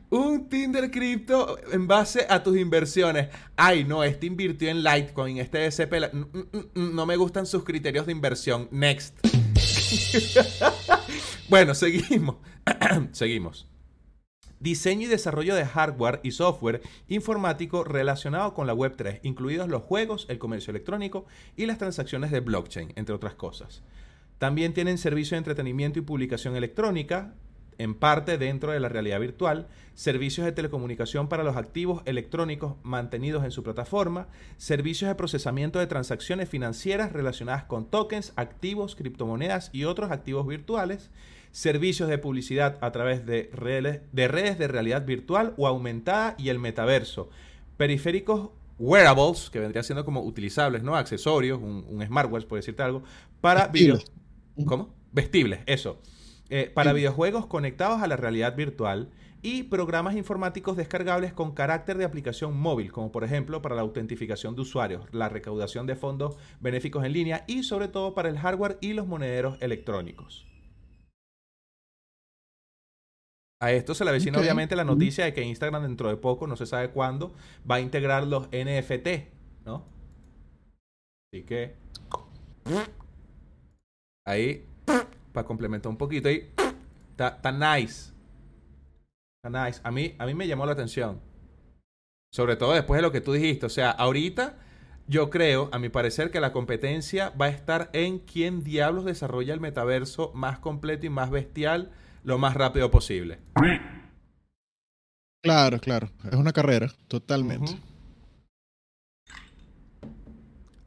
Un 0.10 0.50
Tinder 0.50 0.92
cripto 0.92 1.58
en 1.72 1.88
base 1.88 2.26
a 2.30 2.44
tus 2.44 2.58
inversiones. 2.58 3.30
Ay, 3.56 3.84
no, 3.86 4.04
este 4.04 4.26
invirtió 4.26 4.70
en 4.70 4.84
Litecoin, 4.84 5.38
este 5.38 5.88
pela- 5.88 6.10
Mm, 6.12 6.20
mm, 6.38 6.58
mm, 6.74 6.96
No 6.96 7.06
me 7.06 7.16
gustan 7.16 7.46
sus 7.46 7.64
criterios 7.64 8.06
de 8.06 8.12
inversión. 8.12 8.68
Next. 8.72 9.16
bueno, 11.50 11.74
seguimos. 11.76 12.38
seguimos. 13.12 13.68
Diseño 14.60 15.04
y 15.04 15.10
desarrollo 15.10 15.56
de 15.56 15.66
hardware 15.66 16.22
y 16.24 16.32
software 16.32 16.82
informático 17.08 17.84
relacionado 17.84 18.54
con 18.54 18.68
la 18.68 18.74
Web3, 18.74 19.20
incluidos 19.24 19.68
los 19.68 19.84
juegos, 19.84 20.26
el 20.30 20.40
comercio 20.40 20.72
electrónico 20.72 21.26
y 21.56 21.66
las 21.66 21.78
transacciones 21.78 22.32
de 22.32 22.40
blockchain, 22.40 22.94
entre 22.96 23.16
otras 23.16 23.36
cosas. 23.36 23.84
También 24.38 24.74
tienen 24.74 24.98
servicio 24.98 25.36
de 25.36 25.40
entretenimiento 25.40 26.00
y 26.00 26.04
publicación 26.04 26.56
electrónica, 26.56 27.34
en 27.78 27.94
parte 27.94 28.38
dentro 28.38 28.72
de 28.72 28.80
la 28.80 28.90
realidad 28.90 29.20
virtual, 29.20 29.68
servicios 29.94 30.46
de 30.46 30.52
telecomunicación 30.52 31.28
para 31.28 31.44
los 31.44 31.58
activos 31.58 32.02
electrónicos 32.06 32.76
mantenidos 32.84 33.44
en 33.44 33.52
su 33.52 33.64
plataforma, 33.64 34.28
servicios 34.58 35.10
de 35.10 35.16
procesamiento 35.16 35.80
de 35.80 35.88
transacciones 35.88 36.50
financieras 36.50 37.12
relacionadas 37.12 37.66
con 37.66 37.90
tokens, 37.90 38.34
activos, 38.36 38.96
criptomonedas 38.96 39.70
y 39.74 39.86
otros 39.86 40.12
activos 40.12 40.48
virtuales, 40.48 41.10
servicios 41.56 42.10
de 42.10 42.18
publicidad 42.18 42.78
a 42.82 42.92
través 42.92 43.26
de 43.26 43.50
redes 43.54 44.02
de, 44.12 44.28
redes 44.28 44.60
de 44.60 44.68
realidad 44.68 45.06
virtual 45.06 45.54
o 45.56 45.68
aumentada 45.68 46.36
y 46.38 46.50
el 46.50 46.60
metaverso, 46.60 47.30
periféricos 47.78 48.50
wearables, 48.78 49.50
que 49.50 49.62
vendrían 49.62 49.86
siendo 49.86 50.04
como 50.04 50.22
utilizables, 50.22 50.84
¿no? 50.84 50.98
Accesorios, 50.98 51.58
un, 51.62 51.86
un 51.88 52.06
smartwatch, 52.06 52.44
por 52.44 52.60
decirte 52.60 52.84
algo, 52.84 53.04
para 53.40 53.70
video... 53.70 53.96
Vestibles. 53.96 54.68
¿Cómo? 54.68 54.94
Vestibles, 55.14 55.62
eso. 55.66 56.02
Eh, 56.50 56.70
para 56.74 56.92
videojuegos 56.92 57.46
conectados 57.46 58.02
a 58.02 58.08
la 58.08 58.18
realidad 58.18 58.58
virtual, 58.58 59.10
y 59.42 59.64
programas 59.64 60.16
informáticos 60.16 60.76
descargables 60.76 61.32
con 61.32 61.54
carácter 61.54 61.98
de 61.98 62.04
aplicación 62.04 62.58
móvil, 62.58 62.92
como 62.92 63.14
por 63.14 63.24
ejemplo 63.24 63.62
para 63.62 63.76
la 63.76 63.82
autentificación 63.82 64.56
de 64.56 64.64
usuarios, 64.64 65.06
la 65.14 65.30
recaudación 65.30 65.86
de 65.86 65.96
fondos 65.96 66.36
benéficos 66.60 67.06
en 67.06 67.14
línea 67.14 67.46
y 67.48 67.64
sobre 67.64 67.88
todo 67.88 68.14
para 68.14 68.28
el 68.28 68.40
hardware 68.40 68.78
y 68.82 68.94
los 68.94 69.08
monederos 69.08 69.58
electrónicos. 69.62 70.48
A 73.66 73.72
esto 73.72 73.96
se 73.96 74.04
le 74.04 74.12
avecina 74.12 74.38
Ok. 74.38 74.44
obviamente 74.44 74.76
la 74.76 74.84
noticia 74.84 75.26
de 75.26 75.34
que 75.34 75.42
Instagram 75.42 75.82
dentro 75.82 76.08
de 76.10 76.18
poco, 76.18 76.46
no 76.46 76.56
se 76.56 76.68
sabe 76.68 76.92
cuándo, 76.92 77.34
va 77.70 77.78
a 77.78 77.80
integrar 77.80 78.28
los 78.28 78.48
NFT, 78.52 79.08
¿no? 79.66 79.84
Así 81.34 81.44
que 81.44 81.76
ahí, 84.24 84.64
para 85.34 85.48
complementar 85.48 85.90
un 85.90 85.98
poquito, 85.98 86.30
ahí, 86.30 86.48
está 87.10 87.30
está 87.30 87.52
nice. 87.52 88.14
Está 89.44 89.66
nice. 89.66 89.82
A 89.84 89.90
mí, 89.90 90.14
a 90.20 90.28
mí 90.28 90.36
me 90.36 90.48
llamó 90.48 90.68
la 90.68 90.74
atención. 90.74 91.20
Sobre 92.32 92.58
todo 92.58 92.74
después 92.74 93.00
de 93.00 93.02
lo 93.02 93.12
que 93.12 93.22
tú 93.22 93.34
dijiste. 93.34 93.66
O 93.66 93.70
sea, 93.70 93.90
ahorita 93.90 94.60
yo 95.08 95.32
creo, 95.32 95.70
a 95.72 95.80
mi 95.80 95.90
parecer, 95.90 96.30
que 96.30 96.40
la 96.40 96.52
competencia 96.54 97.32
va 97.32 97.46
a 97.46 97.50
estar 97.50 97.90
en 97.94 98.20
quién 98.20 98.64
diablos 98.64 99.06
desarrolla 99.06 99.56
el 99.56 99.60
metaverso 99.60 100.32
más 100.36 100.60
completo 100.60 101.08
y 101.08 101.10
más 101.10 101.32
bestial 101.32 101.92
lo 102.26 102.38
más 102.40 102.56
rápido 102.56 102.92
posible. 102.92 103.40
Claro, 105.42 105.80
claro. 105.80 106.10
Es 106.30 106.36
una 106.36 106.52
carrera, 106.52 106.92
totalmente. 107.08 107.80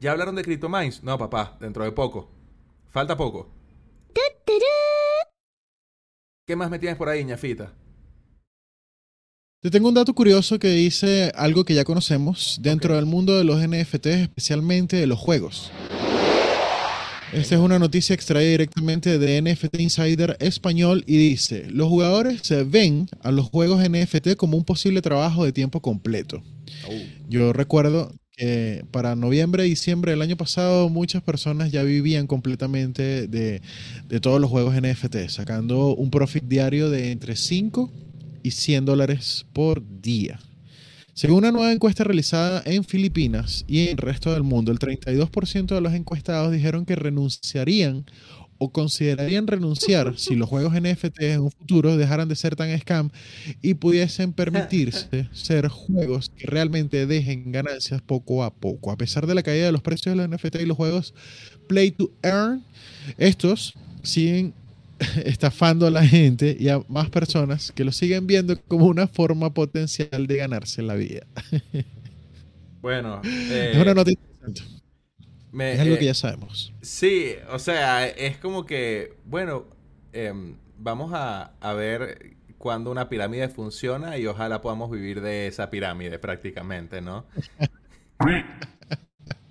¿Ya 0.01 0.11
hablaron 0.11 0.35
de 0.35 0.43
CryptoMines? 0.43 1.01
No, 1.01 1.17
papá, 1.17 1.57
dentro 1.59 1.83
de 1.83 1.91
poco. 1.91 2.29
Falta 2.89 3.17
poco. 3.17 3.49
¿Qué 6.45 6.55
más 6.55 6.69
me 6.69 6.79
tienes 6.79 6.97
por 6.97 7.07
ahí, 7.09 7.23
ñafita? 7.23 7.73
Te 9.61 9.69
tengo 9.69 9.89
un 9.89 9.93
dato 9.93 10.13
curioso 10.13 10.57
que 10.57 10.69
dice 10.69 11.31
algo 11.35 11.63
que 11.63 11.73
ya 11.73 11.83
conocemos 11.83 12.59
dentro 12.61 12.95
del 12.95 13.05
mundo 13.05 13.37
de 13.37 13.43
los 13.43 13.61
NFTs, 13.61 14.21
especialmente 14.23 14.95
de 14.95 15.05
los 15.07 15.19
juegos. 15.19 15.71
Esta 17.31 17.55
es 17.55 17.61
una 17.61 17.77
noticia 17.77 18.15
extraída 18.15 18.49
directamente 18.49 19.19
de 19.19 19.41
NFT 19.41 19.79
Insider 19.79 20.35
Español 20.39 21.03
y 21.05 21.17
dice, 21.17 21.67
los 21.69 21.87
jugadores 21.87 22.41
se 22.41 22.63
ven 22.63 23.07
a 23.21 23.31
los 23.31 23.47
juegos 23.47 23.87
NFT 23.87 24.35
como 24.35 24.57
un 24.57 24.63
posible 24.63 25.03
trabajo 25.03 25.45
de 25.45 25.51
tiempo 25.51 25.79
completo. 25.79 26.41
Yo 27.27 27.53
recuerdo 27.53 28.11
que 28.31 28.83
para 28.89 29.15
noviembre, 29.15 29.63
diciembre 29.63 30.11
del 30.11 30.23
año 30.23 30.37
pasado 30.37 30.89
muchas 30.89 31.21
personas 31.21 31.71
ya 31.71 31.83
vivían 31.83 32.25
completamente 32.25 33.27
de, 33.27 33.61
de 34.07 34.19
todos 34.19 34.41
los 34.41 34.49
juegos 34.49 34.73
NFT, 34.75 35.27
sacando 35.27 35.95
un 35.95 36.09
profit 36.09 36.45
diario 36.45 36.89
de 36.89 37.11
entre 37.11 37.35
5 37.35 37.91
y 38.41 38.51
100 38.51 38.85
dólares 38.85 39.45
por 39.53 39.83
día. 40.01 40.39
Según 41.19 41.39
una 41.39 41.51
nueva 41.51 41.73
encuesta 41.73 42.05
realizada 42.05 42.63
en 42.65 42.85
Filipinas 42.85 43.65
y 43.67 43.81
en 43.81 43.89
el 43.89 43.97
resto 43.97 44.31
del 44.31 44.43
mundo, 44.43 44.71
el 44.71 44.79
32% 44.79 45.65
de 45.65 45.81
los 45.81 45.93
encuestados 45.93 46.49
dijeron 46.49 46.85
que 46.85 46.95
renunciarían 46.95 48.05
o 48.57 48.71
considerarían 48.71 49.45
renunciar 49.45 50.13
si 50.17 50.37
los 50.37 50.47
juegos 50.47 50.75
NFT 50.75 51.21
en 51.23 51.41
un 51.41 51.51
futuro 51.51 51.97
dejaran 51.97 52.29
de 52.29 52.37
ser 52.37 52.55
tan 52.55 52.69
scam 52.79 53.09
y 53.61 53.73
pudiesen 53.73 54.31
permitirse 54.31 55.27
ser 55.33 55.67
juegos 55.67 56.29
que 56.29 56.47
realmente 56.47 57.05
dejen 57.05 57.51
ganancias 57.51 58.01
poco 58.01 58.45
a 58.45 58.53
poco. 58.53 58.89
A 58.89 58.97
pesar 58.97 59.27
de 59.27 59.35
la 59.35 59.43
caída 59.43 59.65
de 59.65 59.73
los 59.73 59.81
precios 59.81 60.15
de 60.15 60.25
los 60.25 60.29
NFT 60.29 60.61
y 60.61 60.65
los 60.67 60.77
juegos 60.77 61.13
Play 61.67 61.91
to 61.91 62.09
Earn, 62.23 62.63
estos 63.17 63.73
siguen 64.03 64.53
estafando 65.25 65.87
a 65.87 65.91
la 65.91 66.05
gente 66.05 66.55
y 66.59 66.69
a 66.69 66.81
más 66.87 67.09
personas 67.09 67.71
que 67.71 67.83
lo 67.85 67.91
siguen 67.91 68.27
viendo 68.27 68.59
como 68.67 68.85
una 68.87 69.07
forma 69.07 69.53
potencial 69.53 70.27
de 70.27 70.37
ganarse 70.37 70.81
la 70.81 70.95
vida. 70.95 71.25
Bueno, 72.81 73.29
es 73.71 73.77
una 73.79 73.93
eh, 73.93 73.93
nota 73.93 74.11
interesante. 74.11 74.61
me- 75.51 75.73
Es 75.73 75.79
algo 75.79 75.97
eh, 75.97 75.99
que 75.99 76.05
ya 76.05 76.13
sabemos. 76.13 76.73
Sí, 76.81 77.35
o 77.51 77.59
sea, 77.59 78.07
es 78.07 78.37
como 78.37 78.65
que, 78.65 79.17
bueno, 79.25 79.67
em, 80.13 80.57
vamos 80.77 81.11
a, 81.13 81.53
a 81.59 81.73
ver 81.73 82.37
cuándo 82.57 82.91
una 82.91 83.09
pirámide 83.09 83.49
funciona 83.49 84.17
y 84.17 84.27
ojalá 84.27 84.61
podamos 84.61 84.91
vivir 84.91 85.21
de 85.21 85.47
esa 85.47 85.69
pirámide 85.69 86.19
prácticamente, 86.19 87.01
¿no? 87.01 87.25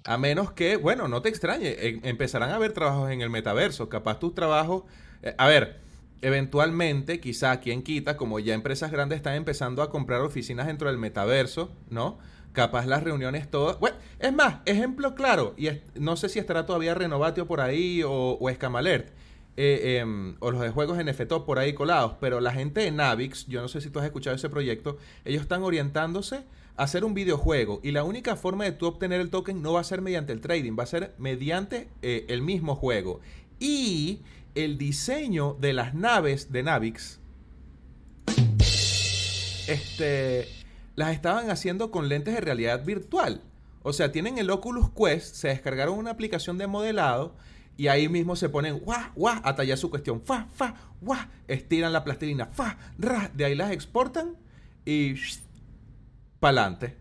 A 0.05 0.17
menos 0.17 0.53
que, 0.53 0.77
bueno, 0.77 1.07
no 1.09 1.21
te 1.23 1.29
extrañe, 1.29 1.77
em- 1.87 2.01
empezarán 2.05 2.51
a 2.51 2.57
haber 2.57 2.73
trabajos 2.73 3.11
en 3.11 3.21
el 3.21 3.31
metaverso. 3.31 3.89
Capaz 3.89 4.19
tus 4.19 4.35
trabajos, 4.35 4.85
eh, 5.23 5.35
a 5.39 5.47
ver, 5.49 5.81
eventualmente, 6.23 7.21
quizá 7.21 7.61
quien 7.61 7.83
quita, 7.83 8.17
como 8.17 8.39
ya 8.41 8.55
empresas 8.55 8.91
grandes 8.91 9.17
están 9.19 9.35
empezando 9.35 9.83
a 9.83 9.91
comprar 9.91 10.21
oficinas 10.21 10.67
dentro 10.67 10.89
del 10.89 10.99
metaverso, 10.99 11.71
¿no? 11.91 12.19
Capaz 12.53 12.87
las 12.87 13.03
reuniones 13.05 13.51
todas. 13.51 13.79
Bueno, 13.79 13.97
es 14.19 14.33
más, 14.33 14.57
ejemplo 14.67 15.15
claro, 15.15 15.55
y 15.57 15.69
no 15.95 16.17
sé 16.17 16.29
si 16.29 16.39
estará 16.39 16.67
todavía 16.67 16.95
Renovatio 16.95 17.47
por 17.47 17.61
ahí 17.61 18.03
o, 18.03 18.13
o 18.41 18.51
Escamalert. 18.51 19.11
eh, 19.57 19.99
em, 20.01 20.37
o 20.39 20.53
los 20.53 20.61
de 20.61 20.71
juegos 20.71 20.99
NFT 21.05 21.45
por 21.45 21.59
ahí 21.59 21.73
colados, 21.75 22.15
pero 22.21 22.41
la 22.41 22.53
gente 22.53 22.81
de 22.81 22.93
Navix, 22.93 23.47
yo 23.49 23.61
no 23.61 23.67
sé 23.69 23.81
si 23.81 23.91
tú 23.91 23.99
has 23.99 24.05
escuchado 24.07 24.37
ese 24.37 24.49
proyecto, 24.49 24.99
ellos 25.25 25.43
están 25.43 25.63
orientándose 25.65 26.45
a 26.77 26.85
hacer 26.85 27.05
un 27.05 27.13
videojuego 27.13 27.81
y 27.83 27.91
la 27.91 28.05
única 28.05 28.37
forma 28.37 28.65
de 28.65 28.73
tú 28.73 28.87
obtener 28.87 29.21
el 29.21 29.31
token 29.31 29.61
no 29.61 29.73
va 29.73 29.81
a 29.81 29.85
ser 29.85 30.01
mediante 30.01 30.33
el 30.33 30.41
trading, 30.41 30.77
va 30.79 30.85
a 30.85 30.87
ser 30.87 31.13
mediante 31.19 31.89
eh, 32.03 32.25
el 32.29 32.41
mismo 32.41 32.77
juego. 32.77 33.21
Y 33.59 34.21
el 34.65 34.77
diseño 34.77 35.57
de 35.61 35.73
las 35.73 35.95
naves 35.95 36.51
de 36.51 36.65
Navix 36.65 37.21
este, 39.69 40.49
las 40.97 41.13
estaban 41.13 41.49
haciendo 41.51 41.93
con 41.93 42.09
lentes 42.09 42.35
de 42.35 42.41
realidad 42.41 42.85
virtual. 42.85 43.43
O 43.85 43.93
sea, 43.93 44.11
tienen 44.11 44.37
el 44.39 44.51
Oculus 44.51 44.91
Quest, 44.91 45.37
se 45.37 45.49
descargaron 45.49 45.97
una 45.97 46.11
aplicación 46.11 46.59
de 46.59 46.67
modelado 46.67 47.37
y 47.77 47.87
ahí 47.87 48.09
mismo 48.09 48.35
se 48.35 48.49
ponen 48.49 48.81
guau, 48.81 49.13
guau, 49.15 49.41
a 49.45 49.55
tallar 49.55 49.79
su 49.79 49.91
cuestión, 49.91 50.21
fa, 50.21 50.49
fa, 50.53 50.75
guau, 51.01 51.21
estiran 51.47 51.93
la 51.93 52.03
plastilina, 52.03 52.47
fa, 52.47 52.77
ra, 52.99 53.31
de 53.33 53.45
ahí 53.45 53.55
las 53.55 53.71
exportan 53.71 54.37
y 54.85 55.15
pa'lante. 56.41 56.97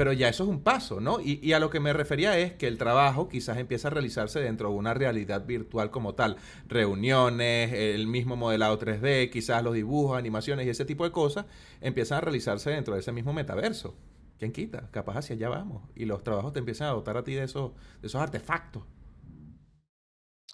Pero 0.00 0.14
ya 0.14 0.30
eso 0.30 0.44
es 0.44 0.48
un 0.48 0.62
paso, 0.62 0.98
¿no? 0.98 1.20
Y, 1.20 1.40
y 1.42 1.52
a 1.52 1.58
lo 1.58 1.68
que 1.68 1.78
me 1.78 1.92
refería 1.92 2.38
es 2.38 2.54
que 2.54 2.66
el 2.66 2.78
trabajo 2.78 3.28
quizás 3.28 3.58
empieza 3.58 3.88
a 3.88 3.90
realizarse 3.90 4.40
dentro 4.40 4.70
de 4.70 4.74
una 4.74 4.94
realidad 4.94 5.44
virtual 5.44 5.90
como 5.90 6.14
tal. 6.14 6.38
Reuniones, 6.66 7.70
el 7.74 8.06
mismo 8.06 8.34
modelado 8.34 8.78
3D, 8.78 9.28
quizás 9.28 9.62
los 9.62 9.74
dibujos, 9.74 10.16
animaciones 10.16 10.64
y 10.64 10.70
ese 10.70 10.86
tipo 10.86 11.04
de 11.04 11.12
cosas 11.12 11.44
empiezan 11.82 12.16
a 12.16 12.20
realizarse 12.22 12.70
dentro 12.70 12.94
de 12.94 13.00
ese 13.00 13.12
mismo 13.12 13.34
metaverso. 13.34 13.94
¿Quién 14.38 14.52
quita? 14.52 14.88
Capaz 14.90 15.18
hacia 15.18 15.36
allá 15.36 15.50
vamos. 15.50 15.82
Y 15.94 16.06
los 16.06 16.24
trabajos 16.24 16.54
te 16.54 16.60
empiezan 16.60 16.88
a 16.88 16.92
dotar 16.92 17.18
a 17.18 17.22
ti 17.22 17.34
de 17.34 17.44
esos, 17.44 17.72
de 18.00 18.08
esos 18.08 18.22
artefactos. 18.22 18.84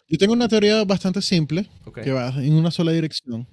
Yo 0.08 0.18
tengo 0.18 0.32
una 0.32 0.48
teoría 0.48 0.84
bastante 0.84 1.22
simple 1.22 1.70
que 2.02 2.10
va 2.10 2.30
en 2.30 2.52
una 2.54 2.72
sola 2.72 2.90
dirección, 2.90 3.46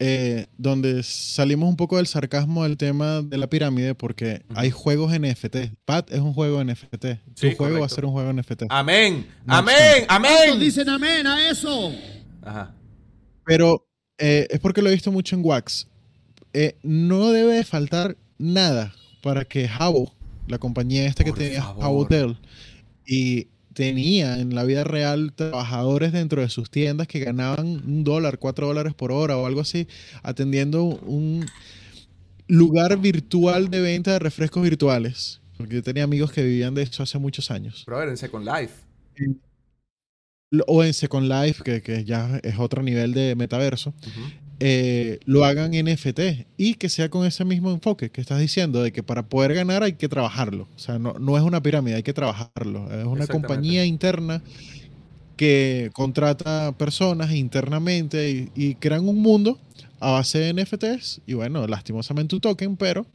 eh, 0.00 0.46
donde 0.56 1.02
salimos 1.02 1.68
un 1.68 1.76
poco 1.76 1.96
del 1.96 2.06
sarcasmo 2.06 2.62
del 2.62 2.76
tema 2.76 3.20
de 3.22 3.36
la 3.36 3.48
pirámide 3.50 3.94
porque 3.94 4.42
Ujú. 4.48 4.58
hay 4.60 4.70
juegos 4.70 5.12
NFT. 5.18 5.74
Pat 5.84 6.10
es 6.12 6.20
un 6.20 6.32
juego 6.34 6.62
NFT. 6.62 7.04
Sí, 7.34 7.50
tu 7.50 7.56
juego 7.56 7.62
va 7.80 7.86
a 7.86 7.88
correcto. 7.88 7.94
ser 7.96 8.04
un 8.04 8.12
juego 8.12 8.32
NFT. 8.32 8.62
Amén. 8.68 9.26
No 9.44 9.54
Amén. 9.54 9.74
¿Cuántos 10.06 10.32
Amén. 10.32 10.60
dicen 10.60 10.88
amén 10.88 11.26
a 11.26 11.50
eso? 11.50 11.92
Ajá. 12.42 12.74
Pero 13.44 13.86
eh, 14.18 14.46
es 14.50 14.60
porque 14.60 14.82
lo 14.82 14.88
he 14.88 14.92
visto 14.92 15.10
mucho 15.10 15.34
en 15.36 15.42
Wax. 15.44 15.88
Eh, 16.52 16.76
no 16.82 17.30
debe 17.30 17.54
de 17.54 17.64
faltar 17.64 18.16
nada 18.38 18.94
para 19.22 19.44
que 19.44 19.68
Habbo, 19.68 20.14
la 20.46 20.58
compañía 20.58 21.06
esta 21.06 21.24
que 21.24 21.30
Por 21.30 21.38
tenía 21.40 21.62
favor. 21.62 21.84
Habbotel, 21.84 22.36
y 23.06 23.48
tenía 23.78 24.40
en 24.40 24.56
la 24.56 24.64
vida 24.64 24.82
real 24.82 25.32
trabajadores 25.32 26.10
dentro 26.10 26.42
de 26.42 26.48
sus 26.48 26.68
tiendas 26.68 27.06
que 27.06 27.20
ganaban 27.20 27.64
un 27.86 28.02
dólar, 28.02 28.40
cuatro 28.40 28.66
dólares 28.66 28.92
por 28.92 29.12
hora 29.12 29.36
o 29.36 29.46
algo 29.46 29.60
así, 29.60 29.86
atendiendo 30.24 30.82
un 30.82 31.46
lugar 32.48 32.98
virtual 32.98 33.70
de 33.70 33.80
venta 33.80 34.14
de 34.14 34.18
refrescos 34.18 34.64
virtuales. 34.64 35.40
Porque 35.56 35.76
yo 35.76 35.82
tenía 35.84 36.02
amigos 36.02 36.32
que 36.32 36.42
vivían 36.42 36.74
de 36.74 36.82
eso 36.82 37.04
hace 37.04 37.20
muchos 37.20 37.52
años. 37.52 37.84
Pero 37.84 37.98
a 37.98 38.00
ver, 38.00 38.08
en 38.08 38.16
Second 38.16 38.44
Life. 38.44 38.74
O 40.66 40.82
en 40.82 40.92
Second 40.92 41.30
Life, 41.30 41.62
que, 41.62 41.80
que 41.80 42.04
ya 42.04 42.40
es 42.42 42.58
otro 42.58 42.82
nivel 42.82 43.14
de 43.14 43.36
metaverso. 43.36 43.94
Eh, 44.60 45.20
lo 45.24 45.44
hagan 45.44 45.72
NFT 45.72 46.46
y 46.56 46.74
que 46.74 46.88
sea 46.88 47.08
con 47.08 47.26
ese 47.26 47.44
mismo 47.44 47.70
enfoque 47.70 48.10
que 48.10 48.20
estás 48.20 48.40
diciendo, 48.40 48.82
de 48.82 48.92
que 48.92 49.02
para 49.02 49.28
poder 49.28 49.54
ganar 49.54 49.82
hay 49.82 49.92
que 49.92 50.08
trabajarlo. 50.08 50.68
O 50.74 50.78
sea, 50.78 50.98
no, 50.98 51.14
no 51.14 51.36
es 51.36 51.42
una 51.42 51.62
pirámide, 51.62 51.96
hay 51.96 52.02
que 52.02 52.12
trabajarlo. 52.12 52.90
Es 52.92 53.06
una 53.06 53.26
compañía 53.26 53.84
interna 53.84 54.42
que 55.36 55.90
contrata 55.92 56.72
personas 56.76 57.32
internamente 57.32 58.30
y, 58.30 58.50
y 58.56 58.74
crean 58.74 59.08
un 59.08 59.22
mundo 59.22 59.58
a 60.00 60.12
base 60.12 60.38
de 60.38 60.52
NFTs. 60.52 61.20
Y 61.26 61.34
bueno, 61.34 61.66
lastimosamente 61.66 62.34
un 62.34 62.40
token, 62.40 62.76
pero 62.76 63.06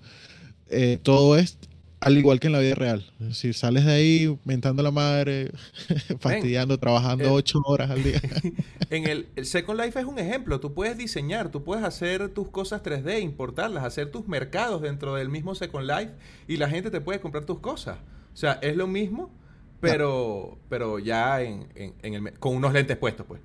eh, 0.69 0.97
todo 1.01 1.37
es 1.37 1.57
al 2.05 2.17
igual 2.17 2.39
que 2.39 2.47
en 2.47 2.53
la 2.53 2.59
vida 2.59 2.75
real. 2.75 3.05
Decir, 3.19 3.53
sales 3.53 3.85
de 3.85 3.91
ahí 3.93 4.39
mentando 4.45 4.83
la 4.83 4.91
madre, 4.91 5.51
fastidiando, 6.19 6.77
trabajando 6.77 7.29
eh, 7.29 7.31
ocho 7.31 7.59
horas 7.65 7.89
al 7.91 8.03
día. 8.03 8.21
En 8.89 9.07
el, 9.07 9.27
el 9.35 9.45
Second 9.47 9.79
Life 9.79 9.99
es 9.99 10.05
un 10.05 10.19
ejemplo. 10.19 10.59
Tú 10.59 10.73
puedes 10.73 10.97
diseñar, 10.97 11.49
tú 11.49 11.63
puedes 11.63 11.83
hacer 11.83 12.29
tus 12.29 12.49
cosas 12.49 12.83
3D, 12.83 13.21
importarlas, 13.23 13.83
hacer 13.83 14.11
tus 14.11 14.27
mercados 14.27 14.81
dentro 14.83 15.15
del 15.15 15.29
mismo 15.29 15.55
Second 15.55 15.87
Life 15.89 16.11
y 16.47 16.57
la 16.57 16.69
gente 16.69 16.91
te 16.91 17.01
puede 17.01 17.19
comprar 17.19 17.45
tus 17.45 17.59
cosas. 17.59 17.97
O 18.33 18.37
sea, 18.37 18.59
es 18.61 18.75
lo 18.75 18.85
mismo, 18.87 19.31
pero, 19.79 20.59
pero 20.69 20.99
ya 20.99 21.41
en, 21.41 21.67
en- 21.75 21.93
en 22.03 22.13
el, 22.27 22.39
con 22.39 22.55
unos 22.55 22.73
lentes 22.73 22.97
puestos, 22.97 23.25
pues. 23.27 23.41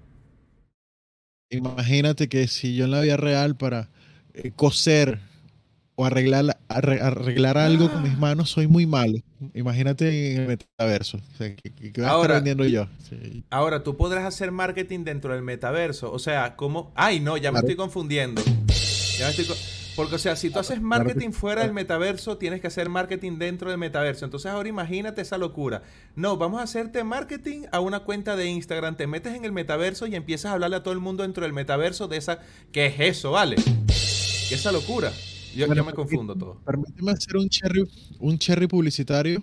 Imagínate 1.50 2.28
que 2.28 2.46
si 2.46 2.76
yo 2.76 2.84
en 2.84 2.90
la 2.90 3.00
vida 3.00 3.16
real 3.16 3.56
para 3.56 3.88
eh, 4.34 4.50
coser 4.54 5.20
o 6.00 6.04
arreglar, 6.04 6.56
arre- 6.68 7.00
arreglar 7.02 7.58
algo 7.58 7.90
con 7.90 8.04
mis 8.04 8.16
manos 8.16 8.50
soy 8.50 8.68
muy 8.68 8.86
malo. 8.86 9.18
Imagínate 9.52 10.32
en 10.34 10.42
el 10.42 10.46
metaverso. 10.46 11.16
O 11.16 11.36
sea, 11.36 11.56
¿qué, 11.56 11.72
qué- 11.72 11.92
qué 11.92 12.00
voy 12.00 12.08
a 12.08 12.12
Ahora- 12.12 12.34
estar 12.36 12.44
vendiendo 12.44 12.64
yo? 12.66 12.86
Sí. 13.08 13.42
Ahora, 13.50 13.82
tú 13.82 13.96
podrás 13.96 14.24
hacer 14.24 14.52
marketing 14.52 15.02
dentro 15.02 15.32
del 15.32 15.42
metaverso. 15.42 16.12
O 16.12 16.20
sea, 16.20 16.54
¿cómo? 16.54 16.92
Ay, 16.94 17.18
no, 17.18 17.36
ya 17.36 17.50
me 17.50 17.54
Claro. 17.56 17.66
estoy 17.66 17.76
confundiendo. 17.76 18.40
Ya 18.44 19.24
me 19.24 19.30
estoy 19.30 19.46
co- 19.46 19.56
Porque, 19.96 20.14
o 20.14 20.18
sea, 20.18 20.36
si 20.36 20.50
tú 20.50 20.60
haces 20.60 20.80
marketing 20.80 21.32
fuera 21.32 21.62
del 21.62 21.72
metaverso, 21.72 22.38
tienes 22.38 22.60
que 22.60 22.68
hacer 22.68 22.88
marketing 22.88 23.38
dentro 23.38 23.68
del 23.70 23.78
metaverso. 23.80 24.24
Entonces, 24.24 24.48
ahora 24.52 24.68
imagínate 24.68 25.22
esa 25.22 25.38
locura. 25.38 25.82
No, 26.14 26.36
vamos 26.36 26.60
a 26.60 26.62
hacerte 26.62 27.02
marketing 27.02 27.62
a 27.72 27.80
una 27.80 27.98
cuenta 28.04 28.36
de 28.36 28.46
Instagram. 28.46 28.96
Te 28.96 29.08
metes 29.08 29.34
en 29.34 29.44
el 29.44 29.50
metaverso 29.50 30.06
y 30.06 30.14
empiezas 30.14 30.50
a 30.50 30.54
hablarle 30.54 30.76
a 30.76 30.82
todo 30.84 30.94
el 30.94 31.00
mundo 31.00 31.24
dentro 31.24 31.42
del 31.42 31.52
metaverso 31.52 32.06
de 32.06 32.18
esa. 32.18 32.38
¿Qué 32.70 32.86
es 32.86 33.00
eso, 33.00 33.32
vale? 33.32 33.56
¿Qué 33.56 33.64
es 34.54 34.60
esa 34.60 34.70
locura? 34.70 35.10
Yo, 35.58 35.66
Bueno, 35.66 35.82
yo 35.82 35.86
me 35.86 35.92
confundo 35.92 36.34
todo. 36.36 36.60
Permíteme 36.64 37.12
hacer 37.12 37.36
un 37.36 37.48
cherry, 37.48 37.84
un 38.20 38.38
cherry 38.38 38.66
publicitario. 38.66 39.42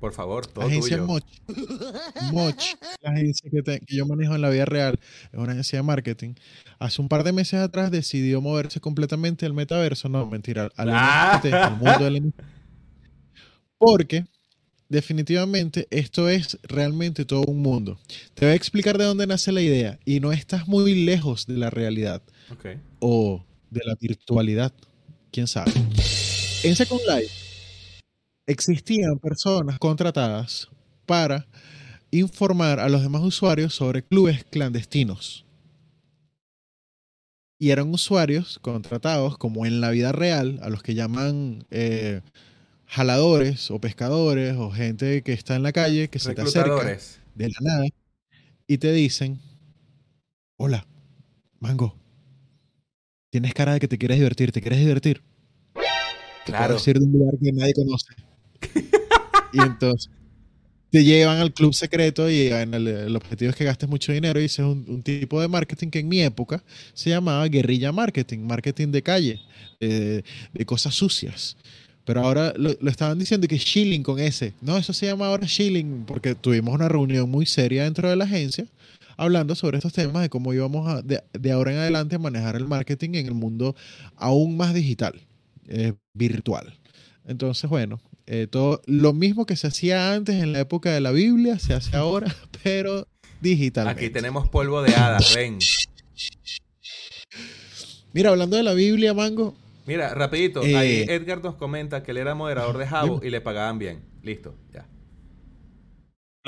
Por 0.00 0.12
favor, 0.12 0.46
todo 0.46 0.64
agencia 0.66 0.96
tuyo. 0.98 1.06
Moch. 1.06 1.24
Moch, 2.32 2.54
la 3.02 3.10
agencia 3.10 3.50
que, 3.50 3.62
te- 3.62 3.80
que 3.80 3.96
yo 3.96 4.06
manejo 4.06 4.34
en 4.34 4.40
la 4.42 4.48
vida 4.50 4.64
real, 4.64 4.98
es 5.32 5.38
una 5.38 5.52
agencia 5.52 5.78
de 5.78 5.82
marketing. 5.82 6.34
Hace 6.78 7.02
un 7.02 7.08
par 7.08 7.24
de 7.24 7.32
meses 7.32 7.60
atrás 7.60 7.90
decidió 7.90 8.40
moverse 8.40 8.80
completamente 8.80 9.44
al 9.44 9.54
metaverso. 9.54 10.08
No, 10.08 10.24
mentira, 10.26 10.70
al, 10.76 10.88
Ah. 10.92 11.40
NFT, 11.42 11.52
al 11.54 11.76
mundo 11.76 12.04
del 12.04 12.16
NFT. 12.22 12.40
Porque 13.78 14.24
definitivamente 14.88 15.86
esto 15.90 16.28
es 16.28 16.58
realmente 16.62 17.24
todo 17.24 17.42
un 17.42 17.60
mundo. 17.60 17.98
Te 18.34 18.46
voy 18.46 18.52
a 18.52 18.56
explicar 18.56 18.98
de 18.98 19.04
dónde 19.04 19.26
nace 19.26 19.52
la 19.52 19.60
idea 19.62 19.98
y 20.04 20.20
no 20.20 20.32
estás 20.32 20.66
muy 20.68 20.94
lejos 21.04 21.46
de 21.46 21.58
la 21.58 21.70
realidad 21.70 22.22
Ok. 22.52 22.66
o 23.00 23.44
de 23.70 23.80
la 23.84 23.94
virtualidad. 24.00 24.72
¿Quién 25.30 25.46
sabe? 25.46 25.72
En 26.62 26.74
Second 26.74 27.00
Life 27.08 27.32
existían 28.46 29.18
personas 29.18 29.78
contratadas 29.78 30.68
para 31.06 31.46
informar 32.10 32.80
a 32.80 32.88
los 32.88 33.02
demás 33.02 33.22
usuarios 33.22 33.74
sobre 33.74 34.02
clubes 34.02 34.44
clandestinos. 34.44 35.44
Y 37.60 37.70
eran 37.70 37.92
usuarios 37.92 38.58
contratados, 38.60 39.36
como 39.36 39.66
en 39.66 39.80
la 39.80 39.90
vida 39.90 40.12
real, 40.12 40.60
a 40.62 40.70
los 40.70 40.82
que 40.82 40.94
llaman 40.94 41.66
eh, 41.70 42.22
jaladores 42.86 43.70
o 43.70 43.80
pescadores 43.80 44.56
o 44.56 44.70
gente 44.70 45.22
que 45.22 45.32
está 45.32 45.56
en 45.56 45.62
la 45.62 45.72
calle, 45.72 46.08
que 46.08 46.18
se 46.18 46.34
te 46.34 46.42
acerca 46.42 46.98
de 47.34 47.48
la 47.48 47.58
nada 47.60 47.84
y 48.66 48.78
te 48.78 48.92
dicen, 48.92 49.40
hola, 50.56 50.86
Mango, 51.58 51.96
tienes 53.30 53.54
cara 53.54 53.74
de 53.74 53.80
que 53.80 53.88
te 53.88 53.98
quieres 53.98 54.18
divertir, 54.18 54.52
¿te 54.52 54.60
quieres 54.60 54.80
divertir? 54.80 55.22
Te 56.44 56.52
Claro. 56.52 56.74
decir 56.74 56.98
de 56.98 57.04
un 57.04 57.12
lugar 57.12 57.34
que 57.42 57.52
nadie 57.52 57.74
conoce. 57.74 58.14
y 59.52 59.60
entonces 59.60 60.10
te 60.90 61.04
llevan 61.04 61.38
al 61.38 61.52
club 61.52 61.74
secreto 61.74 62.30
y 62.30 62.46
en 62.48 62.72
el, 62.72 62.88
el 62.88 63.16
objetivo 63.16 63.50
es 63.50 63.56
que 63.56 63.64
gastes 63.64 63.88
mucho 63.88 64.10
dinero 64.12 64.40
y 64.40 64.44
ese 64.44 64.62
es 64.62 64.68
un, 64.68 64.86
un 64.88 65.02
tipo 65.02 65.40
de 65.40 65.48
marketing 65.48 65.88
que 65.90 65.98
en 65.98 66.08
mi 66.08 66.22
época 66.22 66.64
se 66.94 67.10
llamaba 67.10 67.46
guerrilla 67.48 67.92
marketing, 67.92 68.38
marketing 68.40 68.88
de 68.88 69.02
calle, 69.02 69.40
de, 69.80 70.24
de 70.54 70.66
cosas 70.66 70.94
sucias. 70.94 71.56
Pero 72.06 72.22
ahora 72.22 72.54
lo, 72.56 72.74
lo 72.80 72.90
estaban 72.90 73.18
diciendo 73.18 73.46
que 73.46 73.58
shilling 73.58 74.02
con 74.02 74.18
ese. 74.18 74.54
No, 74.62 74.78
eso 74.78 74.94
se 74.94 75.04
llama 75.04 75.26
ahora 75.26 75.46
shilling 75.46 76.04
porque 76.06 76.34
tuvimos 76.34 76.74
una 76.74 76.88
reunión 76.88 77.28
muy 77.30 77.44
seria 77.44 77.84
dentro 77.84 78.08
de 78.08 78.16
la 78.16 78.24
agencia 78.24 78.64
hablando 79.18 79.54
sobre 79.54 79.76
estos 79.76 79.92
temas 79.92 80.22
de 80.22 80.30
cómo 80.30 80.54
íbamos 80.54 80.88
a, 80.88 81.02
de, 81.02 81.22
de 81.38 81.52
ahora 81.52 81.72
en 81.72 81.78
adelante 81.78 82.16
a 82.16 82.18
manejar 82.18 82.56
el 82.56 82.66
marketing 82.66 83.10
en 83.14 83.26
el 83.26 83.34
mundo 83.34 83.76
aún 84.16 84.56
más 84.56 84.72
digital, 84.72 85.20
eh, 85.66 85.92
virtual. 86.14 86.78
Entonces, 87.26 87.68
bueno, 87.68 88.00
eh, 88.26 88.46
todo 88.50 88.80
lo 88.86 89.12
mismo 89.12 89.44
que 89.44 89.56
se 89.56 89.66
hacía 89.66 90.14
antes 90.14 90.36
en 90.36 90.52
la 90.52 90.60
época 90.60 90.90
de 90.92 91.00
la 91.00 91.10
Biblia 91.10 91.58
se 91.58 91.74
hace 91.74 91.96
ahora, 91.96 92.34
pero 92.62 93.06
digitalmente. 93.40 94.06
Aquí 94.06 94.12
tenemos 94.12 94.48
polvo 94.48 94.80
de 94.82 94.94
hadas, 94.94 95.34
ven. 95.34 95.58
Mira, 98.14 98.30
hablando 98.30 98.56
de 98.56 98.62
la 98.62 98.72
Biblia, 98.72 99.12
Mango, 99.12 99.54
Mira, 99.86 100.14
rapidito, 100.14 100.62
Eh, 100.62 100.76
ahí 100.76 101.04
Edgar 101.08 101.42
nos 101.42 101.54
comenta 101.54 102.02
que 102.02 102.10
él 102.10 102.18
era 102.18 102.34
moderador 102.34 102.76
de 102.76 102.86
Jabo 102.86 103.20
y 103.22 103.30
le 103.30 103.40
pagaban 103.40 103.78
bien. 103.78 104.02
Listo, 104.22 104.54
ya. 104.70 104.86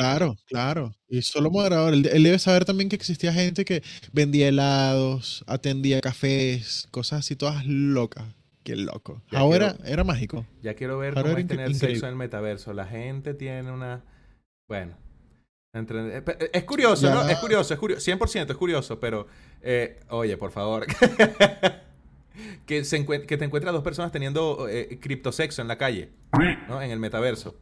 Claro, 0.01 0.37
claro. 0.47 0.95
Y 1.09 1.21
solo 1.23 1.51
moderador. 1.51 1.93
Él, 1.93 2.09
él 2.11 2.23
debe 2.23 2.39
saber 2.39 2.65
también 2.65 2.89
que 2.89 2.97
existía 2.97 3.33
gente 3.35 3.67
que 3.67 3.83
vendía 4.13 4.49
helados, 4.49 5.45
atendía 5.47 6.01
cafés, 6.01 6.89
cosas 6.91 7.19
así 7.21 7.37
todas 7.37 7.67
locas. 7.67 8.25
Qué 8.65 8.77
loco. 8.77 9.23
Ya 9.31 9.41
Ahora 9.41 9.75
quiero- 9.75 9.91
era 9.93 10.05
mágico. 10.05 10.47
Ya 10.63 10.75
quiero 10.75 10.99
ver 10.99 11.17
Ahora 11.19 11.31
cómo 11.31 11.39
es 11.39 11.47
tener 11.47 11.67
incre- 11.69 11.73
sexo 11.73 11.85
increíble. 11.87 12.07
en 12.07 12.13
el 12.13 12.17
metaverso. 12.17 12.73
La 12.73 12.87
gente 12.87 13.35
tiene 13.35 13.71
una... 13.73 14.03
Bueno. 14.69 14.97
entre- 15.75 16.17
eh, 16.17 16.23
pe- 16.23 16.51
Es 16.57 16.65
curioso, 16.65 17.07
Ya. 17.07 17.15
¿no? 17.15 17.29
Es 17.29 17.39
curioso, 17.39 17.75
es 17.75 17.81
curioso. 17.81 18.01
100% 18.11 18.51
es 18.53 18.57
curioso, 18.57 18.99
pero... 19.01 19.27
eh, 19.63 20.01
oye, 20.09 20.37
por 20.39 20.51
favor. 20.51 20.87
que, 22.67 22.85
se 22.85 22.99
encuent- 23.05 23.27
que 23.27 23.37
te 23.37 23.45
encuentras 23.45 23.73
dos 23.75 23.83
personas 23.83 24.13
teniendo 24.13 24.69
eh, 24.69 24.99
criptosexo 25.01 25.61
en 25.63 25.69
la 25.69 25.77
calle, 25.79 26.11
¿no? 26.69 26.81
En 26.81 26.91
el 26.91 26.99
metaverso. 26.99 27.57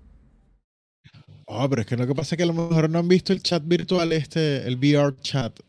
Oh, 1.51 1.67
pero 1.67 1.81
es 1.81 1.89
que 1.89 1.97
lo 1.97 2.07
que 2.07 2.15
pasa 2.15 2.35
es 2.35 2.37
que 2.37 2.43
a 2.43 2.47
lo 2.47 2.53
mejor 2.53 2.91
no 2.91 2.99
han 2.99 3.09
visto 3.09 3.33
el 3.33 3.43
chat 3.43 3.63
virtual 3.65 4.13
este, 4.13 4.69
el 4.69 4.77
VR 4.77 5.17
chat. 5.23 5.59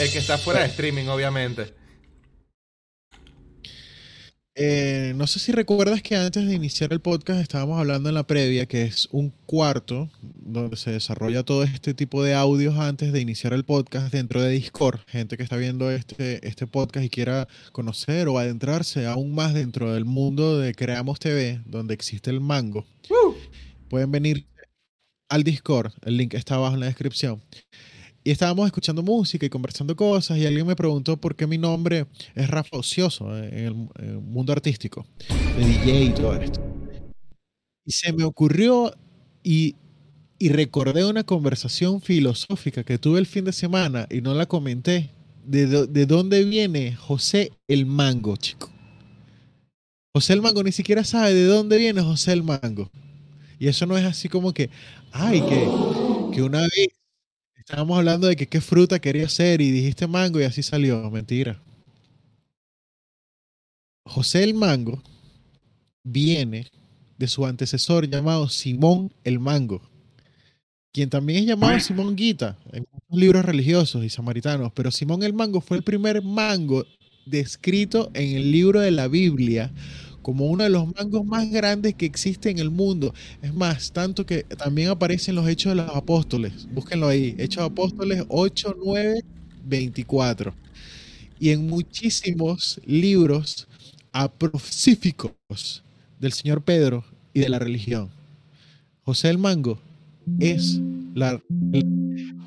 El 0.00 0.10
que 0.10 0.18
está 0.18 0.38
fuera 0.38 0.60
de 0.60 0.66
streaming, 0.66 1.06
obviamente. 1.06 1.72
Eh, 4.60 5.12
no 5.14 5.28
sé 5.28 5.38
si 5.38 5.52
recuerdas 5.52 6.02
que 6.02 6.16
antes 6.16 6.44
de 6.44 6.52
iniciar 6.52 6.92
el 6.92 6.98
podcast 6.98 7.40
estábamos 7.40 7.78
hablando 7.78 8.08
en 8.08 8.16
la 8.16 8.26
previa, 8.26 8.66
que 8.66 8.82
es 8.82 9.06
un 9.12 9.30
cuarto 9.46 10.10
donde 10.20 10.76
se 10.76 10.90
desarrolla 10.90 11.44
todo 11.44 11.62
este 11.62 11.94
tipo 11.94 12.24
de 12.24 12.34
audios 12.34 12.76
antes 12.76 13.12
de 13.12 13.20
iniciar 13.20 13.52
el 13.52 13.64
podcast 13.64 14.12
dentro 14.12 14.42
de 14.42 14.50
Discord. 14.50 14.98
Gente 15.06 15.36
que 15.36 15.44
está 15.44 15.56
viendo 15.56 15.92
este, 15.92 16.44
este 16.44 16.66
podcast 16.66 17.06
y 17.06 17.08
quiera 17.08 17.46
conocer 17.70 18.26
o 18.26 18.36
adentrarse 18.36 19.06
aún 19.06 19.32
más 19.32 19.54
dentro 19.54 19.92
del 19.92 20.04
mundo 20.04 20.58
de 20.58 20.74
Creamos 20.74 21.20
TV, 21.20 21.60
donde 21.64 21.94
existe 21.94 22.30
el 22.30 22.40
mango. 22.40 22.84
Pueden 23.88 24.10
venir 24.10 24.44
al 25.28 25.44
Discord, 25.44 25.92
el 26.04 26.16
link 26.16 26.34
está 26.34 26.56
abajo 26.56 26.74
en 26.74 26.80
la 26.80 26.86
descripción. 26.86 27.40
Y 28.28 28.30
estábamos 28.30 28.66
escuchando 28.66 29.02
música 29.02 29.46
y 29.46 29.48
conversando 29.48 29.96
cosas 29.96 30.36
y 30.36 30.44
alguien 30.44 30.66
me 30.66 30.76
preguntó 30.76 31.16
por 31.16 31.34
qué 31.34 31.46
mi 31.46 31.56
nombre 31.56 32.08
es 32.34 32.50
Rafa 32.50 32.76
Ocioso 32.76 33.34
eh, 33.34 33.64
en 33.64 33.88
el, 33.98 34.20
mundo 34.20 34.52
artístico, 34.52 35.06
de 35.56 35.64
DJ 35.64 36.04
y 36.04 36.10
todo 36.10 36.34
esto. 36.34 36.60
Y 37.86 37.92
se 37.92 38.12
me 38.12 38.24
ocurrió 38.24 38.92
y, 39.42 39.76
y 40.38 40.50
recordé 40.50 41.06
una 41.06 41.24
conversación 41.24 42.02
filosófica 42.02 42.84
que 42.84 42.98
tuve 42.98 43.18
el 43.18 43.24
fin 43.24 43.46
de 43.46 43.52
semana 43.54 44.06
y 44.10 44.20
no 44.20 44.34
la 44.34 44.44
comenté. 44.44 45.10
¿De, 45.46 45.86
de 45.86 46.04
dónde 46.04 46.44
viene 46.44 46.96
José 46.96 47.52
el 47.66 47.86
Mango, 47.86 48.36
chico? 48.36 48.70
José 50.14 50.34
el 50.34 50.42
Mango 50.42 50.62
ni 50.62 50.72
siquiera 50.72 51.02
sabe 51.02 51.32
de 51.32 51.46
dónde 51.46 51.78
viene 51.78 52.02
José 52.02 52.34
el 52.34 52.42
Mango. 52.42 52.90
Y 53.58 53.68
eso 53.68 53.86
no 53.86 53.96
es 53.96 54.04
así 54.04 54.28
como 54.28 54.52
que, 54.52 54.68
ay, 55.12 55.40
que, 55.40 55.66
que 56.34 56.42
una 56.42 56.60
vez 56.60 56.97
estábamos 57.68 57.98
hablando 57.98 58.26
de 58.26 58.34
que 58.34 58.46
qué 58.46 58.62
fruta 58.62 58.98
quería 58.98 59.28
ser 59.28 59.60
y 59.60 59.70
dijiste 59.70 60.06
mango 60.06 60.40
y 60.40 60.44
así 60.44 60.62
salió. 60.62 61.10
Mentira. 61.10 61.60
José 64.06 64.42
el 64.42 64.54
Mango 64.54 65.02
viene 66.02 66.66
de 67.18 67.28
su 67.28 67.44
antecesor 67.44 68.08
llamado 68.08 68.48
Simón 68.48 69.12
el 69.22 69.38
Mango, 69.38 69.82
quien 70.94 71.10
también 71.10 71.40
es 71.40 71.46
llamado 71.46 71.78
Simón 71.78 72.16
Guita 72.16 72.56
en 72.72 72.86
muchos 72.90 73.20
libros 73.20 73.44
religiosos 73.44 74.02
y 74.02 74.08
samaritanos, 74.08 74.72
pero 74.72 74.90
Simón 74.90 75.22
el 75.22 75.34
Mango 75.34 75.60
fue 75.60 75.76
el 75.76 75.82
primer 75.82 76.22
mango 76.22 76.86
descrito 77.26 78.10
en 78.14 78.34
el 78.34 78.50
libro 78.50 78.80
de 78.80 78.92
la 78.92 79.08
Biblia 79.08 79.70
como 80.28 80.44
uno 80.44 80.62
de 80.62 80.68
los 80.68 80.94
mangos 80.94 81.24
más 81.24 81.50
grandes 81.50 81.94
que 81.94 82.04
existe 82.04 82.50
en 82.50 82.58
el 82.58 82.68
mundo. 82.68 83.14
Es 83.40 83.54
más, 83.54 83.92
tanto 83.92 84.26
que 84.26 84.42
también 84.42 84.90
aparece 84.90 85.30
en 85.30 85.36
los 85.36 85.48
Hechos 85.48 85.74
de 85.74 85.76
los 85.76 85.96
Apóstoles. 85.96 86.68
Búsquenlo 86.70 87.08
ahí. 87.08 87.34
Hechos 87.38 87.62
de 87.62 87.66
Apóstoles 87.68 88.24
8, 88.28 88.76
9, 88.84 89.22
24. 89.64 90.52
Y 91.40 91.48
en 91.48 91.66
muchísimos 91.66 92.78
libros 92.84 93.68
aprofíficos 94.12 95.82
del 96.20 96.34
señor 96.34 96.60
Pedro 96.60 97.06
y 97.32 97.40
de 97.40 97.48
la 97.48 97.58
religión. 97.58 98.10
José 99.04 99.30
el 99.30 99.38
Mango 99.38 99.78
es 100.40 100.78
la 101.14 101.40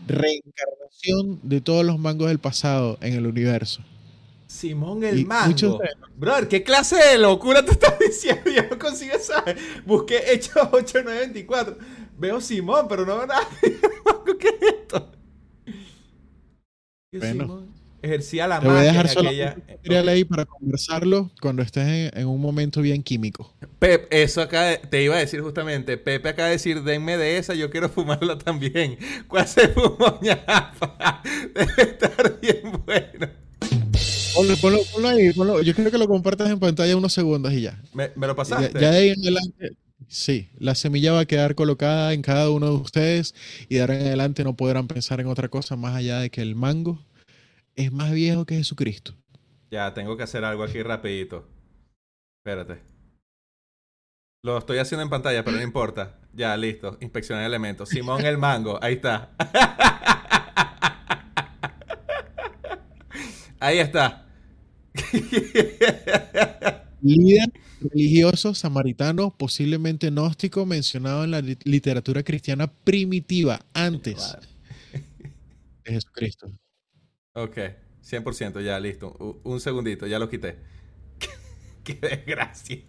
reencarnación 0.08 1.40
de 1.42 1.62
todos 1.62 1.84
los 1.84 1.98
mangos 1.98 2.28
del 2.28 2.38
pasado 2.38 3.00
en 3.02 3.16
el 3.16 3.26
universo. 3.26 3.82
Simón 4.52 5.04
el 5.04 5.20
Y 5.20 5.26
Mango. 5.26 5.80
Brother, 6.18 6.48
¿qué 6.50 6.62
clase 6.64 6.98
de 6.98 7.18
locura 7.18 7.64
te 7.64 7.72
estás 7.72 7.98
diciendo? 8.06 8.52
Yo 8.52 8.64
no 8.70 8.78
consigo 8.78 9.18
saber. 9.20 9.58
Busqué 9.86 10.34
Hechos 10.34 10.56
8924. 10.72 11.78
Veo 12.18 12.42
Simón, 12.42 12.86
pero 12.90 13.06
no 13.06 13.18
veo 13.18 13.28
nada. 13.28 13.48
¿Qué 14.40 14.48
es 14.50 14.74
esto? 14.74 15.12
¿Qué 17.12 17.18
Bueno. 17.20 17.44
Simón? 17.46 17.72
Ejercía 18.04 18.48
la 18.48 18.60
Te 18.60 18.66
voy 18.66 18.74
a 18.74 18.78
magia 18.80 18.92
dejar 18.94 19.08
solo 19.10 19.30
aquella- 19.30 19.56
material 19.68 20.10
ahí 20.10 20.24
para 20.26 20.46
conversarlo 20.46 21.30
cuando 21.40 21.62
estés 21.62 21.88
en, 21.88 22.20
en 22.20 22.28
un 22.28 22.42
momento 22.42 22.82
bien 22.82 23.04
químico. 23.04 23.54
Pep, 23.78 24.08
eso 24.10 24.42
acá 24.42 24.82
te 24.82 25.04
iba 25.04 25.16
a 25.16 25.20
decir 25.20 25.40
justamente. 25.42 25.98
Pepe 25.98 26.30
acaba 26.30 26.48
de 26.48 26.56
decir, 26.56 26.82
denme 26.84 27.16
de 27.18 27.38
esa, 27.38 27.54
yo 27.54 27.70
quiero 27.70 27.90
fumarla 27.94 28.38
también. 28.40 28.98
¿Cuál 29.28 29.48
se 29.48 29.68
fumó? 29.70 30.20
Debe 31.54 31.82
estar 31.84 32.40
bien 32.42 32.82
bueno. 32.86 33.30
Ponlo, 34.34 34.56
ponlo, 34.58 34.80
ponlo 34.94 35.08
ahí, 35.10 35.34
ponlo. 35.34 35.62
Yo 35.62 35.76
quiero 35.76 35.92
que 35.92 35.98
lo 35.98 36.08
compartas 36.08 36.50
en 36.50 36.60
pantalla 36.60 36.96
unos 36.96 37.14
segundos 37.14 37.52
y 37.54 37.62
ya. 37.62 37.82
¿Me, 37.94 38.12
me 38.16 38.28
lo 38.28 38.34
Ya, 38.34 38.36
pasaste? 38.36 38.80
ya 38.80 38.92
de 38.92 38.98
ahí 38.98 39.10
en 39.10 39.20
adelante, 39.22 39.78
sí, 40.08 40.50
la 40.58 40.74
semilla 40.76 41.12
va 41.12 41.22
a 41.22 41.26
quedar 41.26 41.54
colocada 41.56 42.14
en 42.14 42.22
cada 42.22 42.50
uno 42.50 42.68
de 42.68 42.76
ustedes 42.76 43.36
y 43.68 43.76
de 43.76 43.82
ahora 43.82 44.00
en 44.00 44.08
adelante 44.08 44.44
no 44.44 44.56
podrán 44.56 44.88
pensar 44.88 45.20
en 45.20 45.28
otra 45.28 45.50
cosa 45.50 45.76
más 45.76 45.96
allá 45.96 46.20
de 46.20 46.30
que 46.30 46.42
el 46.42 46.56
mango 46.56 47.06
es 47.76 47.92
más 47.92 48.12
viejo 48.12 48.46
que 48.46 48.56
Jesucristo. 48.56 49.14
Ya, 49.70 49.94
tengo 49.94 50.16
que 50.18 50.24
hacer 50.24 50.44
algo 50.46 50.64
aquí 50.64 50.82
rapidito. 50.82 51.48
Espérate. 52.40 52.82
Lo 54.44 54.58
estoy 54.58 54.80
haciendo 54.80 55.04
en 55.04 55.10
pantalla, 55.10 55.44
pero 55.44 55.58
no 55.58 55.64
importa. 55.64 56.20
Ya, 56.34 56.56
listo. 56.58 56.98
Inspeccionar 57.00 57.46
elementos. 57.46 57.90
Simón 57.90 58.26
el 58.26 58.38
Mango. 58.38 58.80
Ahí 58.82 58.96
está. 58.96 59.32
Ahí 63.62 63.78
está. 63.78 64.26
Líder 67.04 67.52
religioso 67.80 68.54
samaritano, 68.56 69.36
posiblemente 69.38 70.10
gnóstico, 70.10 70.66
mencionado 70.66 71.24
en 71.24 71.32
la 71.32 71.42
li- 71.42 71.58
literatura 71.64 72.24
cristiana 72.24 72.68
primitiva 72.68 73.60
antes 73.74 74.36
de 75.84 75.94
Jesucristo. 75.94 76.52
Ok. 77.34 77.58
100%, 78.04 78.62
ya, 78.62 78.80
listo. 78.80 79.16
U- 79.20 79.40
un 79.50 79.60
segundito, 79.60 80.08
ya 80.08 80.18
lo 80.18 80.28
quité. 80.28 80.58
Qué 81.84 81.94
desgracia. 81.94 82.80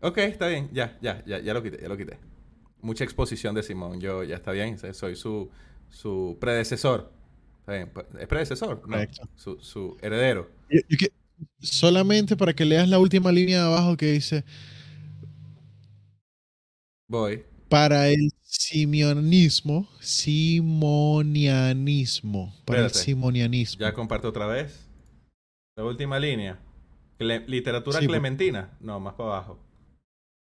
ok, 0.00 0.18
está 0.18 0.48
bien. 0.48 0.70
Ya, 0.72 0.98
ya, 1.02 1.22
ya, 1.26 1.40
ya 1.40 1.52
lo 1.54 1.62
quité, 1.62 1.78
ya 1.80 1.88
lo 1.88 1.96
quité. 1.96 2.18
Mucha 2.80 3.04
exposición 3.04 3.54
de 3.54 3.62
Simón. 3.62 4.00
Yo 4.00 4.22
ya 4.24 4.36
está 4.36 4.52
bien. 4.52 4.78
Soy 4.94 5.14
su, 5.16 5.50
su 5.90 6.36
predecesor. 6.40 7.12
Pues, 7.66 7.86
¿Es 8.20 8.28
predecesor? 8.28 8.88
No. 8.88 8.96
Su, 9.34 9.58
su 9.60 9.96
heredero. 10.00 10.48
Que- 10.98 11.12
solamente 11.60 12.36
para 12.36 12.54
que 12.54 12.64
leas 12.64 12.88
la 12.88 12.98
última 12.98 13.30
línea 13.32 13.60
de 13.60 13.66
abajo 13.66 13.96
que 13.96 14.12
dice, 14.12 14.44
Voy. 17.08 17.44
para 17.68 18.08
el 18.08 18.32
simonianismo, 18.42 19.88
simonianismo, 20.00 22.54
para 22.64 22.84
el 22.84 22.90
simonianismo. 22.90 23.80
Ya 23.80 23.92
comparto 23.92 24.28
otra 24.28 24.46
vez. 24.46 24.86
La 25.76 25.84
última 25.84 26.18
línea. 26.18 26.58
Cle- 27.18 27.44
literatura 27.46 27.98
Sí, 28.00 28.06
por- 28.06 28.14
clementina. 28.14 28.70
No, 28.80 28.98
más 29.00 29.14
para 29.14 29.30
abajo. 29.30 29.58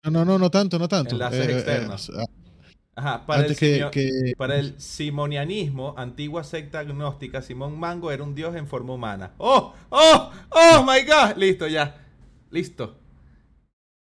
No, 0.03 0.11
no, 0.11 0.23
no, 0.25 0.37
no 0.37 0.51
tanto, 0.51 0.77
no 0.77 0.87
tanto. 0.87 1.13
Enlaces 1.15 1.49
externos. 1.49 2.11
ah, 2.15 2.25
Ajá. 2.95 3.25
Para 3.25 3.45
el, 3.45 3.57
que, 3.57 4.33
para 4.37 4.55
el 4.55 4.79
simonianismo, 4.79 5.93
antigua 5.97 6.45
secta 6.45 6.79
agnóstica, 6.79 7.41
Simón 7.41 7.77
Mango 7.77 8.09
era 8.09 8.23
un 8.23 8.33
dios 8.33 8.55
en 8.55 8.67
forma 8.67 8.93
humana. 8.93 9.33
¡Oh! 9.37 9.73
¡Oh! 9.89 10.31
¡Oh, 10.49 10.83
my 10.83 11.03
God! 11.03 11.35
Listo, 11.35 11.67
ya. 11.67 11.97
Listo. 12.51 12.97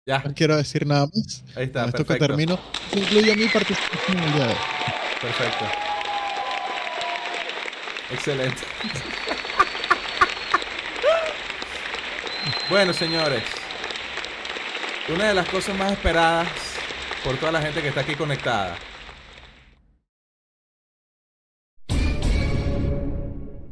Ya. 0.06 0.22
no 0.24 0.32
quiero 0.34 0.56
decir 0.56 0.86
nada 0.86 1.06
más. 1.14 1.44
Ahí 1.54 1.64
está, 1.64 1.80
Con 1.82 1.88
esto 1.90 2.06
que 2.06 2.18
termino, 2.18 2.58
incluye 2.96 3.36
mi 3.36 3.46
participación 3.48 4.16
en 4.16 4.24
el 4.24 4.32
día 4.32 4.46
de 4.46 4.52
hoy. 4.52 4.58
Perfecto. 5.20 5.64
Excelente. 8.12 8.62
bueno, 12.70 12.94
señores. 12.94 13.42
Una 15.14 15.28
de 15.28 15.34
las 15.34 15.48
cosas 15.48 15.76
más 15.76 15.92
esperadas 15.92 16.69
por 17.24 17.36
toda 17.38 17.52
la 17.52 17.62
gente 17.62 17.82
que 17.82 17.88
está 17.88 18.00
aquí 18.00 18.14
conectada. 18.14 18.76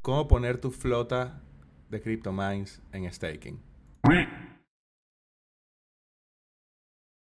¿Cómo 0.02 0.26
poner 0.28 0.60
tu 0.60 0.70
flota 0.70 1.40
de 1.90 2.00
CryptoMines 2.00 2.80
en 2.92 3.12
staking? 3.12 3.60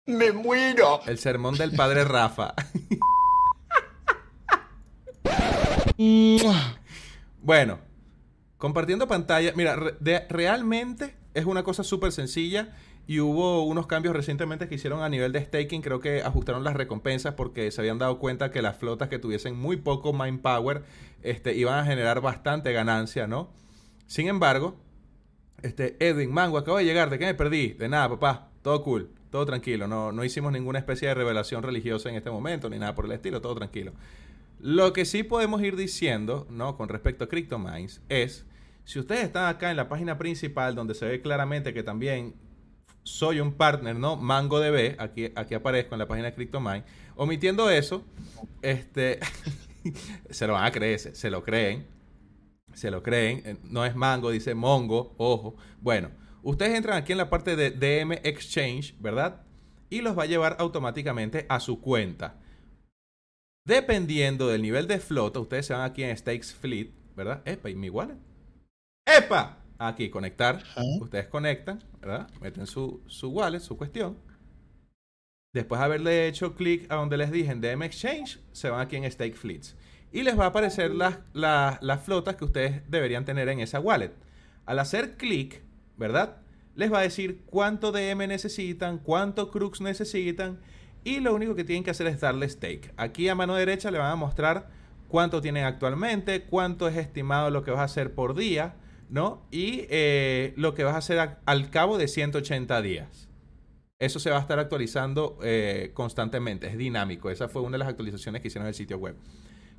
¡Me 0.06 0.32
muero! 0.32 1.00
El 1.06 1.18
sermón 1.18 1.56
del 1.56 1.72
padre 1.72 2.04
Rafa. 2.04 2.54
Bueno, 7.42 7.78
compartiendo 8.56 9.06
pantalla, 9.06 9.52
mira, 9.54 9.76
re- 9.76 10.26
realmente 10.28 11.14
es 11.34 11.44
una 11.44 11.62
cosa 11.62 11.84
súper 11.84 12.12
sencilla 12.12 12.74
y 13.10 13.18
hubo 13.18 13.64
unos 13.64 13.88
cambios 13.88 14.14
recientemente 14.14 14.68
que 14.68 14.76
hicieron 14.76 15.02
a 15.02 15.08
nivel 15.08 15.32
de 15.32 15.44
staking, 15.44 15.82
creo 15.82 15.98
que 15.98 16.22
ajustaron 16.22 16.62
las 16.62 16.74
recompensas 16.74 17.34
porque 17.34 17.72
se 17.72 17.80
habían 17.80 17.98
dado 17.98 18.20
cuenta 18.20 18.52
que 18.52 18.62
las 18.62 18.76
flotas 18.76 19.08
que 19.08 19.18
tuviesen 19.18 19.56
muy 19.56 19.78
poco 19.78 20.12
mind 20.12 20.40
power 20.42 20.84
este, 21.24 21.56
iban 21.56 21.76
a 21.76 21.84
generar 21.84 22.20
bastante 22.20 22.72
ganancia, 22.72 23.26
¿no? 23.26 23.50
Sin 24.06 24.28
embargo, 24.28 24.76
este, 25.60 25.96
Edwin 25.98 26.32
Mango, 26.32 26.56
acabo 26.56 26.78
de 26.78 26.84
llegar, 26.84 27.10
¿de 27.10 27.18
qué 27.18 27.26
me 27.26 27.34
perdí? 27.34 27.72
De 27.72 27.88
nada, 27.88 28.10
papá, 28.10 28.48
todo 28.62 28.80
cool, 28.84 29.10
todo 29.32 29.44
tranquilo, 29.44 29.88
no, 29.88 30.12
no 30.12 30.22
hicimos 30.22 30.52
ninguna 30.52 30.78
especie 30.78 31.08
de 31.08 31.14
revelación 31.14 31.64
religiosa 31.64 32.10
en 32.10 32.14
este 32.14 32.30
momento, 32.30 32.70
ni 32.70 32.78
nada 32.78 32.94
por 32.94 33.06
el 33.06 33.10
estilo, 33.10 33.40
todo 33.40 33.56
tranquilo. 33.56 33.90
Lo 34.60 34.92
que 34.92 35.04
sí 35.04 35.24
podemos 35.24 35.60
ir 35.62 35.74
diciendo, 35.74 36.46
¿no? 36.48 36.76
Con 36.76 36.88
respecto 36.88 37.24
a 37.24 37.28
CryptoMines, 37.28 38.02
es, 38.08 38.46
si 38.84 39.00
ustedes 39.00 39.24
están 39.24 39.48
acá 39.48 39.72
en 39.72 39.76
la 39.76 39.88
página 39.88 40.16
principal, 40.16 40.76
donde 40.76 40.94
se 40.94 41.06
ve 41.06 41.20
claramente 41.20 41.74
que 41.74 41.82
también 41.82 42.34
soy 43.02 43.40
un 43.40 43.52
partner, 43.52 43.96
¿no? 43.96 44.16
MangoDB, 44.16 44.96
aquí, 44.98 45.32
aquí 45.34 45.54
aparezco 45.54 45.94
en 45.94 46.00
la 46.00 46.08
página 46.08 46.28
de 46.28 46.34
CryptoMine, 46.34 46.84
omitiendo 47.16 47.70
eso, 47.70 48.04
este, 48.62 49.20
se 50.30 50.46
lo 50.46 50.54
van 50.54 50.64
a 50.64 50.72
creer, 50.72 50.98
se, 50.98 51.30
lo 51.30 51.42
creen, 51.42 51.86
se 52.74 52.90
lo 52.90 53.02
creen, 53.02 53.42
eh, 53.44 53.56
no 53.64 53.84
es 53.84 53.94
Mango, 53.94 54.30
dice 54.30 54.54
Mongo, 54.54 55.14
ojo. 55.18 55.56
Bueno, 55.80 56.10
ustedes 56.42 56.74
entran 56.74 56.98
aquí 56.98 57.12
en 57.12 57.18
la 57.18 57.30
parte 57.30 57.56
de 57.56 57.70
DM 57.70 58.12
Exchange, 58.22 58.94
¿verdad? 59.00 59.42
Y 59.88 60.02
los 60.02 60.16
va 60.16 60.24
a 60.24 60.26
llevar 60.26 60.56
automáticamente 60.58 61.46
a 61.48 61.60
su 61.60 61.80
cuenta. 61.80 62.38
Dependiendo 63.66 64.48
del 64.48 64.62
nivel 64.62 64.86
de 64.86 65.00
flota, 65.00 65.40
ustedes 65.40 65.66
se 65.66 65.74
van 65.74 65.82
aquí 65.82 66.02
en 66.02 66.16
Stakes 66.16 66.54
Fleet, 66.54 66.90
¿verdad? 67.16 67.42
Epa, 67.44 67.70
¿y 67.70 67.74
mi 67.74 67.90
wallet? 67.90 68.16
¡Epa! 69.06 69.58
Aquí, 69.82 70.10
conectar. 70.10 70.56
Ajá. 70.56 70.82
Ustedes 71.00 71.26
conectan, 71.28 71.82
¿verdad? 72.02 72.28
Meten 72.42 72.66
su, 72.66 73.00
su 73.06 73.30
wallet, 73.30 73.60
su 73.60 73.78
cuestión. 73.78 74.18
Después 75.54 75.78
de 75.80 75.84
haberle 75.86 76.28
hecho 76.28 76.54
clic 76.54 76.84
a 76.92 76.96
donde 76.96 77.16
les 77.16 77.32
dije 77.32 77.50
en 77.50 77.62
DM 77.62 77.84
Exchange, 77.84 78.40
se 78.52 78.68
van 78.68 78.80
aquí 78.82 78.96
en 78.96 79.10
Stake 79.10 79.34
Fleets. 79.34 79.74
Y 80.12 80.22
les 80.22 80.38
va 80.38 80.44
a 80.44 80.48
aparecer 80.48 80.90
las, 80.90 81.20
las, 81.32 81.82
las 81.82 82.04
flotas 82.04 82.36
que 82.36 82.44
ustedes 82.44 82.82
deberían 82.90 83.24
tener 83.24 83.48
en 83.48 83.60
esa 83.60 83.80
wallet. 83.80 84.12
Al 84.66 84.78
hacer 84.80 85.16
clic, 85.16 85.62
¿verdad? 85.96 86.36
Les 86.74 86.92
va 86.92 86.98
a 86.98 87.02
decir 87.02 87.42
cuánto 87.46 87.90
DM 87.90 88.28
necesitan, 88.28 88.98
cuánto 88.98 89.50
Crux 89.50 89.80
necesitan. 89.80 90.60
Y 91.04 91.20
lo 91.20 91.34
único 91.34 91.54
que 91.54 91.64
tienen 91.64 91.84
que 91.84 91.90
hacer 91.90 92.06
es 92.06 92.20
darle 92.20 92.46
stake. 92.50 92.92
Aquí 92.98 93.30
a 93.30 93.34
mano 93.34 93.54
derecha 93.54 93.90
le 93.90 93.98
van 93.98 94.12
a 94.12 94.16
mostrar 94.16 94.68
cuánto 95.08 95.40
tienen 95.40 95.64
actualmente, 95.64 96.42
cuánto 96.42 96.86
es 96.86 96.98
estimado 96.98 97.50
lo 97.50 97.64
que 97.64 97.70
vas 97.70 97.80
a 97.80 97.84
hacer 97.84 98.14
por 98.14 98.34
día, 98.34 98.74
¿no? 99.10 99.42
Y 99.50 99.86
eh, 99.90 100.54
lo 100.56 100.74
que 100.74 100.84
vas 100.84 100.94
a 100.94 100.98
hacer 100.98 101.36
al 101.44 101.70
cabo 101.70 101.98
de 101.98 102.08
180 102.08 102.80
días. 102.82 103.28
Eso 103.98 104.18
se 104.18 104.30
va 104.30 104.38
a 104.38 104.40
estar 104.40 104.58
actualizando 104.58 105.38
eh, 105.42 105.90
constantemente, 105.92 106.68
es 106.68 106.78
dinámico. 106.78 107.30
Esa 107.30 107.48
fue 107.48 107.60
una 107.60 107.72
de 107.72 107.78
las 107.78 107.88
actualizaciones 107.88 108.40
que 108.40 108.48
hicieron 108.48 108.66
el 108.66 108.74
sitio 108.74 108.96
web. 108.96 109.16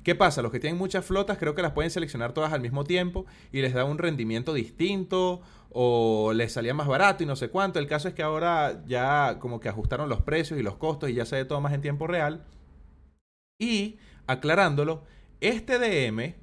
¿Qué 0.04 0.14
pasa? 0.14 0.42
Los 0.42 0.52
que 0.52 0.60
tienen 0.60 0.78
muchas 0.78 1.04
flotas 1.04 1.38
creo 1.38 1.54
que 1.54 1.62
las 1.62 1.72
pueden 1.72 1.90
seleccionar 1.90 2.32
todas 2.32 2.52
al 2.52 2.60
mismo 2.60 2.84
tiempo 2.84 3.26
y 3.52 3.62
les 3.62 3.72
da 3.72 3.84
un 3.84 3.98
rendimiento 3.98 4.52
distinto 4.52 5.40
o 5.70 6.32
les 6.34 6.52
salía 6.52 6.74
más 6.74 6.88
barato 6.88 7.22
y 7.22 7.26
no 7.26 7.36
sé 7.36 7.48
cuánto. 7.48 7.78
El 7.78 7.86
caso 7.86 8.08
es 8.08 8.14
que 8.14 8.22
ahora 8.22 8.82
ya 8.86 9.38
como 9.40 9.60
que 9.60 9.68
ajustaron 9.68 10.08
los 10.08 10.20
precios 10.22 10.58
y 10.58 10.62
los 10.62 10.76
costos 10.76 11.10
y 11.10 11.14
ya 11.14 11.24
se 11.24 11.36
ve 11.36 11.44
todo 11.44 11.60
más 11.60 11.72
en 11.72 11.80
tiempo 11.80 12.06
real. 12.06 12.44
Y 13.60 13.98
aclarándolo, 14.26 15.04
este 15.40 15.78
DM 15.78 16.34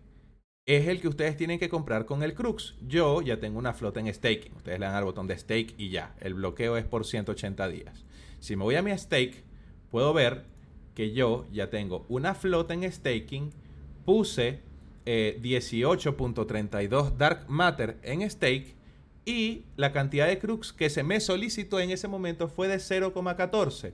es 0.70 0.88
el 0.88 1.02
que 1.02 1.08
ustedes 1.08 1.36
tienen 1.36 1.58
que 1.58 1.68
comprar 1.68 2.06
con 2.06 2.22
el 2.22 2.36
Crux. 2.36 2.76
Yo 2.88 3.24
ya 3.24 3.40
tengo 3.40 3.58
una 3.58 3.74
flota 3.74 4.00
en 4.00 4.14
staking. 4.14 4.54
Ustedes 4.56 4.80
le 4.80 4.86
dan 4.86 4.94
al 4.94 5.04
botón 5.04 5.26
de 5.26 5.36
stake 5.36 5.74
y 5.80 5.90
ya. 5.90 6.14
El 6.20 6.36
bloqueo 6.36 6.78
es 6.78 6.86
por 6.86 7.08
180 7.08 7.68
días. 7.70 8.06
Si 8.40 8.56
me 8.56 8.64
voy 8.64 8.76
a 8.76 8.84
mi 8.84 8.96
stake, 8.96 9.44
puedo 9.90 10.14
ver 10.14 10.46
que 10.94 11.12
yo 11.12 11.48
ya 11.52 11.72
tengo 11.72 12.06
una 12.08 12.36
flota 12.36 12.76
en 12.76 12.92
staking. 12.92 13.50
Puse 14.06 14.60
eh, 15.08 15.40
18.32 15.42 17.18
Dark 17.18 17.46
Matter 17.48 17.98
en 18.04 18.30
stake. 18.30 18.76
Y 19.26 19.64
la 19.76 19.92
cantidad 19.92 20.28
de 20.28 20.38
Crux 20.38 20.72
que 20.72 20.92
se 20.92 21.02
me 21.02 21.20
solicitó 21.20 21.80
en 21.80 21.90
ese 21.90 22.08
momento 22.08 22.48
fue 22.48 22.68
de 22.68 22.76
0,14. 22.76 23.94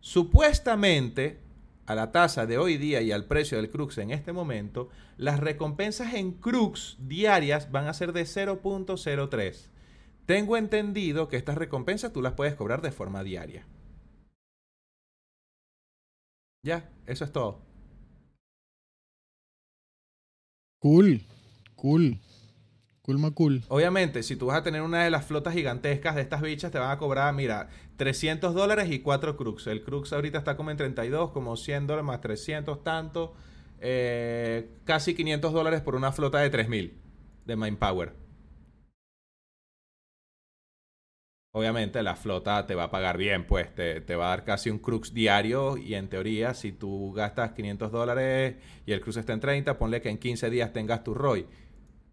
Supuestamente, 0.00 1.38
a 1.86 1.94
la 1.94 2.12
tasa 2.12 2.46
de 2.46 2.58
hoy 2.58 2.76
día 2.76 3.02
y 3.02 3.12
al 3.12 3.26
precio 3.26 3.56
del 3.58 3.70
Crux 3.70 3.98
en 3.98 4.10
este 4.10 4.32
momento, 4.32 4.88
las 5.16 5.40
recompensas 5.40 6.14
en 6.14 6.32
Crux 6.32 6.96
diarias 7.00 7.70
van 7.70 7.86
a 7.86 7.94
ser 7.94 8.12
de 8.12 8.22
0.03. 8.22 9.68
Tengo 10.26 10.56
entendido 10.56 11.28
que 11.28 11.36
estas 11.36 11.56
recompensas 11.56 12.12
tú 12.12 12.22
las 12.22 12.34
puedes 12.34 12.54
cobrar 12.54 12.80
de 12.82 12.92
forma 12.92 13.24
diaria. 13.24 13.66
Ya, 16.64 16.88
eso 17.06 17.24
es 17.24 17.32
todo. 17.32 17.60
Cool, 20.78 21.22
cool. 21.76 22.20
Cool, 23.02 23.18
ma 23.18 23.30
cool. 23.32 23.62
Obviamente, 23.68 24.22
si 24.22 24.36
tú 24.36 24.46
vas 24.46 24.58
a 24.58 24.62
tener 24.62 24.82
una 24.82 25.02
de 25.04 25.10
las 25.10 25.24
flotas 25.26 25.54
gigantescas 25.54 26.14
de 26.14 26.20
estas 26.22 26.40
bichas, 26.40 26.70
te 26.70 26.78
van 26.78 26.90
a 26.90 26.98
cobrar, 26.98 27.34
mira, 27.34 27.68
300 27.96 28.54
dólares 28.54 28.90
y 28.90 29.00
4 29.00 29.36
crux. 29.36 29.66
El 29.66 29.82
crux 29.82 30.12
ahorita 30.12 30.38
está 30.38 30.56
como 30.56 30.70
en 30.70 30.76
32, 30.76 31.30
como 31.32 31.56
100 31.56 31.86
dólares 31.88 32.06
más 32.06 32.20
300, 32.20 32.82
tanto. 32.84 33.34
eh, 33.84 34.68
casi 34.84 35.14
500 35.14 35.52
dólares 35.52 35.80
por 35.80 35.96
una 35.96 36.12
flota 36.12 36.38
de 36.38 36.50
3000 36.50 37.00
de 37.44 37.56
Mindpower. 37.56 38.12
Obviamente 41.54 42.02
la 42.02 42.16
flota 42.16 42.66
te 42.66 42.74
va 42.74 42.84
a 42.84 42.90
pagar 42.90 43.18
bien, 43.18 43.46
pues 43.46 43.74
te, 43.74 44.00
te 44.00 44.16
va 44.16 44.26
a 44.26 44.28
dar 44.30 44.44
casi 44.44 44.70
un 44.70 44.78
crux 44.78 45.12
diario 45.12 45.76
y 45.76 45.94
en 45.94 46.08
teoría 46.08 46.54
si 46.54 46.72
tú 46.72 47.12
gastas 47.12 47.52
500 47.52 47.92
dólares 47.92 48.56
y 48.86 48.92
el 48.92 49.00
crux 49.02 49.18
está 49.18 49.34
en 49.34 49.40
30, 49.40 49.76
ponle 49.78 50.00
que 50.00 50.08
en 50.08 50.16
15 50.18 50.48
días 50.48 50.72
tengas 50.72 51.04
tu 51.04 51.12
ROI. 51.12 51.46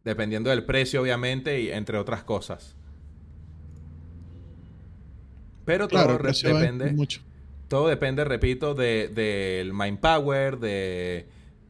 Dependiendo 0.04 0.50
del 0.50 0.64
precio, 0.64 1.02
obviamente, 1.02 1.60
y 1.62 1.70
entre 1.72 1.98
otras 1.98 2.24
cosas. 2.24 2.76
Pero 5.66 5.88
todo 5.88 6.18
Claro, 6.18 6.32
depende. 6.44 6.92
mucho. 6.94 7.22
Todo 7.68 7.88
depende, 7.88 8.24
repito, 8.24 8.74
de- 8.74 9.10
del 9.10 9.74
mind 9.74 10.00
power, 10.00 10.58
de, 10.58 11.28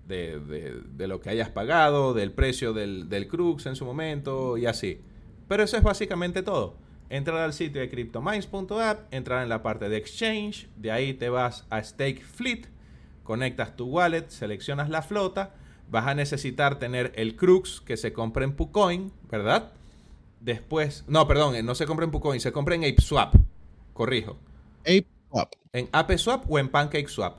de, 0.08 0.40
de- 0.40 0.82
de 0.96 1.08
lo 1.08 1.20
que 1.20 1.30
hayas 1.30 1.50
pagado, 1.50 2.14
del 2.14 2.32
precio 2.32 2.72
del, 2.74 3.10
del 3.10 3.28
Crux 3.28 3.66
en 3.66 3.76
su 3.76 3.84
momento 3.86 4.58
y 4.58 4.66
así. 4.66 5.02
Pero 5.50 5.64
eso 5.64 5.76
es 5.76 5.84
básicamente 5.84 6.42
todo. 6.44 6.78
Entrar 7.10 7.40
al 7.40 7.54
sitio 7.54 7.82
de 7.82 7.90
cryptomines.app, 7.90 9.14
entrar 9.14 9.44
en 9.44 9.50
la 9.50 9.62
parte 9.64 9.90
de 9.90 9.98
exchange, 9.98 10.70
de 10.78 10.92
ahí 10.92 11.14
te 11.16 11.28
vas 11.30 11.66
a 11.70 11.84
Stake 11.84 12.22
Fleet, 12.24 12.68
conectas 13.24 13.76
tu 13.76 13.88
wallet, 13.88 14.30
seleccionas 14.30 14.90
la 14.90 15.02
flota, 15.02 15.56
vas 15.90 16.08
a 16.08 16.16
necesitar 16.16 16.80
tener 16.80 17.12
el 17.16 17.36
Crux 17.36 17.82
que 17.82 17.98
se 17.98 18.14
compra 18.14 18.44
en 18.44 18.54
Pucoin, 18.54 19.12
¿verdad? 19.30 19.72
Después, 20.40 21.04
no, 21.08 21.28
perdón, 21.28 21.56
eh, 21.56 21.64
no 21.64 21.76
se 21.76 21.86
compra 21.86 22.06
en 22.06 22.12
Pucoin, 22.12 22.40
se 22.40 22.52
compra 22.52 22.76
en 22.76 22.84
ApeSwap, 22.86 23.36
corrijo. 23.94 24.38
Ape 24.82 25.08
Swap. 25.30 25.54
En 25.74 25.90
ApeSwap 25.92 26.50
o 26.50 26.60
en 26.60 26.70
PancakeSwap. 26.70 27.38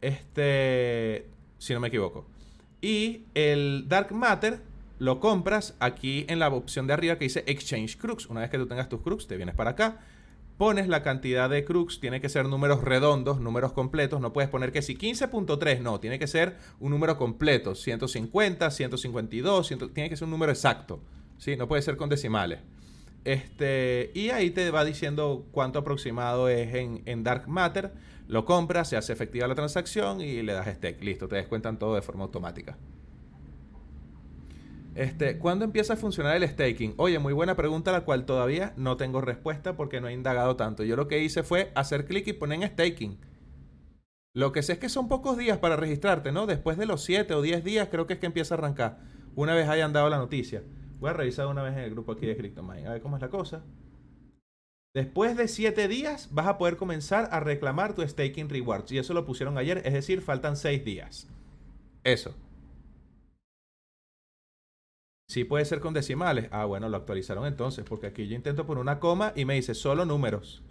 Este, 0.00 1.26
si 1.58 1.74
no 1.74 1.80
me 1.80 1.88
equivoco. 1.88 2.26
Y 2.80 3.24
el 3.34 3.88
Dark 3.88 4.12
Matter 4.12 4.60
lo 4.98 5.20
compras 5.20 5.76
aquí 5.78 6.24
en 6.28 6.38
la 6.38 6.48
opción 6.48 6.86
de 6.86 6.92
arriba 6.92 7.18
que 7.18 7.24
dice 7.24 7.44
Exchange 7.46 7.96
Crux. 7.98 8.26
Una 8.26 8.40
vez 8.40 8.50
que 8.50 8.58
tú 8.58 8.66
tengas 8.66 8.88
tus 8.88 9.00
Crux, 9.02 9.26
te 9.26 9.36
vienes 9.36 9.54
para 9.54 9.70
acá. 9.70 10.00
Pones 10.58 10.88
la 10.88 11.04
cantidad 11.04 11.48
de 11.48 11.64
Crux, 11.64 12.00
tiene 12.00 12.20
que 12.20 12.28
ser 12.28 12.46
números 12.46 12.82
redondos, 12.82 13.40
números 13.40 13.72
completos. 13.72 14.20
No 14.20 14.32
puedes 14.32 14.50
poner 14.50 14.72
que 14.72 14.82
si 14.82 14.96
15.3, 14.96 15.80
no, 15.82 16.00
tiene 16.00 16.18
que 16.18 16.26
ser 16.26 16.56
un 16.80 16.90
número 16.90 17.16
completo. 17.16 17.76
150, 17.76 18.68
152, 18.68 19.66
100, 19.68 19.94
tiene 19.94 20.10
que 20.10 20.16
ser 20.16 20.24
un 20.24 20.32
número 20.32 20.50
exacto. 20.50 21.00
¿sí? 21.38 21.56
No 21.56 21.68
puede 21.68 21.82
ser 21.82 21.96
con 21.96 22.08
decimales. 22.08 22.58
Este, 23.24 24.10
y 24.14 24.30
ahí 24.30 24.50
te 24.50 24.72
va 24.72 24.84
diciendo 24.84 25.46
cuánto 25.52 25.78
aproximado 25.78 26.48
es 26.48 26.74
en, 26.74 27.02
en 27.06 27.22
Dark 27.22 27.46
Matter. 27.46 27.92
Lo 28.26 28.44
compras, 28.44 28.88
se 28.88 28.96
hace 28.96 29.12
efectiva 29.12 29.46
la 29.46 29.54
transacción 29.54 30.20
y 30.20 30.42
le 30.42 30.54
das 30.54 30.66
stake. 30.66 31.04
Listo, 31.04 31.28
te 31.28 31.36
descuentan 31.36 31.78
todo 31.78 31.94
de 31.94 32.02
forma 32.02 32.24
automática. 32.24 32.76
Este, 34.98 35.38
¿Cuándo 35.38 35.64
empieza 35.64 35.92
a 35.92 35.96
funcionar 35.96 36.34
el 36.34 36.48
staking? 36.48 36.94
Oye, 36.96 37.20
muy 37.20 37.32
buena 37.32 37.54
pregunta, 37.54 37.92
la 37.92 38.00
cual 38.00 38.24
todavía 38.24 38.74
no 38.76 38.96
tengo 38.96 39.20
respuesta 39.20 39.76
porque 39.76 40.00
no 40.00 40.08
he 40.08 40.12
indagado 40.12 40.56
tanto. 40.56 40.82
Yo 40.82 40.96
lo 40.96 41.06
que 41.06 41.22
hice 41.22 41.44
fue 41.44 41.70
hacer 41.76 42.04
clic 42.04 42.26
y 42.26 42.32
poner 42.32 42.60
en 42.60 42.68
staking. 42.68 43.16
Lo 44.34 44.50
que 44.50 44.64
sé 44.64 44.72
es 44.72 44.80
que 44.80 44.88
son 44.88 45.06
pocos 45.06 45.38
días 45.38 45.58
para 45.58 45.76
registrarte, 45.76 46.32
¿no? 46.32 46.46
Después 46.46 46.78
de 46.78 46.86
los 46.86 47.04
7 47.04 47.32
o 47.34 47.42
10 47.42 47.62
días 47.62 47.86
creo 47.92 48.08
que 48.08 48.14
es 48.14 48.18
que 48.18 48.26
empieza 48.26 48.56
a 48.56 48.58
arrancar. 48.58 48.98
Una 49.36 49.54
vez 49.54 49.68
hayan 49.68 49.92
dado 49.92 50.10
la 50.10 50.18
noticia. 50.18 50.64
Voy 50.98 51.10
a 51.10 51.12
revisar 51.12 51.46
una 51.46 51.62
vez 51.62 51.74
en 51.74 51.84
el 51.84 51.90
grupo 51.90 52.10
aquí 52.10 52.26
de 52.26 52.36
CryptoMine. 52.36 52.88
A 52.88 52.94
ver 52.94 53.00
cómo 53.00 53.14
es 53.14 53.22
la 53.22 53.28
cosa. 53.28 53.62
Después 54.94 55.36
de 55.36 55.46
7 55.46 55.86
días 55.86 56.30
vas 56.32 56.48
a 56.48 56.58
poder 56.58 56.76
comenzar 56.76 57.28
a 57.30 57.38
reclamar 57.38 57.94
tu 57.94 58.02
staking 58.02 58.48
rewards. 58.48 58.90
Y 58.90 58.98
eso 58.98 59.14
lo 59.14 59.24
pusieron 59.24 59.58
ayer, 59.58 59.80
es 59.84 59.92
decir, 59.92 60.22
faltan 60.22 60.56
6 60.56 60.84
días. 60.84 61.28
Eso. 62.02 62.34
Sí 65.28 65.44
puede 65.44 65.64
ser 65.64 65.80
con 65.80 65.94
decimales. 65.94 66.48
Ah, 66.50 66.64
bueno, 66.64 66.88
lo 66.88 66.96
actualizaron 66.96 67.46
entonces, 67.46 67.84
porque 67.84 68.06
aquí 68.08 68.26
yo 68.28 68.34
intento 68.34 68.66
poner 68.66 68.80
una 68.82 68.98
coma 68.98 69.32
y 69.36 69.44
me 69.44 69.54
dice 69.54 69.74
solo 69.74 70.04
números. 70.04 70.62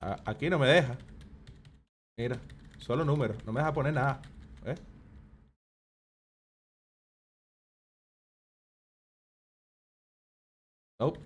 Ah, 0.00 0.16
aquí 0.26 0.50
no 0.50 0.58
me 0.58 0.66
deja. 0.66 0.98
Mira, 2.16 2.40
solo 2.78 3.04
números, 3.04 3.36
no 3.44 3.52
me 3.52 3.60
deja 3.60 3.72
poner 3.74 3.92
nada. 3.92 4.22
¿Ves? 4.64 4.80
Nope. 11.00 11.18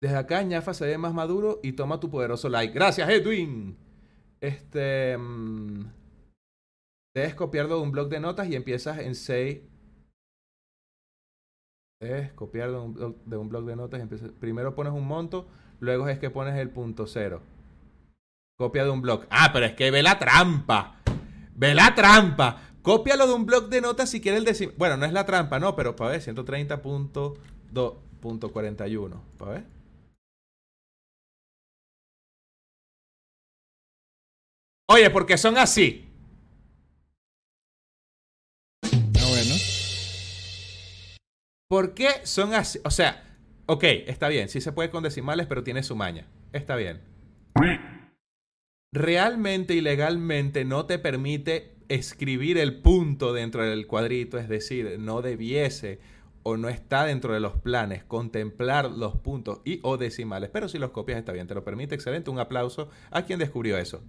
Desde 0.00 0.16
acá 0.16 0.42
Ñafa 0.42 0.74
se 0.74 0.86
ve 0.86 0.98
más 0.98 1.14
maduro 1.14 1.60
y 1.62 1.72
toma 1.72 2.00
tu 2.00 2.10
poderoso 2.10 2.48
like. 2.48 2.72
Gracias, 2.74 3.08
Edwin. 3.08 3.76
Este. 4.40 5.16
mm, 5.18 5.86
Debes 7.16 7.34
copiarlo 7.34 7.76
de 7.76 7.82
un 7.82 7.92
blog 7.92 8.10
de 8.10 8.20
notas 8.20 8.46
y 8.46 8.56
empiezas 8.56 8.98
en 8.98 9.14
6. 9.14 9.60
Debes 11.98 12.34
copiar 12.34 12.70
de 12.70 12.76
un, 12.76 12.92
blog, 12.92 13.16
de 13.24 13.38
un 13.38 13.48
blog 13.48 13.64
de 13.64 13.74
notas 13.74 14.00
y 14.00 14.02
empiezas. 14.02 14.32
Primero 14.38 14.74
pones 14.74 14.92
un 14.92 15.06
monto, 15.06 15.48
luego 15.80 16.10
es 16.10 16.18
que 16.18 16.28
pones 16.28 16.56
el 16.56 16.68
punto 16.68 17.06
cero. 17.06 17.40
Copia 18.58 18.84
de 18.84 18.90
un 18.90 19.00
blog. 19.00 19.24
Ah, 19.30 19.48
pero 19.50 19.64
es 19.64 19.72
que 19.72 19.90
ve 19.90 20.02
la 20.02 20.18
trampa. 20.18 21.00
Ve 21.54 21.74
la 21.74 21.94
trampa. 21.94 22.60
Cópialo 22.82 23.26
de 23.26 23.32
un 23.32 23.46
blog 23.46 23.70
de 23.70 23.80
notas 23.80 24.10
si 24.10 24.20
quieres 24.20 24.44
decimal. 24.44 24.74
Bueno, 24.76 24.98
no 24.98 25.06
es 25.06 25.14
la 25.14 25.24
trampa, 25.24 25.58
no, 25.58 25.74
pero 25.74 25.96
para 25.96 26.10
ver, 26.10 26.20
130.2.41. 26.20 29.20
Para 29.38 29.52
ver. 29.52 29.64
Oye, 34.90 35.08
porque 35.08 35.38
son 35.38 35.56
así. 35.56 36.05
¿Por 41.68 41.94
qué 41.94 42.08
son 42.22 42.54
así? 42.54 42.78
O 42.84 42.90
sea, 42.90 43.24
ok, 43.66 43.82
está 44.06 44.28
bien, 44.28 44.48
sí 44.48 44.60
se 44.60 44.72
puede 44.72 44.90
con 44.90 45.02
decimales, 45.02 45.46
pero 45.46 45.64
tiene 45.64 45.82
su 45.82 45.96
maña. 45.96 46.26
Está 46.52 46.76
bien. 46.76 47.00
Realmente 48.92 49.74
y 49.74 49.80
legalmente 49.80 50.64
no 50.64 50.86
te 50.86 50.98
permite 50.98 51.74
escribir 51.88 52.58
el 52.58 52.80
punto 52.80 53.32
dentro 53.32 53.64
del 53.64 53.86
cuadrito, 53.86 54.38
es 54.38 54.48
decir, 54.48 54.96
no 54.98 55.22
debiese 55.22 55.98
o 56.44 56.56
no 56.56 56.68
está 56.68 57.04
dentro 57.04 57.34
de 57.34 57.40
los 57.40 57.56
planes 57.56 58.04
contemplar 58.04 58.88
los 58.90 59.16
puntos 59.16 59.60
y 59.64 59.80
o 59.82 59.96
decimales, 59.96 60.50
pero 60.52 60.68
si 60.68 60.78
los 60.78 60.90
copias 60.90 61.18
está 61.18 61.32
bien, 61.32 61.48
te 61.48 61.54
lo 61.54 61.64
permite, 61.64 61.96
excelente, 61.96 62.30
un 62.30 62.38
aplauso 62.38 62.88
a 63.10 63.22
quien 63.22 63.40
descubrió 63.40 63.76
eso. 63.76 64.02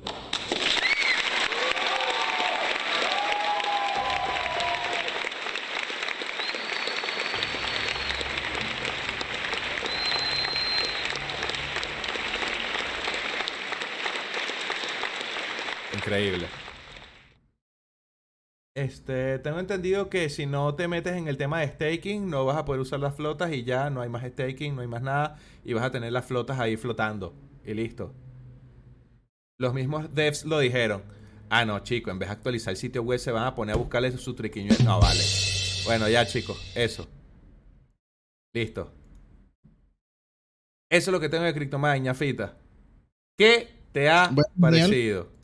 Increíble. 16.08 16.48
Este, 18.76 19.40
tengo 19.40 19.60
entendido 19.60 20.10
que 20.10 20.30
si 20.30 20.46
no 20.46 20.76
te 20.76 20.88
metes 20.88 21.18
en 21.18 21.28
el 21.28 21.36
tema 21.36 21.60
de 21.60 21.68
staking, 21.68 22.30
no 22.30 22.46
vas 22.46 22.56
a 22.56 22.64
poder 22.64 22.80
usar 22.80 23.00
las 23.02 23.16
flotas 23.16 23.52
y 23.52 23.64
ya 23.64 23.90
no 23.90 24.02
hay 24.02 24.08
más 24.08 24.24
staking, 24.24 24.76
no 24.76 24.82
hay 24.82 24.88
más 24.88 25.02
nada, 25.02 25.38
y 25.66 25.74
vas 25.74 25.84
a 25.84 25.92
tener 25.92 26.14
las 26.14 26.26
flotas 26.26 26.60
ahí 26.60 26.78
flotando. 26.78 27.34
Y 27.66 27.74
listo. 27.74 28.14
Los 29.60 29.74
mismos 29.74 30.14
devs 30.14 30.46
lo 30.46 30.60
dijeron. 30.60 31.04
Ah, 31.50 31.66
no, 31.66 31.80
chico, 31.80 32.10
en 32.12 32.20
vez 32.20 32.30
de 32.30 32.34
actualizar 32.36 32.72
el 32.72 32.78
sitio 32.78 33.02
web 33.04 33.20
se 33.20 33.32
van 33.32 33.44
a 33.46 33.56
poner 33.56 33.76
a 33.76 33.78
buscarle 33.78 34.16
su 34.18 34.34
triquiño. 34.34 34.72
No, 34.86 35.02
vale. 35.02 35.22
Bueno, 35.86 36.08
ya, 36.08 36.26
chicos, 36.26 36.72
eso. 36.76 37.08
Listo. 38.54 38.94
Eso 40.90 41.10
es 41.10 41.14
lo 41.14 41.20
que 41.20 41.28
tengo 41.28 41.44
de 41.44 41.54
CryptoMine, 41.54 42.00
ñafita. 42.00 42.58
¿Qué 43.38 43.68
te 43.92 44.10
ha 44.10 44.28
Bueno, 44.28 44.50
parecido? 44.60 45.37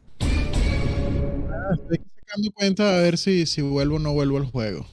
Estoy 1.73 1.99
sacando 2.19 2.51
cuenta 2.51 2.97
a 2.97 3.01
ver 3.01 3.17
si, 3.17 3.45
si 3.45 3.61
vuelvo 3.61 3.95
o 3.97 3.99
no 3.99 4.13
vuelvo 4.13 4.37
al 4.37 4.45
juego. 4.45 4.85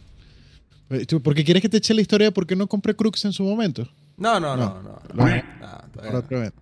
Eh, 0.91 1.07
¿tú- 1.07 1.23
¿Por 1.23 1.35
qué 1.35 1.45
quieres 1.45 1.63
que 1.63 1.69
te 1.69 1.77
eche 1.79 1.95
la 1.95 2.01
historia 2.01 2.27
de 2.29 2.33
por 2.33 2.47
qué 2.47 2.57
no 2.57 2.67
compré 2.67 2.95
Crux 2.97 3.25
en 3.25 3.33
su 3.33 3.43
momento? 3.45 3.89
No, 4.17 4.39
no, 4.41 4.57
no, 4.57 4.75
No. 4.75 4.83
no. 4.83 4.83
no, 4.83 5.01
Lo- 5.15 5.25
no, 5.25 5.91
todavía 5.93 6.23
Por. 6.23 6.45
Eh, 6.47 6.53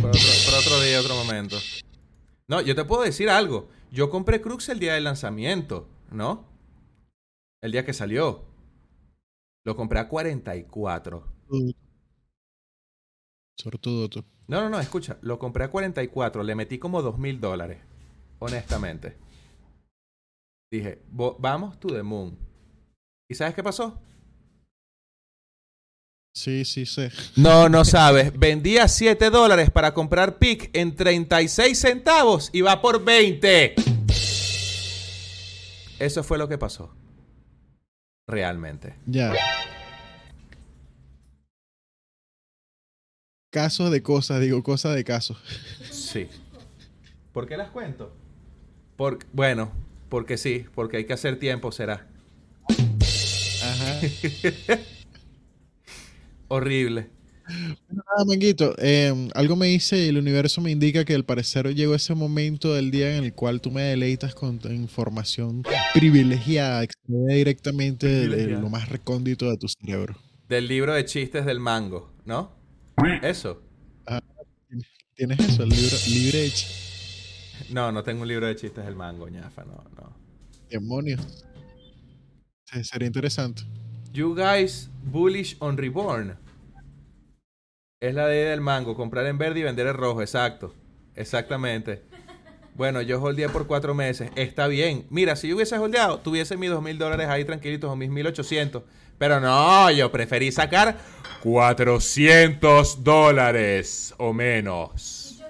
por, 0.00 0.10
otro, 0.10 0.20
por 0.46 0.54
otro 0.58 0.80
día, 0.82 1.00
otro 1.00 1.14
momento. 1.16 1.56
No, 2.48 2.60
yo 2.60 2.74
te 2.74 2.84
puedo 2.84 3.02
decir 3.02 3.28
algo. 3.30 3.68
Yo 3.90 4.10
compré 4.10 4.40
Crux 4.40 4.68
el 4.68 4.78
día 4.78 4.94
del 4.94 5.04
lanzamiento, 5.04 5.88
¿no? 6.10 6.44
El 7.62 7.72
día 7.72 7.84
que 7.84 7.92
salió. 7.92 8.44
Lo 9.64 9.76
compré 9.76 9.98
a 10.00 10.08
44. 10.08 11.24
Sortudo 13.56 14.08
tú. 14.08 14.24
No, 14.48 14.60
no, 14.62 14.68
no, 14.70 14.80
escucha. 14.80 15.18
Lo 15.22 15.38
compré 15.38 15.64
a 15.64 15.70
44. 15.70 16.42
Le 16.42 16.54
metí 16.54 16.78
como 16.78 17.02
2 17.02 17.18
mil 17.18 17.40
dólares. 17.40 17.78
Honestamente. 18.38 19.16
Dije, 20.72 21.02
"Vo- 21.14 21.36
vamos 21.38 21.78
to 21.78 21.88
the 21.88 22.02
moon. 22.02 22.36
¿Y 23.30 23.34
sabes 23.34 23.54
qué 23.54 23.62
pasó? 23.62 24.00
Sí, 26.34 26.64
sí, 26.64 26.86
sé. 26.86 27.10
No, 27.36 27.68
no 27.68 27.84
sabes. 27.84 28.36
Vendía 28.38 28.88
7 28.88 29.28
dólares 29.28 29.70
para 29.70 29.92
comprar 29.92 30.38
PIC 30.38 30.70
en 30.72 30.96
36 30.96 31.78
centavos 31.78 32.48
y 32.54 32.62
va 32.62 32.80
por 32.80 33.04
20. 33.04 33.74
Eso 35.98 36.24
fue 36.24 36.38
lo 36.38 36.48
que 36.48 36.56
pasó. 36.56 36.94
Realmente. 38.26 38.96
Ya. 39.06 39.34
Casos 43.52 43.90
de 43.90 44.02
cosas, 44.02 44.40
digo, 44.40 44.62
cosas 44.62 44.94
de 44.94 45.04
casos. 45.04 45.36
Sí. 45.90 46.28
¿Por 47.34 47.46
qué 47.46 47.58
las 47.58 47.70
cuento? 47.70 48.10
Por, 48.96 49.18
bueno, 49.34 49.70
porque 50.12 50.36
sí, 50.36 50.66
porque 50.74 50.98
hay 50.98 51.06
que 51.06 51.14
hacer 51.14 51.38
tiempo, 51.38 51.72
será. 51.72 52.06
Ajá. 53.62 54.00
Horrible. 56.48 57.08
Nada, 57.88 58.24
Manguito, 58.26 58.74
eh, 58.76 59.30
algo 59.34 59.56
me 59.56 59.68
dice 59.68 60.04
y 60.04 60.08
el 60.08 60.18
universo 60.18 60.60
me 60.60 60.70
indica 60.70 61.06
que 61.06 61.14
al 61.14 61.24
parecer 61.24 61.74
llegó 61.74 61.94
ese 61.94 62.14
momento 62.14 62.74
del 62.74 62.90
día 62.90 63.16
en 63.16 63.24
el 63.24 63.32
cual 63.32 63.62
tú 63.62 63.70
me 63.70 63.80
deleitas 63.84 64.34
con 64.34 64.58
tu 64.58 64.68
información 64.68 65.62
privilegiada, 65.94 66.86
que 66.86 66.94
directamente 67.08 68.06
de, 68.06 68.48
lo 68.48 68.68
más 68.68 68.90
recóndito 68.90 69.50
de 69.50 69.56
tu 69.56 69.66
cerebro. 69.66 70.18
Del 70.46 70.68
libro 70.68 70.92
de 70.92 71.06
chistes 71.06 71.46
del 71.46 71.58
mango, 71.58 72.12
¿no? 72.26 72.52
Eso. 73.22 73.62
¿Tienes 75.14 75.40
eso? 75.40 75.62
El 75.62 75.70
libro 75.70 75.96
libre 76.06 76.38
de 76.42 76.48
ch- 76.48 76.91
No, 77.72 77.90
no 77.90 78.02
tengo 78.02 78.22
un 78.22 78.28
libro 78.28 78.46
de 78.46 78.54
chistes 78.54 78.84
del 78.84 78.94
mango, 78.94 79.28
ñafa, 79.28 79.64
no, 79.64 79.82
no. 79.96 80.12
demonios. 80.70 81.44
Sí, 82.70 82.84
sería 82.84 83.06
interesante. 83.06 83.62
You 84.12 84.34
guys 84.34 84.90
bullish 85.04 85.56
on 85.58 85.76
reborn. 85.76 86.36
Es 88.00 88.14
la 88.14 88.28
idea 88.28 88.50
del 88.50 88.60
mango, 88.60 88.94
comprar 88.94 89.26
en 89.26 89.38
verde 89.38 89.60
y 89.60 89.62
vender 89.62 89.86
en 89.86 89.94
rojo, 89.94 90.20
exacto. 90.20 90.74
Exactamente. 91.14 92.02
Bueno, 92.74 93.00
yo 93.02 93.22
holdeé 93.22 93.48
por 93.48 93.66
cuatro 93.66 93.94
meses. 93.94 94.30
Está 94.34 94.66
bien. 94.66 95.06
Mira, 95.10 95.36
si 95.36 95.48
yo 95.48 95.56
hubiese 95.56 95.76
holdeado, 95.78 96.18
tuviese 96.20 96.56
mis 96.56 96.70
dos 96.70 96.82
mil 96.82 96.98
dólares 96.98 97.28
ahí 97.28 97.44
tranquilitos 97.44 97.90
o 97.90 97.96
mis 97.96 98.10
mil 98.10 98.26
ochocientos. 98.26 98.82
Pero 99.18 99.40
no, 99.40 99.90
yo 99.90 100.10
preferí 100.10 100.50
sacar 100.50 100.98
400 101.42 103.04
dólares 103.04 104.14
o 104.18 104.32
menos. 104.32 105.42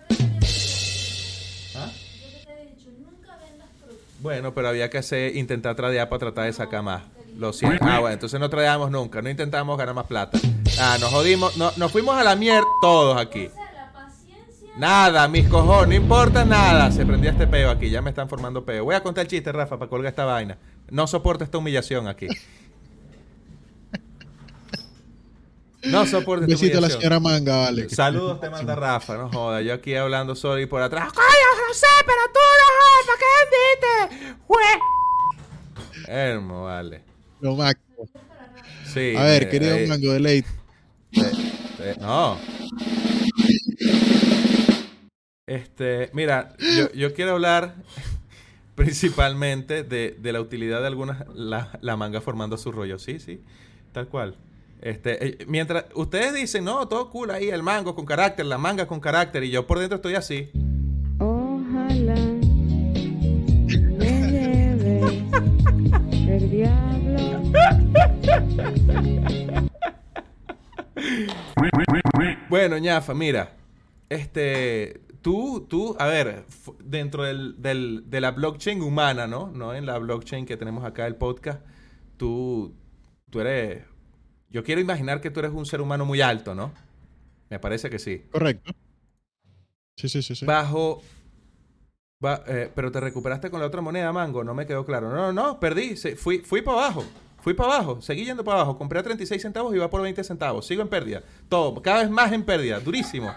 Bueno, 4.23 4.55
pero 4.55 4.69
había 4.69 4.89
que 4.89 4.99
hacer, 4.99 5.37
intentar 5.37 5.75
tradear 5.75 6.09
para 6.09 6.21
tratar 6.21 6.45
de 6.45 6.53
sacar 6.53 6.83
más. 6.83 7.03
Lo 7.37 7.53
siento. 7.53 7.85
Ah, 7.85 7.99
bueno, 7.99 8.15
entonces 8.15 8.39
no 8.39 8.49
tradeamos 8.49 8.91
nunca. 8.91 9.21
No 9.21 9.29
intentamos 9.29 9.77
ganar 9.77 9.95
más 9.95 10.07
plata. 10.07 10.39
Ah, 10.81 10.97
nos 11.01 11.11
jodimos. 11.11 11.57
No, 11.57 11.73
nos 11.77 11.91
fuimos 11.91 12.17
a 12.17 12.23
la 12.23 12.37
mierda 12.37 12.67
todos 12.81 13.21
aquí. 13.21 13.49
Nada, 14.77 15.29
mis 15.29 15.49
cojones, 15.49 15.89
no 15.89 15.95
importa 15.95 16.45
nada. 16.45 16.91
Se 16.93 17.05
prendió 17.05 17.31
este 17.31 17.47
peo 17.47 17.69
aquí, 17.69 17.91
ya 17.91 18.01
me 18.01 18.11
están 18.11 18.29
formando 18.29 18.65
peo. 18.65 18.85
Voy 18.85 18.95
a 18.95 19.03
contar 19.03 19.23
el 19.23 19.29
chiste, 19.29 19.53
Rafa, 19.53 19.79
para 19.79 19.91
colgar 19.91 20.11
esta 20.11 20.25
vaina. 20.25 20.57
No 20.89 21.07
soporto 21.07 21.45
esta 21.45 21.59
humillación 21.59 22.07
aquí. 22.09 22.29
No 25.85 26.03
esta 26.03 26.21
besito 26.47 26.79
a 26.79 26.81
la 26.81 26.91
señora 26.91 27.19
Manga, 27.21 27.57
vale. 27.57 27.89
Saludos 27.89 28.41
te 28.41 28.49
manda 28.49 28.75
Rafa, 28.75 29.17
no 29.17 29.29
joda. 29.31 29.63
Yo 29.63 29.75
aquí 29.75 29.95
hablando 29.95 30.35
solo 30.35 30.61
y 30.61 30.67
por 30.67 30.81
atrás. 30.81 31.13
¡Coño, 31.13 31.67
José, 31.69 31.87
pero 32.07 32.21
tú 32.33 32.41
no 32.61 32.67
jodas! 32.79 33.05
¿Para 33.07 33.19
qué 33.19 34.17
vendiste? 34.17 34.37
¡Jue! 34.47 34.63
Hermo, 36.07 36.65
vale. 36.65 37.03
Lo 37.41 37.57
máximo. 37.57 38.09
Sí. 38.93 39.15
A 39.17 39.23
ver, 39.25 39.45
eh, 39.45 39.49
querido 39.49 39.75
eh, 39.75 39.87
Mango, 39.89 40.13
deleite. 40.13 40.49
eh, 41.13 41.97
no. 42.01 42.39
Este, 45.47 46.11
mira, 46.13 46.55
yo, 46.77 46.93
yo 46.93 47.13
quiero 47.15 47.33
hablar 47.33 47.75
principalmente 48.77 49.83
de, 49.83 50.17
de 50.19 50.33
la 50.33 50.41
utilidad 50.41 50.81
de 50.81 50.87
algunas, 50.87 51.27
la, 51.35 51.79
la 51.83 51.97
manga 51.97 52.21
formando 52.21 52.57
su 52.57 52.71
rollo. 52.71 52.99
Sí, 52.99 53.19
sí, 53.19 53.41
tal 53.93 54.07
cual. 54.09 54.37
Este, 54.83 55.25
eh, 55.27 55.39
mientras 55.47 55.85
ustedes 55.95 56.35
dicen, 56.35 56.65
no, 56.65 56.89
todo 56.89 57.09
cool 57.09 57.31
ahí, 57.31 57.49
el 57.51 57.63
mango 57.63 57.95
con 57.95 58.05
carácter, 58.05 58.45
la 58.47 58.59
manga 58.59 58.87
con 58.87 58.99
carácter, 58.99 59.45
y 59.45 59.51
yo 59.51 59.65
por 59.67 59.79
dentro 59.79 59.97
estoy 59.97 60.17
así. 60.17 60.51
Ojalá 61.19 62.17
me 63.97 64.23
lleve 64.29 65.23
el 66.27 66.51
diablo. 66.51 67.43
Bueno, 72.49 72.79
ñafa, 72.79 73.15
mira. 73.15 73.55
Este, 74.09 75.01
tú, 75.23 75.67
tú, 75.69 75.97
a 75.99 76.07
ver, 76.07 76.45
dentro 76.85 77.23
del, 77.25 77.61
del- 77.61 78.05
de 78.11 78.21
la 78.21 78.33
blockchain 78.33 78.83
humana, 78.83 79.27
¿no? 79.27 79.51
No 79.55 79.75
en 79.75 79.87
la 79.87 79.99
blockchain 79.99 80.45
que 80.45 80.57
tenemos 80.57 80.85
acá 80.85 81.07
el 81.07 81.17
podcast, 81.17 81.63
tú, 82.17 82.75
tú 83.31 83.41
eres, 83.41 83.85
yo 84.53 84.65
quiero 84.65 84.81
imaginar 84.81 85.21
que 85.21 85.31
tú 85.31 85.41
eres 85.41 85.53
un 85.53 85.67
ser 85.67 85.81
humano 85.81 86.05
muy 86.05 86.21
alto, 86.21 86.55
¿no? 86.55 86.73
Me 87.51 87.59
parece 87.59 87.91
que 87.91 87.99
sí. 87.99 88.25
Correcto. 88.31 88.73
Sí, 89.97 90.09
sí, 90.09 90.23
sí. 90.23 90.35
sí. 90.35 90.47
Bajo, 90.47 91.03
ba- 92.21 92.43
eh, 92.47 92.71
pero 92.75 92.91
te 92.91 93.01
recuperaste 93.01 93.51
con 93.51 93.61
la 93.61 93.67
otra 93.67 93.81
moneda, 93.81 94.13
Mango, 94.13 94.45
no 94.45 94.55
me 94.55 94.67
quedó 94.67 94.85
claro. 94.85 95.11
No, 95.11 95.17
no, 95.17 95.33
no, 95.33 95.61
perdí, 95.61 95.97
se- 95.97 96.17
fui, 96.17 96.39
fui 96.39 96.63
para 96.63 96.79
abajo. 96.79 97.05
Fui 97.41 97.55
para 97.55 97.75
abajo, 97.75 98.01
seguí 98.01 98.25
yendo 98.25 98.45
para 98.45 98.59
abajo, 98.59 98.79
compré 98.79 99.01
a 99.01 99.03
36 99.03 99.43
centavos 99.43 99.75
y 99.75 99.79
va 99.79 99.91
por 99.91 100.01
20 100.01 100.23
centavos. 100.23 100.65
Sigo 100.67 100.81
en 100.83 100.89
pérdida. 100.89 101.23
Todo, 101.49 101.83
cada 101.83 102.03
vez 102.03 102.11
más 102.11 102.31
en 102.33 102.45
pérdida, 102.45 102.79
durísimo. 102.79 103.35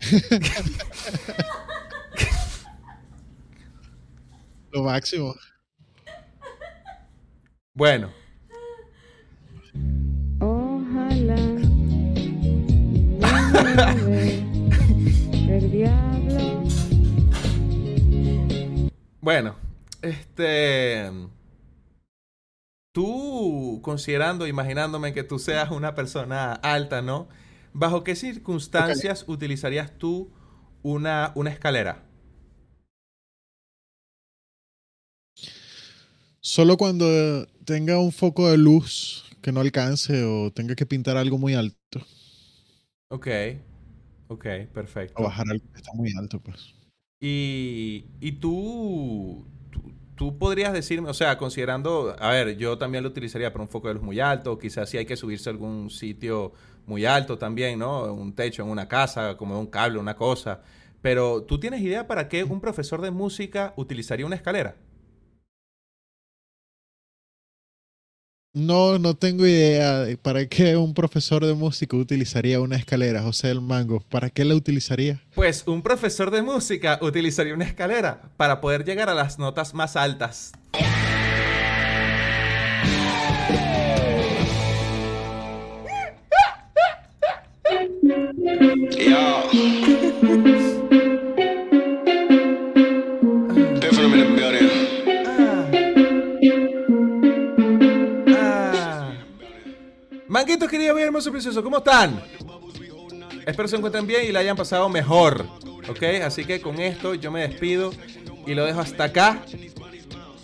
Lo 4.72 4.82
máximo. 4.82 5.34
Bueno, 7.74 8.10
Ojalá 10.40 11.36
el 15.48 15.70
diablo. 15.70 16.64
bueno, 19.20 19.56
este... 20.02 21.10
Tú, 22.92 23.80
considerando, 23.82 24.46
imaginándome 24.46 25.12
que 25.12 25.22
tú 25.22 25.38
seas 25.38 25.70
una 25.70 25.94
persona 25.94 26.54
alta, 26.54 27.02
¿no? 27.02 27.28
¿Bajo 27.74 28.02
qué 28.04 28.16
circunstancias 28.16 29.24
utilizarías 29.28 29.98
tú 29.98 30.32
una, 30.82 31.32
una 31.34 31.50
escalera? 31.50 32.04
Solo 36.40 36.78
cuando 36.78 37.46
tenga 37.66 37.98
un 37.98 38.12
foco 38.12 38.48
de 38.48 38.56
luz 38.56 39.25
que 39.46 39.52
no 39.52 39.60
alcance 39.62 40.24
o 40.24 40.52
tenga 40.52 40.74
que 40.76 40.86
pintar 40.86 41.16
algo 41.16 41.38
muy 41.38 41.54
alto 41.54 42.00
Ok, 43.08 43.26
ok, 44.28 44.46
perfecto. 44.72 45.18
o 45.18 45.24
bajar 45.24 45.46
algo 45.50 45.66
que 45.72 45.78
está 45.80 45.92
muy 45.94 46.12
alto, 46.16 46.38
pues. 46.40 46.74
Y, 47.20 48.06
y 48.20 48.32
tú, 48.32 49.46
tú, 49.70 49.80
tú 50.14 50.38
podrías 50.38 50.72
decirme, 50.72 51.08
o 51.08 51.14
sea, 51.14 51.38
considerando, 51.38 52.14
a 52.18 52.30
ver, 52.30 52.56
yo 52.58 52.76
también 52.78 53.02
lo 53.04 53.10
utilizaría 53.10 53.52
para 53.52 53.62
un 53.62 53.68
foco 53.68 53.88
de 53.88 53.94
luz 53.94 54.02
muy 54.02 54.20
alto, 54.20 54.58
quizás 54.58 54.90
si 54.90 54.98
hay 54.98 55.06
que 55.06 55.16
subirse 55.16 55.48
a 55.48 55.52
algún 55.52 55.88
sitio 55.90 56.52
muy 56.86 57.04
alto 57.06 57.38
también, 57.38 57.78
¿no? 57.78 58.12
Un 58.12 58.34
techo 58.34 58.62
en 58.62 58.68
una 58.68 58.86
casa, 58.88 59.36
como 59.36 59.58
un 59.58 59.66
cable, 59.66 59.98
una 59.98 60.14
cosa. 60.16 60.62
Pero, 61.02 61.42
¿tú 61.44 61.58
tienes 61.58 61.80
idea 61.80 62.06
para 62.06 62.28
qué 62.28 62.44
un 62.44 62.60
profesor 62.60 63.00
de 63.00 63.10
música 63.10 63.72
utilizaría 63.76 64.26
una 64.26 64.36
escalera? 64.36 64.76
No, 68.56 68.98
no 68.98 69.14
tengo 69.14 69.46
idea 69.46 69.98
de 69.98 70.16
para 70.16 70.46
qué 70.46 70.78
un 70.78 70.94
profesor 70.94 71.44
de 71.44 71.52
música 71.52 71.94
utilizaría 71.94 72.58
una 72.58 72.76
escalera, 72.76 73.20
José 73.20 73.48
del 73.48 73.60
Mango. 73.60 74.00
¿Para 74.08 74.30
qué 74.30 74.46
la 74.46 74.54
utilizaría? 74.54 75.20
Pues 75.34 75.64
un 75.66 75.82
profesor 75.82 76.30
de 76.30 76.40
música 76.40 76.98
utilizaría 77.02 77.52
una 77.52 77.66
escalera 77.66 78.22
para 78.38 78.62
poder 78.62 78.86
llegar 78.86 79.10
a 79.10 79.14
las 79.14 79.38
notas 79.38 79.74
más 79.74 79.94
altas. 79.94 80.52
Yo. 89.06 89.95
Manguitos 100.46 100.70
queridos, 100.70 100.94
bien 100.94 101.06
hermoso 101.08 101.32
precioso, 101.32 101.60
¿cómo 101.60 101.78
están? 101.78 102.22
Espero 103.44 103.66
se 103.66 103.74
encuentren 103.74 104.06
bien 104.06 104.26
y 104.28 104.30
la 104.30 104.38
hayan 104.38 104.56
pasado 104.56 104.88
mejor. 104.88 105.44
¿Ok? 105.88 106.04
Así 106.24 106.44
que 106.44 106.60
con 106.60 106.78
esto 106.78 107.14
yo 107.14 107.32
me 107.32 107.40
despido 107.48 107.92
y 108.46 108.54
lo 108.54 108.64
dejo 108.64 108.78
hasta 108.78 109.02
acá. 109.02 109.42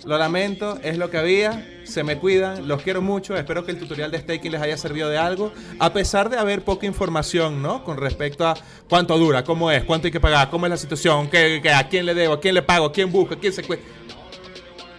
Lo 0.04 0.18
lamento, 0.18 0.76
es 0.82 0.98
lo 0.98 1.08
que 1.08 1.18
había. 1.18 1.68
Se 1.84 2.02
me 2.02 2.18
cuidan, 2.18 2.66
los 2.66 2.82
quiero 2.82 3.00
mucho. 3.00 3.36
Espero 3.36 3.64
que 3.64 3.70
el 3.70 3.78
tutorial 3.78 4.10
de 4.10 4.18
staking 4.18 4.50
les 4.50 4.60
haya 4.60 4.76
servido 4.76 5.08
de 5.08 5.18
algo. 5.18 5.52
A 5.78 5.92
pesar 5.92 6.28
de 6.30 6.36
haber 6.36 6.64
poca 6.64 6.84
información, 6.84 7.62
¿no? 7.62 7.84
Con 7.84 7.96
respecto 7.96 8.44
a 8.44 8.54
cuánto 8.88 9.16
dura, 9.16 9.44
cómo 9.44 9.70
es, 9.70 9.84
cuánto 9.84 10.08
hay 10.08 10.10
que 10.12 10.18
pagar, 10.18 10.50
cómo 10.50 10.66
es 10.66 10.70
la 10.70 10.78
situación, 10.78 11.30
qué, 11.30 11.60
qué- 11.62 11.70
a 11.72 11.88
quién 11.88 12.06
le 12.06 12.14
debo, 12.14 12.34
a 12.34 12.40
quién 12.40 12.56
le 12.56 12.62
pago, 12.62 12.86
a 12.86 12.92
quién 12.92 13.12
busca, 13.12 13.36
a 13.36 13.38
quién 13.38 13.52
se 13.52 13.62
cuesta. 13.62 13.84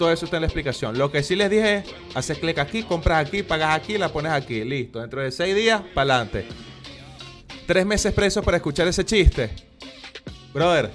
Todo 0.03 0.11
eso 0.11 0.25
está 0.25 0.35
en 0.35 0.41
la 0.41 0.47
explicación. 0.47 0.97
Lo 0.97 1.09
que 1.09 1.23
sí 1.23 1.33
les 1.33 1.49
dije 1.49 1.77
es, 1.77 1.85
haces 2.13 2.37
clic 2.37 2.57
aquí, 2.57 2.83
compras 2.83 3.25
aquí, 3.25 3.41
pagas 3.41 3.73
aquí, 3.73 3.97
la 3.97 4.09
pones 4.09 4.33
aquí. 4.33 4.65
Listo. 4.65 4.99
Dentro 4.99 5.21
de 5.21 5.31
seis 5.31 5.55
días, 5.55 5.81
para 5.93 6.15
adelante. 6.15 6.45
Tres 7.65 7.85
meses 7.85 8.11
preso 8.11 8.43
para 8.43 8.57
escuchar 8.57 8.85
ese 8.85 9.05
chiste. 9.05 9.49
Brother, 10.53 10.91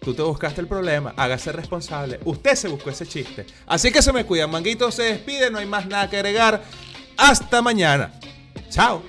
tú 0.00 0.14
te 0.14 0.22
buscaste 0.22 0.62
el 0.62 0.68
problema, 0.68 1.12
hágase 1.18 1.52
responsable. 1.52 2.18
Usted 2.24 2.54
se 2.54 2.68
buscó 2.68 2.88
ese 2.88 3.06
chiste. 3.06 3.44
Así 3.66 3.92
que 3.92 4.00
se 4.00 4.10
me 4.10 4.24
cuidan. 4.24 4.50
Manguito 4.50 4.90
se 4.90 5.02
despide, 5.02 5.50
no 5.50 5.58
hay 5.58 5.66
más 5.66 5.84
nada 5.84 6.08
que 6.08 6.16
agregar. 6.16 6.62
Hasta 7.18 7.60
mañana. 7.60 8.10
Chao. 8.70 9.02